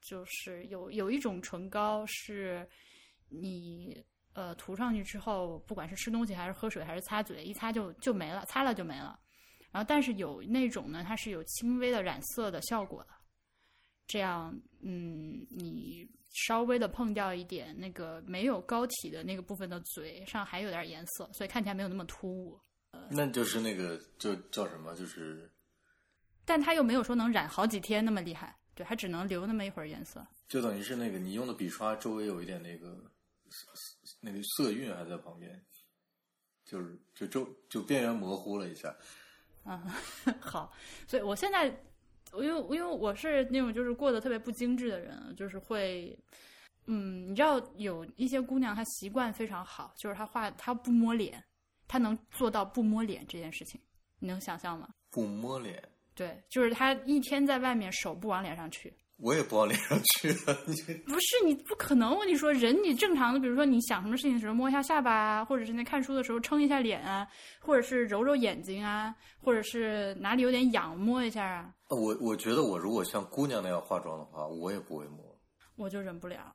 [0.00, 2.66] 就是有有一种唇膏是
[3.28, 4.00] 你
[4.32, 9.18] 呃涂上去之后，不管是吃东西还是喝水还是擦嘴，一擦就就没了，擦了就没了。
[9.72, 13.10] 然后但是有那种呢，它是有轻微的染色的效果的，
[14.06, 22.60] 这样嗯，你稍微的碰掉一点那个没有膏体的那个部分的嘴上还有点颜色，所以看起来没有那么突兀。
[23.08, 24.94] 那就是那个就叫什么？
[24.94, 25.50] 就是
[26.44, 30.24] 但它又没有说能染好几天那么厉害，对，它只能留那么一会儿颜色。
[30.48, 33.04] 就等于是那个你用的笔刷周围有一点那个
[34.20, 35.64] 那个色晕还在旁边，
[36.64, 38.94] 就是就周就边缘模糊了一下。
[39.64, 39.78] 嗯，
[40.40, 40.72] 好，
[41.06, 41.66] 所以我现在，
[42.34, 46.18] 因为因为我是那种就是过得特别不精致的人，就是会，
[46.86, 51.44] 嗯，你知道有一些姑娘她习惯非常好，就是她画她不摸脸，
[51.90, 53.80] 她能做到不摸脸这件事情，
[54.20, 54.88] 你能想象吗？
[55.10, 55.82] 不摸脸，
[56.14, 60.56] 对，就是他一天在外面手不往脸上去，我也不往脸上去了。
[60.68, 67.26] 你这不是你不可能，我跟你说，人你正常的，比如说你想什么事情的时候摸一下下巴啊，或者是那看书的时候撑一下脸啊，
[67.60, 69.12] 或者是揉揉眼睛啊，
[69.42, 75.18] 或者是哪里有点痒摸一下啊，我我觉得我如果像姑娘那样化妆的话，我也不会摸。
[75.74, 76.54] 我就忍不了。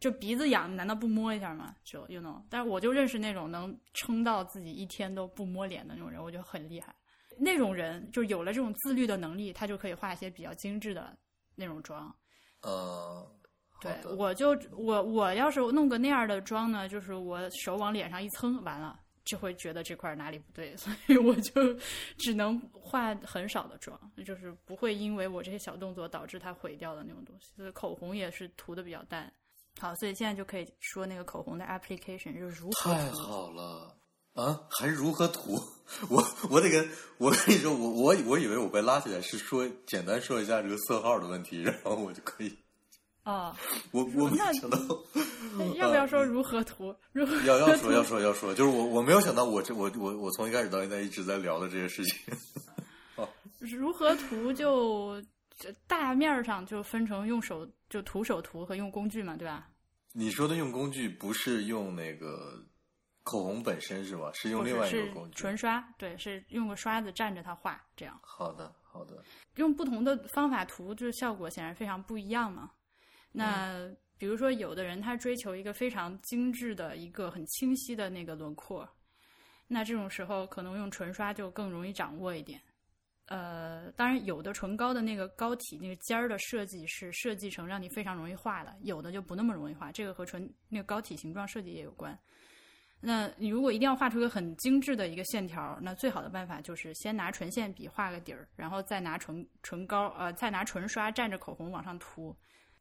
[0.00, 1.76] 就鼻子痒，难道不摸一下吗？
[1.84, 6.94] 就 you know，但是我就认识那种能撑到自己一天都不摸脸的那种人，我觉得很厉害。
[7.38, 11.16] 那种人就有了这种自律的能力，他就可以画一些比较精致的
[11.54, 12.14] 那种妆。
[12.62, 13.30] 呃，
[13.80, 21.74] 对，我就我我要是弄个那样的妆呢，就是我手往脸上一蹭，完了就会觉得这块儿哪里不对， 所以我就
[22.18, 27.52] 只能化很少的妆，就是不会因为我这些小动作导致它毁掉的那种东西。
[27.54, 29.32] 所以口红也是涂的比较淡。
[29.78, 32.92] 好，所以现在就可以说那个口红的 application 就是如何。
[32.92, 33.96] 太好了
[34.34, 34.60] 啊！
[34.70, 35.58] 还如何涂？
[36.08, 36.88] 我我得跟
[37.18, 42.56] 我跟你说，我我我以为我被拉起来是说简单说一下这个色号的问题，然后我就可以。
[43.24, 43.54] 哦，
[43.92, 44.78] 我我没那想到，
[45.76, 46.94] 要不要说如何涂？
[47.12, 52.18] 如何要要说要说要说，就是我我没有想到我这我我我从一开始到现在一直在聊的这些事情。
[53.58, 55.22] 如何涂就
[55.60, 59.68] 这大面儿上就分成用手就徒手涂和用工具嘛，对吧？
[60.14, 62.64] 你说的用工具不是用那个
[63.22, 64.32] 口红本身是吧？
[64.32, 65.36] 是用另外一是个工具。
[65.36, 69.22] 唇刷，对，是用个刷子蘸着它画，这样好的好的，
[69.56, 72.70] 用不同的方法涂，就是效果显然非常不一样嘛。
[73.30, 78.88] 那、比如说，有的人他追求一个非常精致的一个很清晰的那个轮廓，
[79.66, 82.58] 那这种时候可能用唇刷就更容易掌握一点。
[83.30, 92.18] 呃，当然，有的唇膏的那个膏体那个尖儿的设计是设计成让你非常容易画的，有的就不那么容易画，这个和唇那个膏体形状设计也有关。
[93.00, 102.36] 那你如果一定要画出一个很精致的一个线条，那最好的办法就是先拿唇线笔画个底儿，然后再拿唇唇膏呃，再拿唇刷蘸着口红往上涂。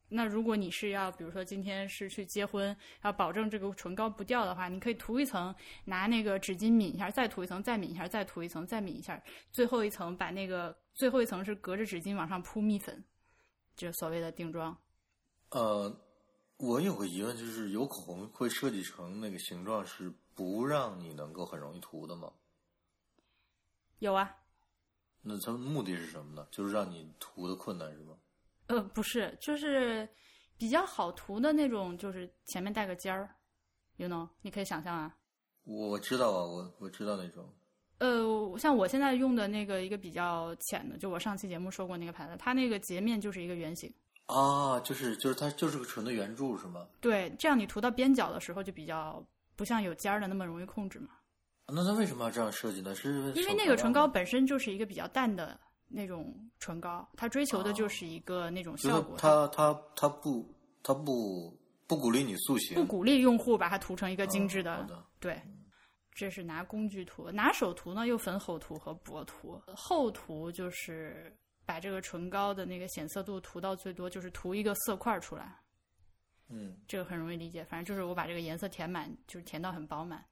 [0.09, 5.53] 那如果你是要，比如说今天是去结婚，要保证这个唇膏不掉的话，你可以涂一层，
[5.85, 9.21] 拿那个纸巾抿一下，再涂一层，再抿一下，再涂一层，再抿一下，
[9.51, 13.03] 最后一层把那个最后一层是隔着纸巾往上铺蜜粉，
[13.75, 14.75] 就是所谓的定妆。
[15.51, 15.95] 呃，
[16.57, 22.33] 我有个疑问，就是有口红会设计成那个形状是不让你能够很容易涂的吗？
[23.99, 24.37] 有啊，
[25.21, 26.47] 那它目的是什么呢？
[26.51, 28.15] 就是让你涂的困难是吗？
[28.69, 30.07] 呃，不是，就是
[30.55, 33.27] 比较好涂的那种，就是前面带个尖儿
[33.97, 35.15] ，you know，你可以想象啊。
[35.63, 37.51] 我知道啊，我我知道那种。
[37.97, 43.91] 呃，像我现在用的那个一个比较浅的，就我上期节目说过那个牌子，它那个截面就是一个圆形。
[44.27, 46.87] 啊，就是就是它就是个纯的圆柱是吗？
[47.01, 49.25] 对，这样你涂到边角的时候就比较
[49.55, 51.09] 不像有尖儿的那么容易控制嘛。
[51.65, 52.93] 那它为什么要这样设计呢？
[52.93, 55.59] 是因为那个唇膏本身就是一个比较淡的
[55.89, 59.17] 那种唇膏，它追求的就是一个那种效果。
[59.17, 60.47] 它它它不
[60.83, 64.83] 它不不鼓励你塑形，不鼓励用户把它涂成一个精致的。
[64.85, 65.41] 的对，
[66.13, 69.59] 这是拿工具涂，拿手涂呢又分厚涂和薄涂。
[69.75, 71.35] 厚涂就是
[71.65, 75.59] 把这个唇膏的那个显色度涂到最多，就是涂一个色块出来。
[76.49, 80.25] 嗯，这个很容易理解，反正就是我把这个颜色填满，就是填到很饱满。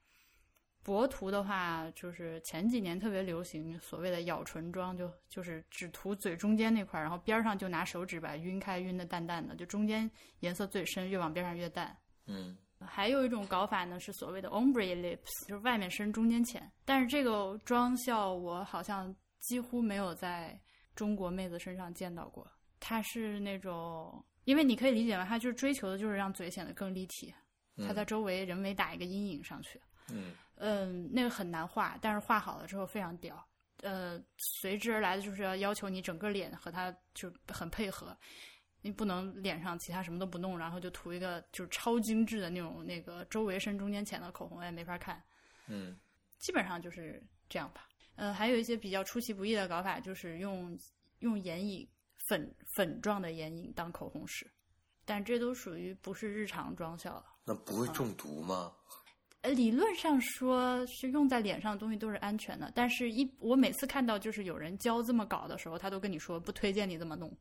[0.88, 10.10] 薄涂的话，就是前几年特别流行所谓的咬唇妆，就就是只涂嘴中间那块，然后边上就拿手指把它晕开，晕的淡淡的，就中间
[10.40, 11.94] 颜色最深，越往边上越淡。
[12.26, 16.72] 嗯，还有一种搞法呢，是所谓的 ombre lips，就是外面深，中间浅。
[16.86, 20.58] 但是这个妆效我好像几乎没有在
[20.96, 22.50] 中国妹子身上见到过。
[22.80, 27.34] 它是那种，因为你可以理解为，它就是追求的就是让嘴显得更立体，
[27.86, 29.82] 它在周围人为打一个阴影上去。
[30.14, 30.32] 嗯。
[30.58, 33.44] 嗯，那个很难画，但是画好了之后非常屌。
[33.84, 38.18] 呃，随之而来的就是要要求你整个脸和它就很配合，
[38.82, 45.22] 你不能脸上其他什么都不弄，然后就涂一个就是超精致的那种那个周围深中间浅的口红，也没法看。
[45.68, 45.96] 嗯，
[46.40, 47.88] 基本上就是这样吧。
[48.16, 50.76] 呃，还有一些比较出其不意的搞法，就是用
[51.20, 51.88] 用眼影
[52.28, 54.50] 粉粉状的眼影当口红使，
[55.06, 57.26] 但这都属于不是日常妆效了。
[57.46, 58.74] 那不会中毒吗？
[59.48, 67.32] 呃，理论上说是用在脸上的东西都是安全的，但是一我每次看到就是有人教这么搞的时候，他都跟你说不推荐你这么弄。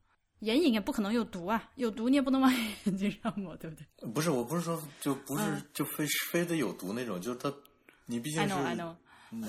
[0.41, 2.53] 眼影也不可能有毒啊，有毒你也不能往
[2.85, 4.09] 眼睛上抹，对不对？
[4.13, 7.53] 不是，我不是说就不是就非非得有毒那种，就是它，
[8.05, 8.55] 你毕竟是。
[8.55, 8.95] I know, I know。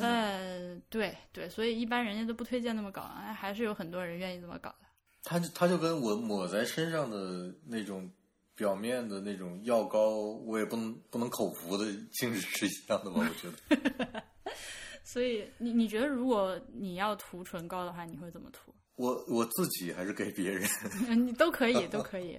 [0.02, 3.04] 呃，对对，所以一般人家都不推荐那么搞，
[3.36, 4.88] 还是有很多人愿意这么搞的。
[5.22, 8.10] 他他就跟我抹在身上的那种。
[8.58, 10.10] 表面的那种药膏，
[10.46, 13.22] 我也不能不能口服的性质是一样的吧？
[13.22, 14.24] 我觉得。
[15.06, 18.74] 所以你你觉得，如果你要涂唇膏的话，你会怎么涂？
[18.96, 20.68] 我我自己还是给别人？
[21.26, 22.38] 你都可以，都可以。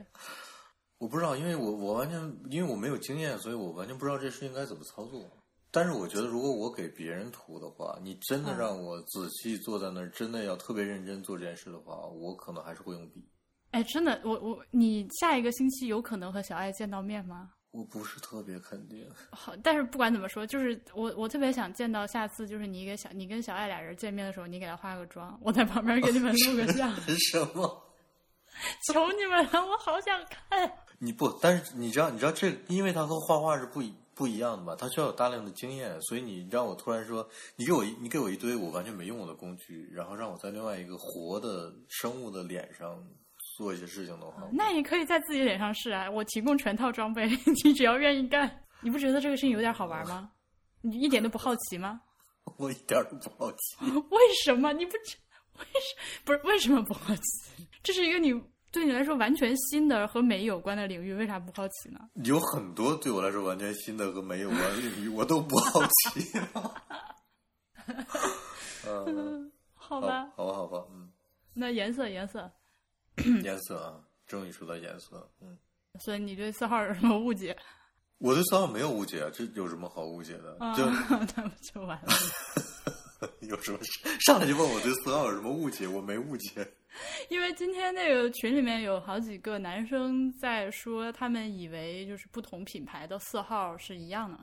[0.99, 2.21] 我不知道，因为我我完全
[2.51, 5.31] 因为我没有经验，所以我完全不知道这事应该怎么操作。
[5.71, 13.25] 但是我觉得，如果我给别人涂的话，你真的让我仔细坐在那儿，真的要特别认真做这件事的话，我可能还是会用笔。
[13.71, 17.51] 哎，真的，我我你下一个星期有可能和小爱见到面吗？
[17.71, 19.07] 我不是特别肯定。
[19.31, 26.95] 好，但是不管怎么说，就是我我特别想见到下次，就是你给小你跟小爱俩人见面的时候，你给她化个妆，我在旁边给你们录个像。
[27.31, 27.85] 什么？
[28.89, 30.73] 求你们了，我好想看。
[30.99, 43.07] 你不，但是你知道，你知道这，因为他和画画是不一不一样的嘛，他需要有大量的经验，所以你让我突然说，你给我你给我一堆我完全没用过的工具，然后让我在另外一个活的生物的脸上。
[43.59, 46.09] 做一些事情的话，那你可以在自己脸上试啊！
[46.09, 47.29] 我提供全套装备，
[47.65, 48.49] 你只要愿意干。
[48.81, 50.31] 你不觉得这个事情有点好玩吗？
[50.81, 52.01] 你一点都不好奇吗？
[52.57, 53.85] 我一点都不好奇。
[54.11, 54.93] 为什么你不？
[54.93, 57.67] 为什不是为什么不好奇？
[57.83, 58.33] 这是一个你
[58.71, 61.99] 对你来说完全新的和美有关的领域，为啥不好奇呢？
[62.25, 66.39] 有很多对我来说完全新的和美有关的领域，我都不好奇。
[68.87, 71.11] 嗯，好吧，好吧，好吧，嗯。
[71.55, 72.49] 那颜色，颜色。
[73.43, 75.57] 颜色啊，终于说到颜色，嗯。
[76.01, 77.57] 所以你对色号有什么误解？
[78.19, 80.57] 我对色号没有误解，这有什么好误解的？
[80.77, 82.13] 就那不就完了？
[83.41, 83.79] 有什么
[84.21, 85.89] 上来就问我对色号有什么误解？
[85.89, 86.73] 我没误解。
[87.29, 94.39] 因为今天那个群里面有好几个男生在说，他们以为就是不同品牌的色号是一样的，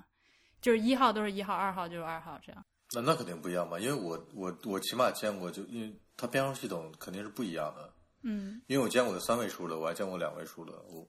[0.61, 2.65] 就是一号都是一号，二号就是二号这样。
[2.93, 7.93] 那那肯定不一样嘛，因为我我我起码见过，就因为它编号系统肯定是不一样的。
[8.27, 11.07] 嗯，因为我见过有三位数的，我还见过两位数的，我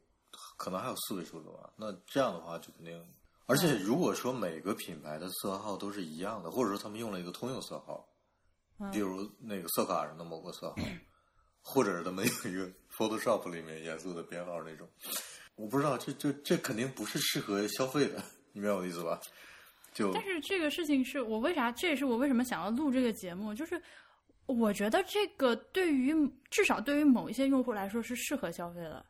[0.58, 1.72] 可能还有四位数的吧。
[1.74, 3.02] 那这样的话就肯定，
[3.46, 8.06] 而且如果说每个品牌的色号都是一样的，或者说他们用了一个通用色号，
[8.92, 10.76] 比如那个色卡上的某个色号，
[11.62, 14.86] 或者是他们有一个 Photoshop 里面颜色的编号那种，
[15.54, 18.22] 我不知道，这这这肯定不是适合消费的，
[18.52, 19.18] 你明白我的意思吧？
[19.94, 23.80] 就但是这个事情是我为啥，这也是我为什么想要录这个节目，就是。
[24.46, 26.14] 我觉得这个对于
[26.50, 29.04] 至少对于某一些用户来说是适合消费的。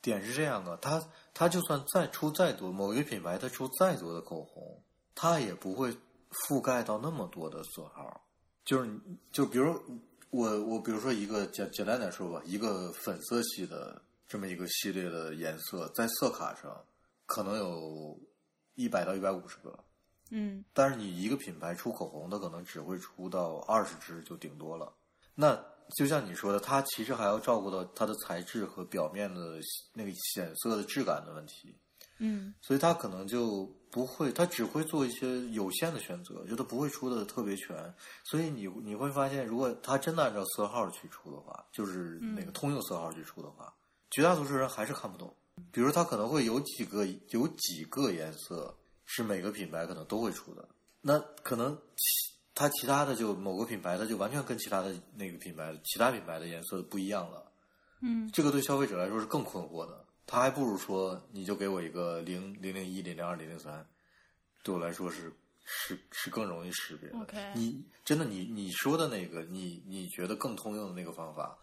[0.00, 1.02] 点是这样的，他
[1.32, 4.82] 他就算再出再多，某一个品牌他出再多的口红，
[5.14, 5.90] 它也不会
[6.46, 8.20] 覆盖到那么多的色号。
[8.66, 9.00] 就是
[9.32, 9.74] 就比如
[10.28, 16.84] 我我比如说一个简简单点说吧，一个粉色系的这么一个系列的颜色，在色卡上
[17.24, 18.18] 可能有
[18.74, 19.78] 一百到一百五十个，
[20.36, 24.92] 嗯但是你一个品牌出口红的可能只会出到二十支就顶多了。
[25.32, 25.56] 那
[25.96, 29.60] 就像你说的，它其实还要照顾到它的材质和表面的
[29.92, 31.76] 那个显色的质感的问题。
[32.18, 37.94] 嗯所以它可能就不会，它只会做一些有限的选择，就它不会出的特别全。
[38.24, 43.72] 所以你你会发现，如果它真的按照色号去出的话，就是那个通用色号去出的话，
[44.10, 45.32] 绝大多数人还是看不懂。
[45.70, 48.74] 比如它可能会有几个有几个颜色
[49.04, 50.68] 是每个品牌可能都会出的，
[51.00, 57.52] 那可能其它其他的就某个品牌它就完全跟其他的那个品牌其他品牌的颜色不一样了。
[58.00, 60.04] 嗯这个对消费者来说是更困惑的。
[60.26, 63.86] 他还不如说，你就给我一个零零零一、零零二、零零三，
[64.62, 65.30] 对我来说是
[65.64, 67.10] 是是更容易识别
[67.54, 71.58] 你真的你你说的那个，你你觉得更通用的那个方法，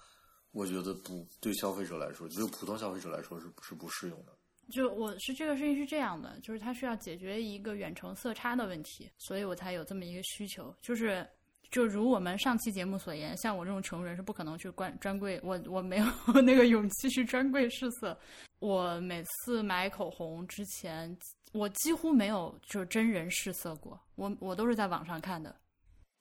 [0.52, 4.34] 我觉得不对消费者来说，就普通消费者来说是是不适用的。
[4.72, 10.74] 就我是这个事情是这样的，就是它需要解决一个远程色差的问题，所以我才有这么一个需求。
[10.82, 11.28] 就是
[11.70, 16.06] 就如我们上期节目所言，像我这种穷人是不可能去关专柜，我我没有
[16.42, 18.18] 那个勇气去专柜试色。
[18.60, 21.18] 我每次买口红之前，
[21.52, 25.56] 我几乎没有就是真人试色过，我我都是在网上看的。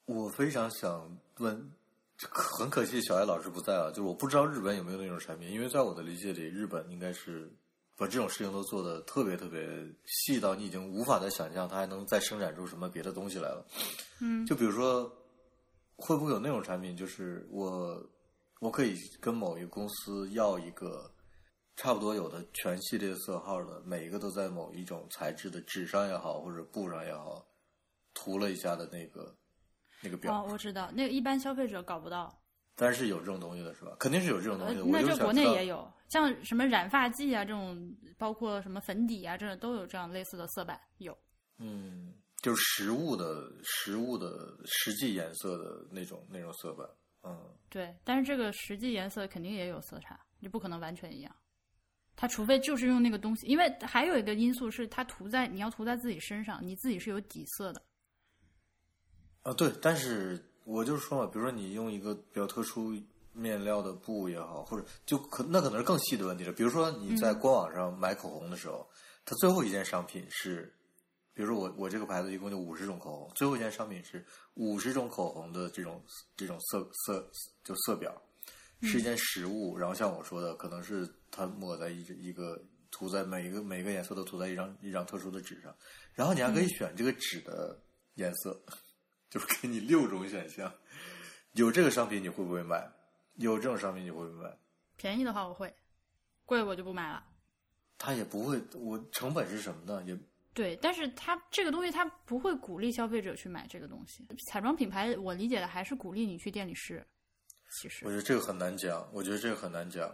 [0.06, 1.70] 我非常想问，
[2.31, 7.52] 很可惜小艾老师不在啊，就是我不知道日本有没有那种产品，因为在我的理解里，日本应该是
[8.01, 9.60] 把这种事情都做的特别特别
[10.06, 13.62] 细到你已经无法再想象它还能再生产出什么别的东西来了。
[14.20, 15.05] 嗯就比如说，
[15.97, 18.02] 会不会有那种产品，就是我
[18.60, 21.10] 我可以跟某一个公司要一个
[21.77, 27.47] 差不多有的全系列色号的，每一个都在某一种材质的纸上也好，或者布上也好，
[28.14, 29.36] 涂了一下的那个
[30.01, 30.32] 那个表。
[30.32, 32.35] 哦，我知道，那个一般消费者搞不到。
[32.77, 33.94] 但是有这种东西的是吧？
[33.98, 41.16] 肯定是有这种东呃西那这国就是想知道内也有，像什么染发剂啊这种，包括什么粉底啊，这种都有这样类似的色板有。
[41.59, 42.12] 嗯，
[42.43, 46.89] 就是实物的、实物的、实际颜色的那种那种色板。
[47.23, 47.39] 嗯，
[47.69, 51.35] 对，但是这个实际颜色肯定也有色差，你不可能完全一样。
[52.16, 57.82] 它除非就是用那个东西，因为还有一个因素是它涂在你要涂在自己身上，你自己是有底色的。
[59.43, 62.93] 啊，对，但是我就是说嘛，比如说你用一个比较特殊
[63.32, 66.52] 面料的布也好，或者就可那可能是更细的问题了。
[66.52, 68.89] 比如说你在官网上买口红的时候，
[69.24, 70.74] 它最后一件商品是，
[71.32, 74.24] 比如说我我这个牌子一共就五十种口红，最后一件商品是
[74.55, 76.02] 五十种口红的这种
[76.36, 77.31] 这种色色
[77.65, 78.15] 就色表，
[78.82, 79.77] 是一件实物。
[79.78, 85.74] 然后像我说的，可能是它抹在一一个涂在每一个每一个颜色都涂在一张一张特殊的纸上，
[86.15, 87.81] 然后你还可以选这个纸的
[88.15, 88.61] 颜色。
[89.31, 90.74] 就是给你六种选项，
[91.52, 92.90] 有这个商品你会不会买？
[93.40, 94.56] 有这种商品你会不会买？
[94.96, 95.74] 便宜的话我会，
[96.44, 97.24] 贵我就不买了。
[97.98, 100.02] 他也不会，我成本是什么呢？
[100.06, 100.18] 也
[100.52, 104.26] 对，但是它这个东西它不会鼓励消费者去买这个东西。
[104.48, 107.06] 彩妆品牌我理解的还是鼓励你去店里试，
[107.70, 110.12] 其实我觉得这个很难讲，我觉得这个很难讲。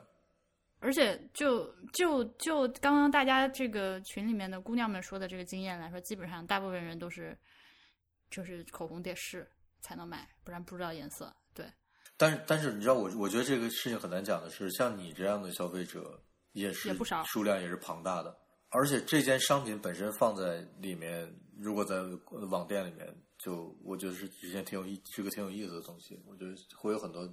[0.78, 7.36] 而且就就就刚刚大家这个群里面的姑娘们说的这个经验来说，基本上大部分人都是
[8.30, 9.50] 就是口红得试
[9.80, 11.34] 才能买，不然不知道颜色。
[12.18, 16.20] 对，但是但是你知道我我觉得这个事情很难讲的是，像你这样的消费者
[16.52, 18.36] 也是也不少数量也是庞大的，
[18.70, 21.96] 而且这件商品本身放在里面，如果在
[22.50, 23.06] 网店里面，
[23.38, 26.18] 就我觉得是一件挺有意是个挺有意思的东西。
[26.26, 27.28] 我觉得会有很多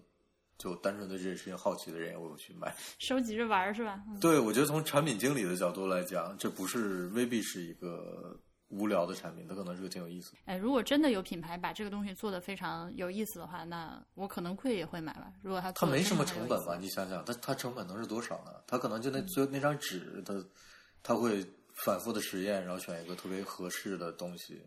[0.57, 2.75] 就单纯对这件事情好奇的人也会去买。
[2.99, 4.01] 收集着玩儿是吧？
[4.07, 8.37] 嗯对，我觉得从产品经理的角度来讲，这不是未必是一个
[8.77, 10.37] 无聊的产品，它可能是个挺有意思的。
[10.45, 15.31] 哎，如果真的有品牌把这个东西做得非常有意思的话，那我可能会也会买吧。
[15.41, 16.77] 如果它它没什么成本吧？
[16.79, 18.51] 你想想，它它成本能是多少呢？
[18.65, 20.33] 它可能就那就那张纸，它
[21.03, 21.45] 它会
[21.85, 24.61] 反复的实验，然后选一个特别合适的东西。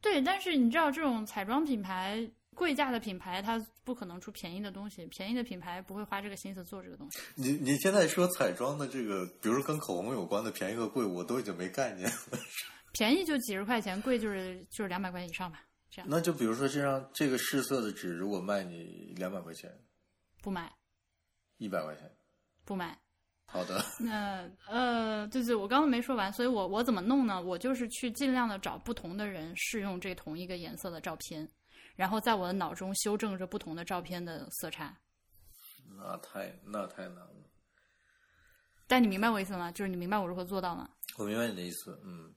[0.00, 7.18] 对，但是你知道，这种彩妆品牌、贵价的品牌，它不可能出便宜的东西，便宜的品牌不会花这个心思做这个东西。
[7.34, 12.38] 你你现在说彩妆的这个，比如说跟口红有关的便宜和贵，我都已经没概念了。
[12.92, 15.62] 便宜就几十块钱，贵就是就是两百块钱以上吧。
[15.90, 19.70] 这样那就比如说这张这个试色的纸，如果卖你两百块钱、
[20.40, 20.72] 不买
[21.56, 22.10] 一百块钱，
[22.64, 22.96] 不买。
[23.46, 27.42] 好的，那呃，对对，我刚刚没说完，所以我我怎么弄呢？
[27.42, 31.48] 我就是去尽量的找不同的人试用这同一个颜色的照片，
[31.96, 34.96] 然后在我的脑中修正着不同的照片的色差。
[35.98, 37.50] 那太那太难了。
[38.86, 39.72] 但你明白我意思吗？
[39.72, 40.88] 就是你明白我如何做到吗？
[41.18, 42.32] 我明白你的意思，嗯。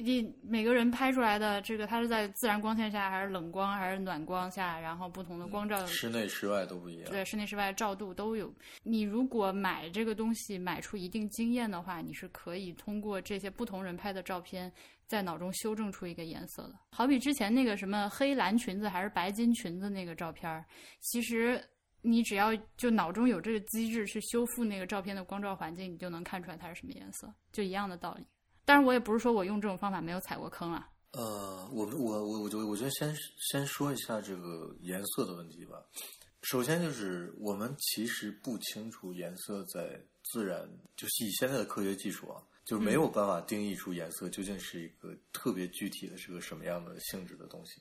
[0.00, 7.10] 你每个人拍出来的这个，它是在自然光线下，还是冷光，还是暖光下，然后不同的光照，室内室外都不一样。
[7.10, 8.54] 对，室内室外照度都有。
[8.84, 14.72] 你如果买这个东西买出一定经验的话，你是可以通过这些不同人拍的照片，
[15.08, 16.74] 在脑中修正出一个颜色的。
[16.92, 20.64] 好比之前那个什么黑蓝裙子还是白金裙子那个照片，
[21.00, 21.60] 其实
[22.02, 28.24] 你只要就脑中有这个机制去修复那个照片的光照环境，你就能看出来它是什么颜色，就一样的道理。
[28.68, 30.86] 当然，我也不是说我用这种方法没有踩过坑啊。
[31.12, 35.82] 呃，我我我我就我觉得先先说一下这个颜色的问题吧。
[36.42, 47.80] 首先就是我们其实不清楚颜色在自然，就是以现在的科学技术啊，就没有办法定义出颜色究竟是一个特别具体的是个什么样的性质的东西。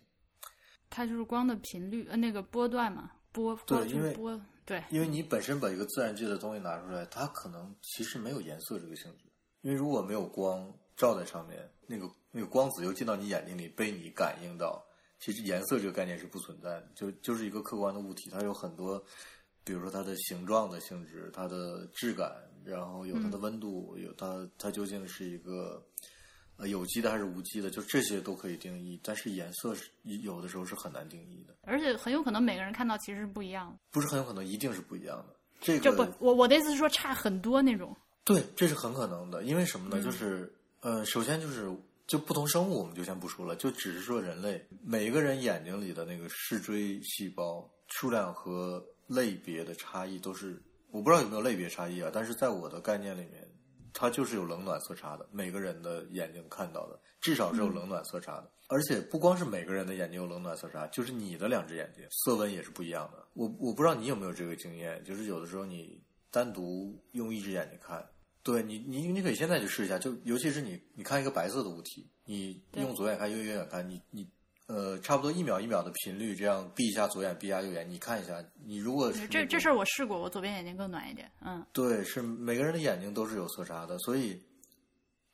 [0.90, 9.26] 它就是光的频率呃那个波段嘛，波对，因为波对，因为你本身把一个自然界的东西拿出来，它可能其实没有颜色这个性质。
[9.62, 14.84] 因为如果没有光照在上面，那个那个光子又进到你眼睛里，被你感应到，
[15.20, 19.04] 其实颜色这个概念是不存在的，就就是一个客观的物体，它有很多，
[19.64, 22.32] 比如说它的形状的性质、它的质感，
[22.64, 25.84] 然后有它的温度，有它它究竟是一个
[26.58, 37.96] 呃有机的还是无机的，就这些都可以定义，但是颜色是有的时候是很难定义的，而且很有可能每个人看到其实是不一样的，不是很有可能一定是不一样的，这个就不我我的意思是说差很多那种。
[38.28, 40.04] 对，这是很可能的，因为什么呢？
[40.04, 41.74] 就是呃，首先就是
[42.06, 53.48] 就不同生物，我们就先不说了，就只是说人类，每一个人眼睛里的那个视锥细胞数量和类别的差异都是，我不知道有没有类别差异啊，但是在我的概念里面，
[53.94, 63.26] 它就是有冷暖色差的，每个人的眼睛看到的至少是有冷暖色差的，而且不光是每个人的眼睛有冷暖色差，就是你的两只眼睛色温也是不一样的。
[63.36, 68.06] 我我不知道你有没有这个经验，就是有的时候你单独用一只眼睛看。
[68.48, 74.26] 对你，你你可以现在就试一下，就尤其是你，你看一个白色的物体，你用左眼看，用右眼看，你你
[74.68, 84.42] 呃，差不多一秒一秒的频率，这样闭一下左眼，闭一下右眼，你看一下，你如果是这这事儿我试过，我左边眼睛更暖一点，嗯，对，是每个人的眼睛都是有色差的，所以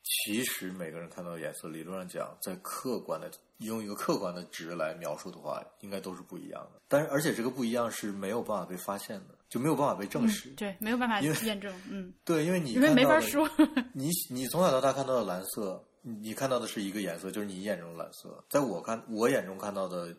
[0.02, 6.80] 其实每个人看到的颜色，理论上讲，在客观的用一个客观的值来描述的话，应该都是不一样的。
[6.88, 9.38] 但是而且这个不一样是没有办法被发现的。
[9.54, 13.48] 就没有办法被证实，对，没有办法验证，嗯， 对，因为你因为没法说，
[13.94, 20.12] 你你从小到大看到的蓝色，你看到的是一个颜色，就是你眼中的蓝色，在我看我眼中看到的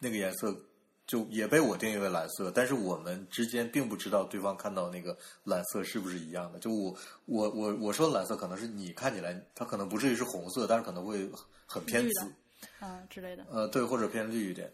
[0.00, 0.52] 那个颜色，
[1.06, 6.58] 就也被我定义为蓝色，但是我们之间并不知道对方看到那个蓝色是不是一样的。
[6.58, 6.92] 就我
[7.26, 11.30] 我我我说的蓝色，可能是你看起来它可能不至于是红色，但是可能会
[11.64, 12.32] 很偏紫。
[12.80, 14.72] 啊之类的，呃，对，或者偏绿一点。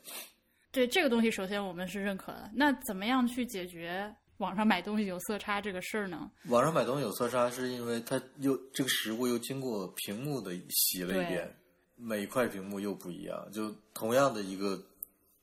[0.71, 2.51] 对这个东西，首先我们是认可的。
[2.55, 6.31] 那怎么样去解决网上买东西有色差这个事儿呢？
[6.49, 11.57] 网上买东西有色差，是因为它又这个实物又经过屏幕的洗了一遍，
[11.97, 13.51] 每一块屏幕又不一样。
[13.51, 14.77] 就同样的一个，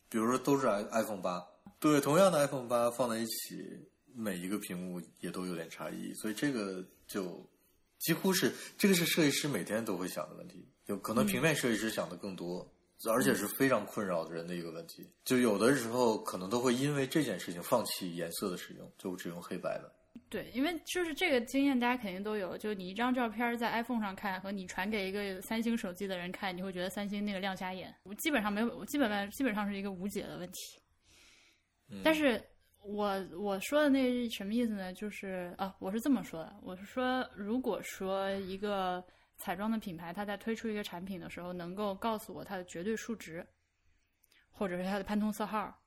[0.09, 1.43] 比如说都是 iPhone 八，
[1.79, 3.57] 对，同样的 iPhone 八放在一起，
[4.13, 6.13] 每一个屏幕也都有点差异。
[6.13, 7.43] 所以这个就
[7.97, 12.71] 几乎是这个是设计师每天都会想的问题，有可能平面设计师想的更多。
[13.11, 19.91] 而且是非常困扰人的一个问题，就有的时候可能都会因为这件事情放弃颜色的使用，就只用黑白的。
[20.29, 22.57] 对，因为就是这个经验，大家肯定都有。
[22.57, 27.93] 就你一张照片在 iPhone 上看，和你传给一个三星手机的人看，你会觉得三星那个亮瞎眼。
[28.03, 30.81] 我基本上没有，我基本上基本上是一个无解的问题。
[32.03, 32.41] 但是
[32.81, 34.91] 我我说的那什么意思呢？
[34.93, 39.03] 就是啊，我是这么说的，我是说，如果说一个。
[39.37, 43.45] 彩妆的品牌，它在推出一个产品的时候，能够告诉我它的绝对数值，
[44.51, 45.77] 或者是它的潘通色号，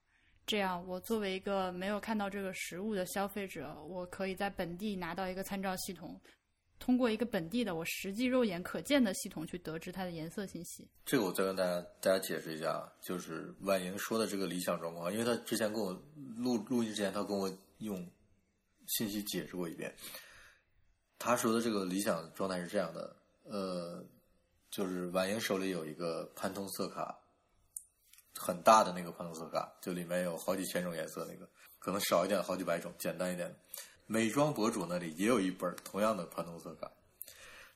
[0.47, 6.20] 这样我作为一个没有看到这个实物的消费者，我可以在本地拿到一个参照系统，
[6.79, 10.89] 通过一个本地的我实际肉眼可见的系统去得知它的颜色信息。
[11.05, 15.93] 这个我再跟大家大家解释一下，就是婉莹说的这个理想状况，因为他之前跟我
[16.37, 17.97] 录录音之前，他跟我用
[18.87, 19.95] 信息解释过一遍，
[21.19, 23.16] 他说的这个理想状态是这样的。
[23.51, 24.05] 呃，
[24.70, 27.19] 就是婉莹手里有一个潘通色卡，
[28.37, 31.49] 很大的那个潘通色卡，就里面有好几千种颜色，那个
[31.79, 33.55] 可能少一点好几百种，简单一点。
[34.07, 36.91] 美妆博主那里也有一本同样的潘通色卡，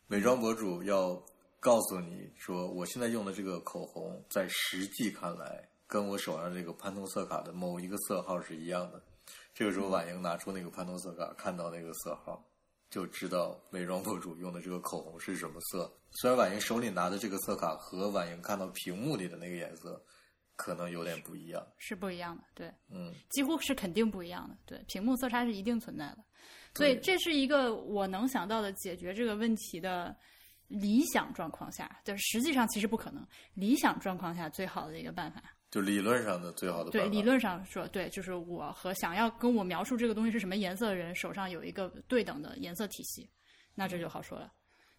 [0.07, 1.23] 美妆博主要
[1.61, 9.03] 告诉你说，我现在用的这个口红，在实际看来，跟我手上这个潘通色卡的某一个色号是一样的。
[9.55, 12.43] 这个时候，婉莹拿出那个潘通色卡，看到那个色号。
[12.93, 15.91] 就知道美妆博主用的这个口红是什么色。
[16.21, 20.05] 虽然婉莹手里拿的这个色卡和婉莹看到屏幕里的那个颜色
[20.57, 26.19] 可能有点不一样，是不一样的，对，嗯，几乎是肯定不一样的，对，屏幕色差是一定存在的。
[26.75, 30.15] 所以这是一个我能想到的解决这个问题的
[30.69, 33.27] 理想状况下，就是实际上其实不可能。
[33.55, 35.43] 理想状况下最好的一个办法，
[35.73, 43.27] 就理论上的最好的对，理论上说，对，就是我和想要跟我描述这个东西是什么颜色的人手上有一个对等的颜色体系，
[43.75, 44.53] 那这就好说了。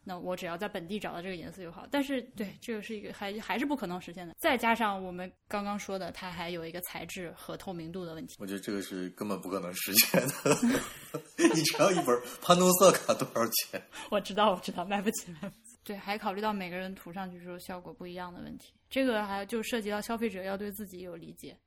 [0.05, 1.87] 那我只要在本地找到这个颜色就好。
[1.89, 4.33] 但是，对，这个是一个还 还是不可能实现的。
[4.37, 8.35] 再加上我们刚刚说的，它还有一个材质和透明度的问题。
[8.39, 10.57] 我觉得这个是根本不可能实现的。
[11.55, 13.81] 你只要一本潘多色卡多少钱？
[14.11, 15.62] 我知道，我知道，买不起，买不起。
[15.83, 21.57] 对，还考虑到每个人涂上去之后效果不一样的问题，这个还就涉及到消费者要对自己有理解，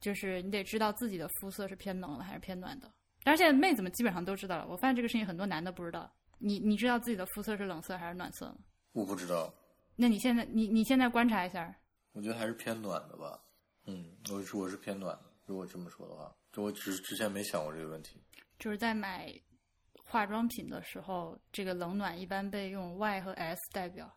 [0.00, 2.92] 就是你得知道自己的肤色是偏冷的还是偏暖的。
[3.22, 6.12] 但是现在妹子们基本上都知道了，我发现这个事情很多男的不知道。
[6.38, 8.56] 你你知道自己的肤色是冷色还是暖色吗？
[8.92, 9.52] 我不知道，
[9.96, 11.74] 那你现在你你现在观察一下，
[12.12, 13.40] 我觉得还是偏暖的吧。
[13.86, 15.24] 嗯，我是我是偏暖的。
[15.46, 18.22] 如果这么说的话，就我只之前没想过这个问题。
[18.58, 19.32] 就是在买
[20.04, 24.12] 化妆品的时候，这个冷暖一般被用 Y 和 S 代表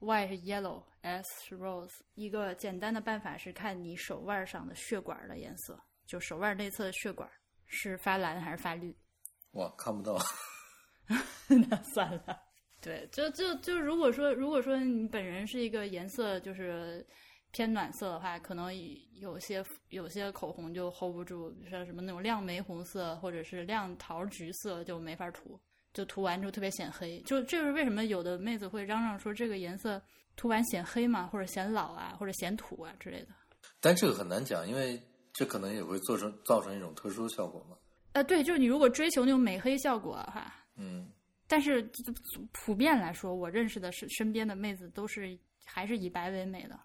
[0.00, 2.00] ，Y 是 yellow，S 是 rose。
[2.14, 7.30] 一个简单的办法是看你手腕上的血管的颜色，就手腕内侧的血管
[7.66, 8.94] 是发蓝还是发绿。
[9.52, 10.18] 哇，看不到。
[11.48, 12.42] 那算了。
[12.80, 17.06] 对，就就就如果说如果说你本人是一个颜色就是
[17.52, 18.72] 偏暖色的话，可能
[19.14, 25.60] 有些有些口红就 hold 不住，像什么那种亮玫红色或者是亮桃橘色就没法涂，
[25.92, 27.20] 就涂完之后特别显黑。
[27.20, 30.00] 就这是为什么有的妹子会嚷嚷说这个颜色
[30.36, 33.28] 涂完显黑嘛，或者显老啊，或者显土啊之类的。
[33.80, 35.00] 但这个很难讲，因为
[35.32, 37.76] 这可能也会做成造成一种特殊效果嘛。
[38.12, 41.10] 呃，对，就是你如果追求那种美黑效果的话，嗯。
[41.46, 41.82] 但是
[42.52, 46.78] 普遍来说，我认识的是身边的妹子都是还是以白为美的，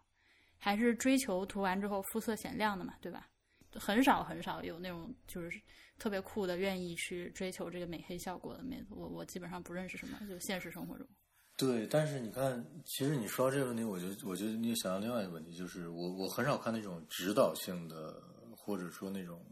[0.65, 3.29] 还是追求涂完之后肤色显亮的嘛，对吧？
[3.75, 5.61] 很少很少有那种就是
[5.99, 11.07] 特别酷的愿意去追求这个美黑效果的妹子，我我基本上不认识什么，就现实生活中。
[11.55, 18.19] 对，但是你看，其实你说到这个问题，我就我觉得你想到另外一个问题，就是我我很少看那种指导性的，
[18.57, 19.45] 或者说那种。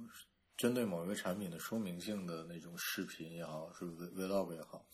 [0.56, 4.86] 针对某一个产品的说明性的那种视频也好，是 vlog 也好，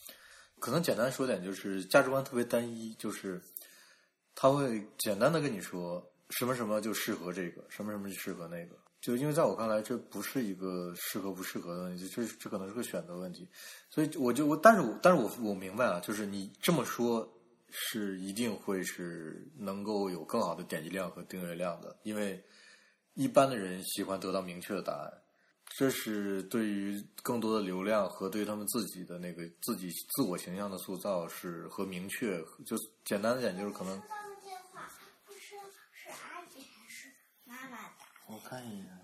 [0.58, 3.42] 可能简单说点，就是价值观特别单一，就是
[4.34, 8.76] 他会简单的跟你说什么什么就适合这个，什么什么就适合那个。
[9.02, 13.48] 就因为在我看来，这不是一个适合不适合的问题，这这可能是个选择问题。
[13.90, 17.26] 所以我就我，但是我但是我我明白啊，就是你这么说，
[17.70, 22.44] 是一定会是能够有更好的点击量和订阅量的，因为
[23.14, 25.12] 一般的人喜欢得到明确的答案。
[25.78, 32.76] 这是对于更多的流量和对他们自己的那个自己自我形象的塑造是和明确，就
[33.06, 33.98] 简单的讲就是可能。
[34.44, 34.92] 电话
[35.26, 35.56] 不是
[35.94, 37.14] 是阿姐还是
[37.46, 38.19] 妈妈打？
[38.30, 38.96] 我看一眼啊。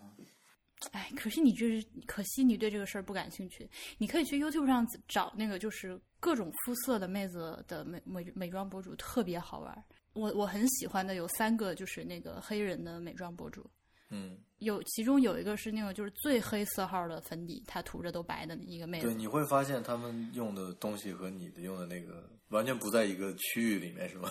[0.91, 3.67] 哎，可是你这是可惜你对这个事儿不感兴趣。
[3.97, 9.85] 你可以去 YouTube 上找那个就是各种肤色的妹子的美美美妆博主，特别好玩。
[10.13, 13.69] 我我很喜欢的有三个，就是那个黑人的美妆博主。
[14.09, 14.37] 嗯。
[14.59, 19.07] 有其中有一个是那个就是最黑色号的粉底，她涂着都白的一个妹子。
[19.07, 24.29] 对，你会发现他们用的东西和你的用的那个完全不在一个区域里面，是吗？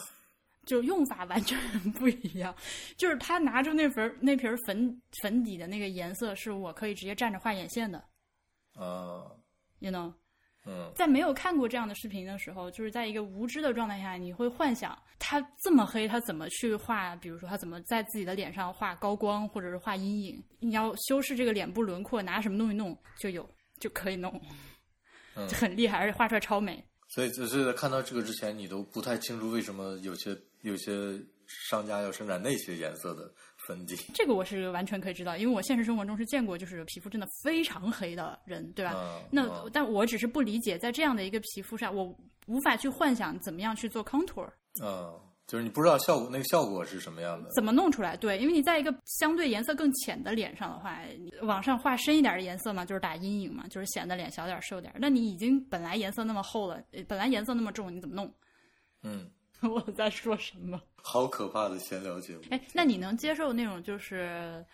[0.64, 1.58] 就用法完全
[1.92, 2.54] 不一样。
[2.96, 7.98] 就是他拿着那盆那瓶粉粉底的那个颜色，是我可以直接站着画眼线的。
[8.74, 9.30] 啊
[9.78, 10.12] ，you know。
[10.66, 17.14] 嗯，在没有看过这样的视频的时候，就是在一个无知的状态下，你会幻想他这么黑，他怎么去画？
[17.16, 20.42] 比如说他怎么在自己的脸上画高光，或者是画阴影？
[20.60, 23.46] 你要修饰这个脸部轮廓，拿什么东西弄就有
[23.78, 24.40] 就可以弄，
[25.34, 26.82] 就很厉害，而且画出来超美。
[27.08, 30.34] 所以，所以在看到这个之前，你都不太清楚为什么有些
[30.64, 30.92] 有些
[31.46, 33.32] 商家要生产那些颜色的。
[33.66, 39.18] 粉底，这个我是完全可以知道，因为我现实生活中是见过，就是皮肤真的非常黑的人，对吧？
[39.30, 42.14] 那但我只是不理解，在这样的一个皮肤上，我
[42.46, 44.46] 无法去幻想怎么样去做 contour。
[44.82, 47.48] 嗯，就是你不知道效果，那个效果是什么样的？
[47.54, 48.14] 怎么弄出来？
[48.18, 50.98] 对，因为你在一个相对颜色更浅的脸上的话，
[51.40, 54.92] 往上画深一点的颜色嘛，就是打阴影嘛，就是显得脸小点瘦点。
[54.98, 58.30] 那你已经本来颜色那么厚了，本来颜色那么重，你怎么弄？
[59.04, 59.30] 嗯。
[59.62, 60.80] 我在说什么？
[61.02, 62.42] 好可怕的闲聊节目！
[62.50, 64.64] 哎，那你能接受那种就是，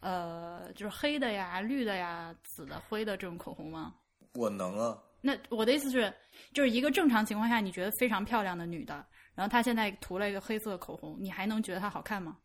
[0.00, 3.94] 呃，就是黑的呀、绿的呀、紫的、灰的这种口红吗？
[4.34, 4.98] 我能啊。
[5.20, 6.12] 那我的意思是，
[6.52, 8.94] 就是一个正常情况下你觉得非常漂亮的女的，
[9.34, 12.36] 然后她现在涂了一个黑色的口红，你还能觉得她好看吗？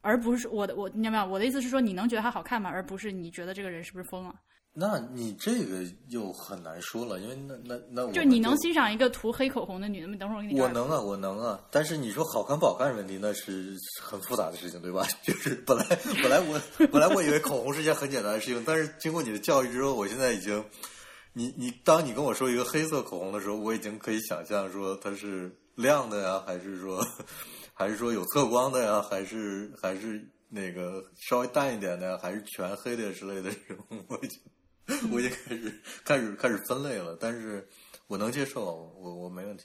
[0.00, 1.26] 而不是我的我，你有没有？
[1.26, 2.68] 我的意思是说，你能觉得她好看吗？
[2.70, 4.34] 而不是你觉得这个人是不是疯了？
[4.72, 10.16] 那你这个又很难说了，因为那那那，就你能欣赏一个涂黑口红的女的吗？
[10.16, 10.60] 等会儿我给你。
[10.60, 15.04] 我能啊，我能啊，但是你说好看不好看问题，那是很复杂的事情，对吧？
[15.24, 15.84] 就是本来
[16.22, 20.64] 本来我本来我以为口红是件很简单的事情，但是经过你的教育之后，我现在已经，
[21.32, 27.04] 你你当你跟我说一个黑色口红的时候，我已经可以想象说它是亮的呀，还是说
[27.74, 34.38] 还是说有侧光的呀，还是还是那个稍微淡一点的呀，还是全黑的之类的这种，我已经
[35.12, 37.66] 我已经开始开始开始分类了，但是
[38.06, 39.64] 我能接受，我我没问题。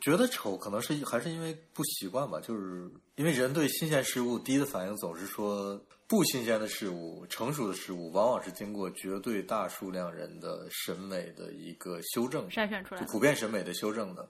[0.00, 14.28] 觉得丑可能是还是因为不习惯吧，就是因为人对新鲜事物第一的反应总是说不新鲜的事物、成熟的事物，往往是经过绝对大数量人的审美的一个修正，筛选出来的就普遍审美的修正的。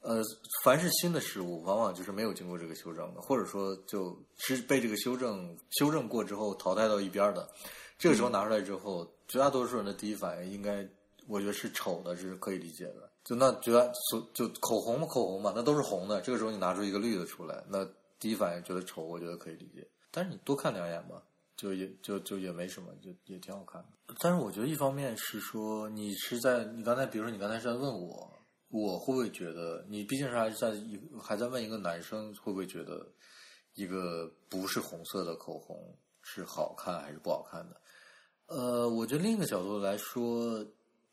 [0.00, 0.22] 呃，
[0.62, 7.48] 凡是新的事物，往往就是没有经过这个修正的，或者说就是被这个修正修正过之后淘汰到一边儿的。
[7.98, 10.86] 这个时候拿出来之后，绝大多数人的第一反应应该，
[11.26, 13.10] 我觉得是丑的，这是可以理解的。
[13.24, 13.80] 就那绝大
[14.10, 16.20] 所就口红嘛，口红嘛，那都是红的。
[16.20, 17.88] 这个时候你拿出一个绿的出来，那
[18.18, 19.88] 第一反应觉得丑，我觉得可以理解。
[20.10, 21.22] 但是你多看两眼吧，
[21.56, 24.14] 就也就就也没什么，就也挺好看的。
[24.20, 28.30] 但是我觉得一方面是说，你是在你刚才，比如说你刚才是在问我，
[28.68, 33.10] 我会不会觉得你毕竟是还是在一还在问一个男生会不会觉得
[33.72, 37.80] 一个不是红色的口红是好看还是不好看的？
[38.46, 40.64] 呃，我觉得另一个角度来说，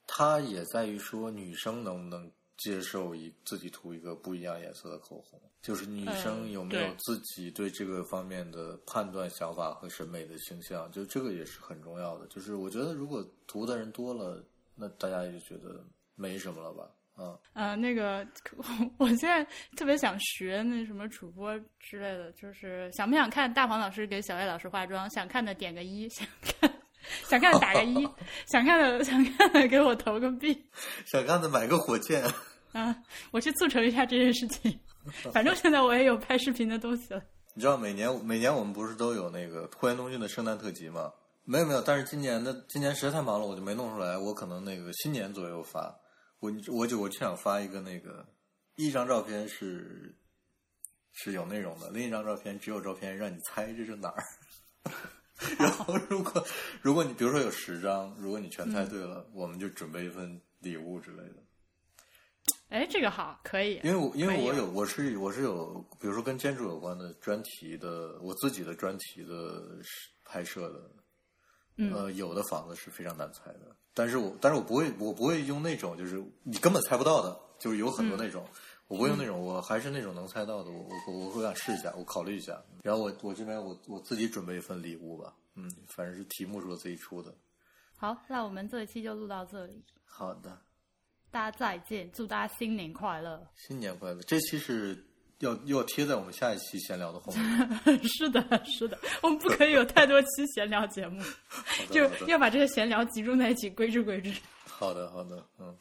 [0.06, 12.26] 它也在于说女生能不能接受一自己涂一个不一样颜色的口红，就是女生有没有自己对这个方面的判断、想法和审美的倾向，就这个也是很重要的。
[12.26, 14.44] 就是我觉得如果涂的人多了，
[14.74, 15.82] 那大家也就觉得
[16.14, 16.90] 没什么了吧？
[17.14, 18.26] 啊，呃，那个，
[18.96, 19.44] 我现在
[19.76, 25.08] 特别想学那什么主播之类的，就是想不想看大黄老师给小艾老师化妆？
[25.10, 26.72] 想看的点个一，想看
[27.28, 28.08] 想看的打个一，
[28.46, 30.64] 想看的 想看的给我投个币
[31.06, 32.22] 想看的买个火箭。
[32.72, 32.96] 啊！
[33.30, 34.80] 我去促成一下这件事情。
[35.32, 37.22] 反正现在我也有拍视频的东西了。
[37.54, 41.12] 你知道每年每年我们不是都有那个拖延东讯的圣诞特辑吗？
[41.44, 44.16] 没有没有，但是今年的今年实在太忙了，我就没弄出来。
[44.16, 45.94] 我可能那个新年左右发。
[46.40, 48.26] 我我就我就想发一个那个
[48.76, 50.16] 一张照片是
[51.12, 54.24] 是有内容的，另一张照片只有照片，让你猜这是哪儿。
[55.58, 56.44] 然后如果
[56.80, 61.36] 如果你比如说有十张，如果你全猜对了，我们就准备一份礼物之类的。
[62.68, 63.80] 哎，这个好，可以。
[63.84, 69.78] 因为我因为我有我是我是有，比如说跟建筑有关的专题的，我自己的专题的
[70.24, 70.90] 拍摄的，
[71.76, 71.92] 嗯。
[71.92, 78.46] 呃，有的房子是非常难猜的，但是我但是我不会我不会用那种就是你根本猜不到的，就是有很多那种，
[78.88, 87.34] 我不用那种，我还是那种能猜到的，我我我会想试一下，我考虑一下，然后我我这边我我自己准备一份礼物吧，嗯，反正是题目是我自己出的，
[87.96, 90.60] 好，那我们这一期就录到这里，好的，
[91.30, 93.42] 大家再见，祝大家新年快乐。
[93.56, 95.02] 新年快乐，这期是
[95.38, 97.98] 要又要贴在我们下一期闲聊的后面。
[98.06, 101.22] 是的，是的，我们不可以有太多期闲聊节目，
[101.90, 104.34] 就要把这些闲聊集中在一起，规制规制。
[104.66, 105.74] 好的，好的，嗯。